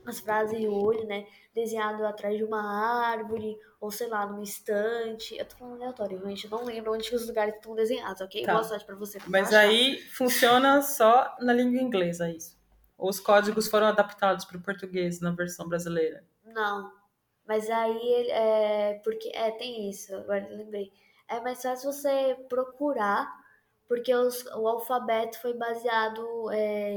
as 0.05 0.21
frases 0.21 0.57
e 0.57 0.65
o 0.65 0.73
olho, 0.73 1.05
né? 1.05 1.27
Desenhado 1.53 2.05
atrás 2.05 2.37
de 2.37 2.43
uma 2.45 2.63
árvore, 3.05 3.59
ou 3.81 3.91
sei 3.91 4.07
lá, 4.07 4.25
numa 4.25 4.41
estante. 4.41 5.37
Eu 5.37 5.45
tô 5.45 5.57
falando 5.57 5.81
aleatório, 5.81 6.25
gente. 6.25 6.49
não 6.49 6.63
lembro 6.63 6.93
onde 6.93 7.13
os 7.13 7.27
lugares 7.27 7.53
estão 7.53 7.75
desenhados, 7.75 8.21
ok? 8.21 8.45
Tá. 8.45 8.53
Boa 8.53 8.63
sorte 8.63 8.85
pra 8.85 8.95
você. 8.95 9.19
Mas 9.27 9.49
achar. 9.49 9.59
aí 9.59 9.99
funciona 10.13 10.81
só 10.81 11.35
na 11.41 11.51
língua 11.51 11.81
inglesa, 11.81 12.31
isso. 12.31 12.57
Ou 12.97 13.09
os 13.09 13.19
códigos 13.19 13.67
foram 13.67 13.87
adaptados 13.87 14.45
para 14.45 14.55
o 14.55 14.61
português 14.61 15.19
na 15.19 15.31
versão 15.31 15.67
brasileira? 15.67 16.23
Não. 16.45 16.89
Mas 17.45 17.69
aí 17.69 18.29
é. 18.29 19.01
Porque. 19.03 19.29
É, 19.35 19.51
tem 19.51 19.89
isso, 19.89 20.15
agora 20.15 20.47
lembrei. 20.49 20.93
É 21.37 21.41
mais 21.41 21.61
fácil 21.61 21.91
você 21.91 22.35
procurar, 22.47 23.31
porque 23.87 24.13
os, 24.13 24.45
o 24.55 24.67
alfabeto 24.67 25.39
foi 25.39 25.53
baseado. 25.53 26.51
É, 26.51 26.95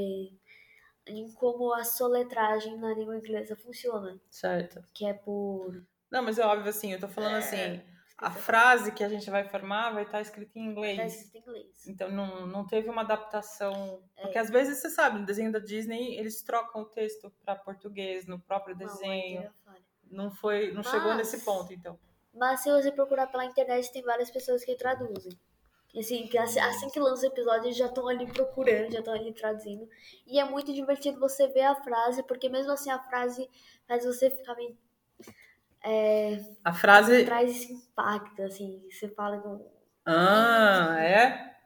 em 1.06 1.30
como 1.32 1.72
a 1.72 1.84
soletragem 1.84 2.76
na 2.78 2.92
língua 2.92 3.16
inglesa 3.16 3.56
funciona. 3.56 4.20
Certo. 4.30 4.82
Que 4.92 5.06
é 5.06 5.14
por. 5.14 5.84
Não, 6.10 6.22
mas 6.22 6.38
é 6.38 6.44
óbvio 6.44 6.68
assim, 6.68 6.92
eu 6.92 7.00
tô 7.00 7.08
falando 7.08 7.36
é, 7.36 7.38
assim. 7.38 7.82
A 8.18 8.30
frase 8.30 8.92
que 8.92 9.04
a 9.04 9.08
gente 9.08 9.30
vai 9.30 9.46
formar 9.46 9.90
vai 9.90 10.04
estar 10.04 10.20
escrita 10.20 10.58
em 10.58 10.64
inglês. 10.64 10.96
Vai 10.96 11.06
estar 11.06 11.20
escrita 11.20 11.38
em 11.38 11.50
inglês. 11.50 11.86
Então 11.86 12.10
não, 12.10 12.46
não 12.46 12.66
teve 12.66 12.88
uma 12.88 13.02
adaptação. 13.02 14.02
É. 14.16 14.22
Porque 14.22 14.38
às 14.38 14.48
vezes 14.48 14.78
você 14.78 14.90
sabe, 14.90 15.20
no 15.20 15.26
desenho 15.26 15.52
da 15.52 15.58
Disney 15.58 16.16
eles 16.16 16.42
trocam 16.42 16.82
o 16.82 16.86
texto 16.86 17.30
para 17.44 17.54
português 17.54 18.26
no 18.26 18.40
próprio 18.40 18.74
desenho. 18.74 19.52
Não, 19.64 20.24
não 20.24 20.30
foi, 20.30 20.68
não 20.68 20.82
mas, 20.82 20.88
chegou 20.88 21.14
nesse 21.14 21.44
ponto, 21.44 21.72
então. 21.72 21.98
Mas 22.36 22.60
se 22.60 22.70
você 22.70 22.92
procurar 22.92 23.26
pela 23.26 23.44
internet, 23.44 23.90
tem 23.92 24.02
várias 24.02 24.30
pessoas 24.30 24.64
que 24.64 24.76
traduzem. 24.76 25.32
Assim, 25.98 26.26
que 26.26 26.36
assim, 26.36 26.60
assim 26.60 26.90
que 26.90 27.00
lança 27.00 27.26
o 27.26 27.30
episódio, 27.30 27.64
eles 27.64 27.76
já 27.76 27.86
estão 27.86 28.06
ali 28.06 28.26
procurando, 28.26 28.92
já 28.92 28.98
estão 28.98 29.14
ali 29.14 29.32
traduzindo. 29.32 29.88
E 30.26 30.38
é 30.38 30.44
muito 30.44 30.72
divertido 30.72 31.18
você 31.18 31.48
ver 31.48 31.62
a 31.62 31.74
frase, 31.74 32.22
porque 32.24 32.50
mesmo 32.50 32.72
assim 32.72 32.90
a 32.90 32.98
frase 32.98 33.48
faz 33.88 34.04
você 34.04 34.30
ficar 34.30 34.54
meio. 34.54 34.76
É, 35.82 36.38
a 36.62 36.72
frase. 36.72 37.24
Traz 37.24 37.50
esse 37.50 37.72
impacto, 37.72 38.42
assim. 38.42 38.86
Você 38.90 39.08
fala 39.08 39.38
com. 39.38 39.66
Ah, 40.04 40.96
é? 41.00 41.56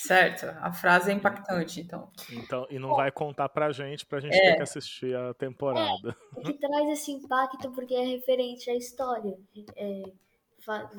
Certo, 0.00 0.46
a 0.62 0.72
frase 0.72 1.10
é 1.10 1.14
impactante, 1.14 1.78
então. 1.78 2.10
Então, 2.32 2.66
e 2.70 2.78
não 2.78 2.96
vai 2.96 3.12
contar 3.12 3.50
pra 3.50 3.70
gente, 3.70 4.06
pra 4.06 4.18
gente 4.18 4.34
é. 4.34 4.52
ter 4.52 4.56
que 4.56 4.62
assistir 4.62 5.14
a 5.14 5.34
temporada. 5.34 6.16
É, 6.38 6.40
que 6.40 6.54
traz 6.54 6.88
esse 6.88 7.12
impacto 7.12 7.70
porque 7.70 7.94
é 7.94 8.04
referente 8.04 8.70
à 8.70 8.74
história. 8.74 9.38
É, 9.76 10.02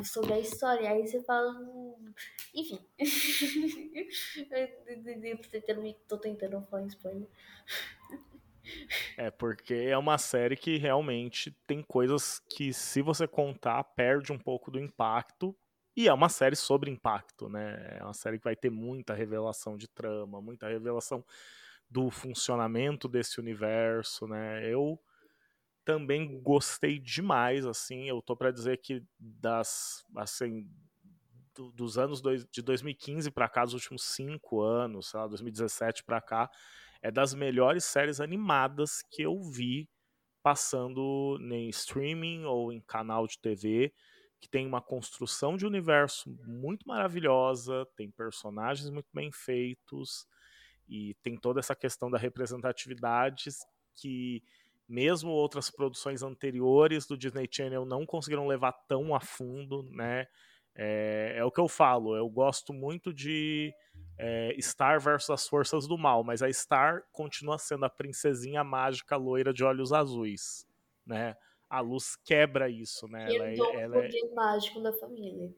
sobre 0.03 0.33
a 0.33 0.39
história. 0.39 0.87
Aí 0.87 1.07
você 1.07 1.19
fala. 1.23 1.51
Hum, 1.51 2.13
enfim. 2.53 2.77
Tô 6.07 6.19
tentando 6.19 6.61
falar 6.69 6.83
em 6.83 6.87
spoiler. 6.87 7.27
É, 9.17 9.31
porque 9.31 9.73
é 9.73 9.97
uma 9.97 10.19
série 10.19 10.55
que 10.55 10.77
realmente 10.77 11.49
tem 11.65 11.81
coisas 11.81 12.39
que, 12.47 12.71
se 12.71 13.01
você 13.01 13.27
contar, 13.27 13.83
perde 13.83 14.31
um 14.31 14.37
pouco 14.37 14.69
do 14.69 14.79
impacto. 14.79 15.55
E 15.95 16.07
é 16.07 16.13
uma 16.13 16.29
série 16.29 16.55
sobre 16.55 16.89
impacto, 16.89 17.49
né? 17.49 17.97
É 17.99 18.03
uma 18.03 18.13
série 18.13 18.37
que 18.37 18.43
vai 18.45 18.55
ter 18.55 18.69
muita 18.69 19.13
revelação 19.13 19.75
de 19.77 19.87
trama, 19.87 20.41
muita 20.41 20.67
revelação 20.67 21.23
do 21.89 22.09
funcionamento 22.09 23.07
desse 23.09 23.39
universo, 23.39 24.27
né? 24.27 24.65
Eu 24.67 24.99
também 25.85 26.41
gostei 26.41 26.99
demais, 26.99 27.65
assim, 27.65 28.07
eu 28.07 28.21
tô 28.21 28.35
para 28.35 28.51
dizer 28.51 28.77
que 28.77 29.03
das, 29.19 30.05
assim, 30.15 30.69
do, 31.55 31.71
dos 31.71 31.97
anos 31.97 32.21
dois, 32.21 32.45
de 32.45 32.61
2015 32.61 33.31
para 33.31 33.49
cá, 33.49 33.65
dos 33.65 33.73
últimos 33.73 34.03
cinco 34.03 34.61
anos, 34.61 35.09
sei 35.09 35.19
lá, 35.19 35.27
2017 35.27 36.03
para 36.03 36.21
cá, 36.21 36.49
é 37.01 37.11
das 37.11 37.33
melhores 37.33 37.83
séries 37.85 38.19
animadas 38.21 39.01
que 39.09 39.23
eu 39.23 39.41
vi 39.41 39.89
passando 40.43 41.37
em 41.51 41.69
streaming 41.69 42.45
ou 42.45 42.71
em 42.71 42.81
canal 42.81 43.27
de 43.27 43.39
TV, 43.39 43.93
que 44.41 44.49
tem 44.49 44.65
uma 44.65 44.81
construção 44.81 45.55
de 45.55 45.67
universo 45.67 46.35
muito 46.45 46.87
maravilhosa, 46.87 47.87
tem 47.95 48.09
personagens 48.09 48.89
muito 48.89 49.07
bem 49.13 49.31
feitos 49.31 50.27
e 50.89 51.13
tem 51.21 51.37
toda 51.37 51.59
essa 51.59 51.75
questão 51.75 52.09
da 52.09 52.17
representatividade 52.17 53.49
que 53.95 54.43
mesmo 54.89 55.29
outras 55.29 55.69
produções 55.69 56.23
anteriores 56.23 57.05
do 57.05 57.17
Disney 57.17 57.47
Channel 57.49 57.85
não 57.85 58.05
conseguiram 58.05 58.47
levar 58.47 58.73
tão 58.87 59.15
a 59.15 59.21
fundo, 59.21 59.83
né? 59.83 60.27
É, 60.73 61.35
é 61.37 61.45
o 61.45 61.51
que 61.51 61.59
eu 61.59 61.67
falo, 61.67 62.15
eu 62.15 62.29
gosto 62.29 62.73
muito 62.73 63.13
de 63.13 63.73
é, 64.17 64.55
Star 64.59 64.99
versus 64.99 65.29
as 65.29 65.47
Forças 65.47 65.87
do 65.87 65.97
Mal, 65.97 66.23
mas 66.23 66.41
a 66.41 66.51
Star 66.51 67.03
continua 67.11 67.57
sendo 67.57 67.85
a 67.85 67.89
princesinha 67.89 68.63
mágica 68.63 69.15
loira 69.17 69.53
de 69.53 69.63
olhos 69.63 69.93
azuis, 69.93 70.65
né? 71.05 71.35
A 71.71 71.79
luz 71.79 72.17
quebra 72.17 72.69
isso, 72.69 73.07
né? 73.07 73.33
Ela, 73.33 73.47
é, 73.47 73.81
ela 73.81 73.97
é 73.97 74.09
mágico 74.35 74.81
da 74.81 74.91
família. 74.91 75.49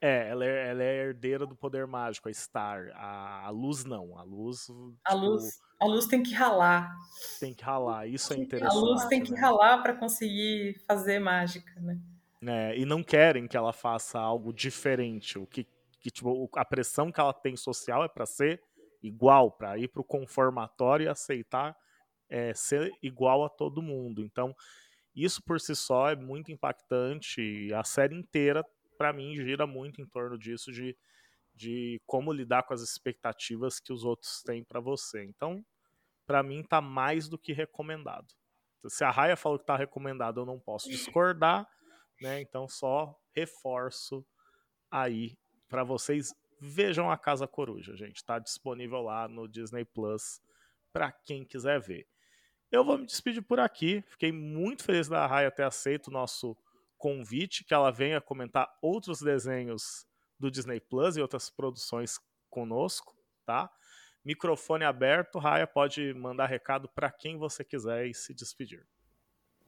É 0.00 0.28
ela, 0.30 0.46
é, 0.46 0.70
ela 0.70 0.82
é 0.82 0.96
herdeira 0.96 1.46
do 1.46 1.54
poder 1.54 1.86
mágico, 1.86 2.26
a 2.26 2.32
Star. 2.32 2.90
A, 2.94 3.44
a 3.46 3.50
luz 3.50 3.84
não. 3.84 4.16
A 4.16 4.22
luz. 4.22 4.70
A 5.04 5.12
tipo, 5.12 5.26
luz. 5.26 5.60
A 5.78 5.84
luz 5.84 6.06
tem 6.06 6.22
que 6.22 6.32
ralar. 6.32 6.96
Tem 7.38 7.52
que 7.52 7.62
ralar, 7.62 8.06
isso 8.06 8.32
é 8.32 8.36
interessante. 8.38 8.76
A 8.76 8.80
luz 8.80 9.04
tem 9.04 9.22
que 9.22 9.30
né? 9.30 9.38
ralar 9.38 9.82
para 9.82 9.94
conseguir 9.94 10.80
fazer 10.86 11.18
mágica, 11.18 11.78
né? 11.80 12.00
É, 12.40 12.78
e 12.78 12.86
não 12.86 13.02
querem 13.02 13.46
que 13.46 13.56
ela 13.56 13.72
faça 13.72 14.18
algo 14.18 14.54
diferente. 14.54 15.38
O 15.38 15.46
que, 15.46 15.66
que 16.00 16.10
tipo, 16.10 16.48
a 16.54 16.64
pressão 16.64 17.12
que 17.12 17.20
ela 17.20 17.34
tem 17.34 17.56
social 17.58 18.02
é 18.02 18.08
para 18.08 18.24
ser 18.24 18.62
igual, 19.02 19.50
para 19.50 19.76
ir 19.76 19.88
para 19.88 20.00
o 20.00 20.04
conformatório 20.04 21.04
e 21.04 21.08
aceitar 21.08 21.76
é, 22.28 22.52
ser 22.54 22.92
igual 23.02 23.44
a 23.44 23.48
todo 23.48 23.82
mundo. 23.82 24.22
Então, 24.22 24.54
isso 25.24 25.42
por 25.42 25.60
si 25.60 25.74
só 25.74 26.10
é 26.10 26.16
muito 26.16 26.52
impactante. 26.52 27.72
A 27.74 27.84
série 27.84 28.14
inteira 28.14 28.64
para 28.96 29.12
mim 29.12 29.36
gira 29.36 29.66
muito 29.66 30.00
em 30.00 30.06
torno 30.06 30.38
disso 30.38 30.72
de, 30.72 30.96
de 31.54 32.00
como 32.06 32.32
lidar 32.32 32.64
com 32.64 32.74
as 32.74 32.82
expectativas 32.82 33.80
que 33.80 33.92
os 33.92 34.04
outros 34.04 34.42
têm 34.42 34.64
para 34.64 34.80
você. 34.80 35.24
Então, 35.24 35.64
para 36.26 36.42
mim 36.42 36.62
tá 36.62 36.80
mais 36.80 37.28
do 37.28 37.38
que 37.38 37.52
recomendado. 37.52 38.26
Se 38.86 39.04
a 39.04 39.10
Raia 39.10 39.36
falou 39.36 39.58
que 39.58 39.66
tá 39.66 39.76
recomendado, 39.76 40.40
eu 40.40 40.46
não 40.46 40.58
posso 40.58 40.88
discordar, 40.88 41.66
né? 42.20 42.40
Então 42.40 42.68
só 42.68 43.16
reforço 43.34 44.24
aí 44.90 45.36
para 45.68 45.84
vocês 45.84 46.32
vejam 46.60 47.10
a 47.10 47.16
Casa 47.16 47.46
Coruja, 47.46 47.96
gente. 47.96 48.24
Tá 48.24 48.38
disponível 48.38 49.00
lá 49.02 49.28
no 49.28 49.48
Disney 49.48 49.84
Plus 49.84 50.40
para 50.92 51.12
quem 51.12 51.44
quiser 51.44 51.80
ver. 51.80 52.06
Eu 52.70 52.84
vou 52.84 52.98
me 52.98 53.06
despedir 53.06 53.42
por 53.42 53.58
aqui. 53.58 54.04
Fiquei 54.08 54.30
muito 54.30 54.84
feliz 54.84 55.08
da 55.08 55.26
Raia 55.26 55.50
ter 55.50 55.62
aceito 55.62 56.08
o 56.08 56.12
nosso 56.12 56.56
convite, 56.98 57.64
que 57.64 57.72
ela 57.72 57.90
venha 57.90 58.20
comentar 58.20 58.68
outros 58.82 59.20
desenhos 59.20 60.06
do 60.38 60.50
Disney 60.50 60.80
Plus 60.80 61.16
e 61.16 61.22
outras 61.22 61.48
produções 61.48 62.18
conosco, 62.50 63.16
tá? 63.46 63.70
Microfone 64.24 64.84
aberto, 64.84 65.38
Raia 65.38 65.66
pode 65.66 66.12
mandar 66.14 66.46
recado 66.46 66.88
para 66.88 67.10
quem 67.10 67.38
você 67.38 67.64
quiser 67.64 68.06
e 68.06 68.14
se 68.14 68.34
despedir. 68.34 68.86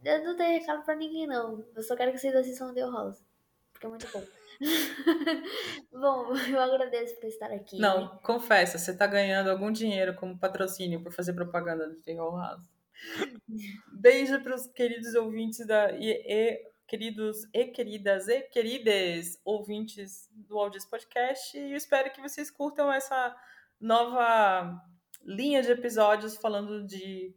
Eu 0.04 0.24
não 0.24 0.36
tenho 0.36 0.58
recado 0.58 0.84
para 0.84 0.96
ninguém, 0.96 1.26
não. 1.26 1.64
Eu 1.74 1.82
só 1.82 1.96
quero 1.96 2.12
que 2.12 2.18
vocês 2.18 2.34
assistam 2.34 2.74
The 2.74 2.80
House, 2.80 3.24
porque 3.72 3.86
é 3.86 3.88
muito 3.88 4.06
bom. 4.12 4.22
bom, 5.92 6.36
eu 6.36 6.60
agradeço 6.60 7.18
por 7.18 7.26
estar 7.26 7.50
aqui. 7.50 7.78
Não, 7.78 8.18
confessa, 8.18 8.76
você 8.76 8.94
tá 8.94 9.06
ganhando 9.06 9.50
algum 9.50 9.70
dinheiro 9.70 10.14
como 10.16 10.38
patrocínio 10.38 11.02
por 11.02 11.12
fazer 11.12 11.32
propaganda 11.32 11.88
do 11.88 11.96
The 12.02 12.14
House. 12.14 12.79
Beijo 13.92 14.42
para 14.42 14.54
os 14.54 14.66
queridos 14.68 15.14
ouvintes 15.14 15.66
da 15.66 15.92
e, 15.92 16.60
queridos 16.86 17.48
e 17.54 17.66
queridas 17.66 18.28
e 18.28 18.40
queridas 18.42 19.40
ouvintes 19.44 20.28
do 20.32 20.58
Audios 20.58 20.84
Podcast 20.84 21.56
e 21.56 21.74
espero 21.74 22.12
que 22.12 22.20
vocês 22.20 22.50
curtam 22.50 22.92
essa 22.92 23.36
nova 23.80 24.80
linha 25.22 25.62
de 25.62 25.70
episódios 25.70 26.36
falando 26.36 26.86
de 26.86 27.34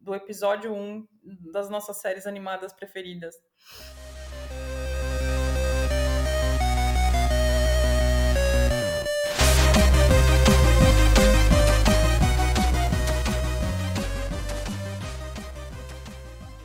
do 0.00 0.14
episódio 0.14 0.72
1 0.72 1.06
das 1.52 1.70
nossas 1.70 1.98
séries 1.98 2.26
animadas 2.26 2.72
preferidas. 2.72 3.34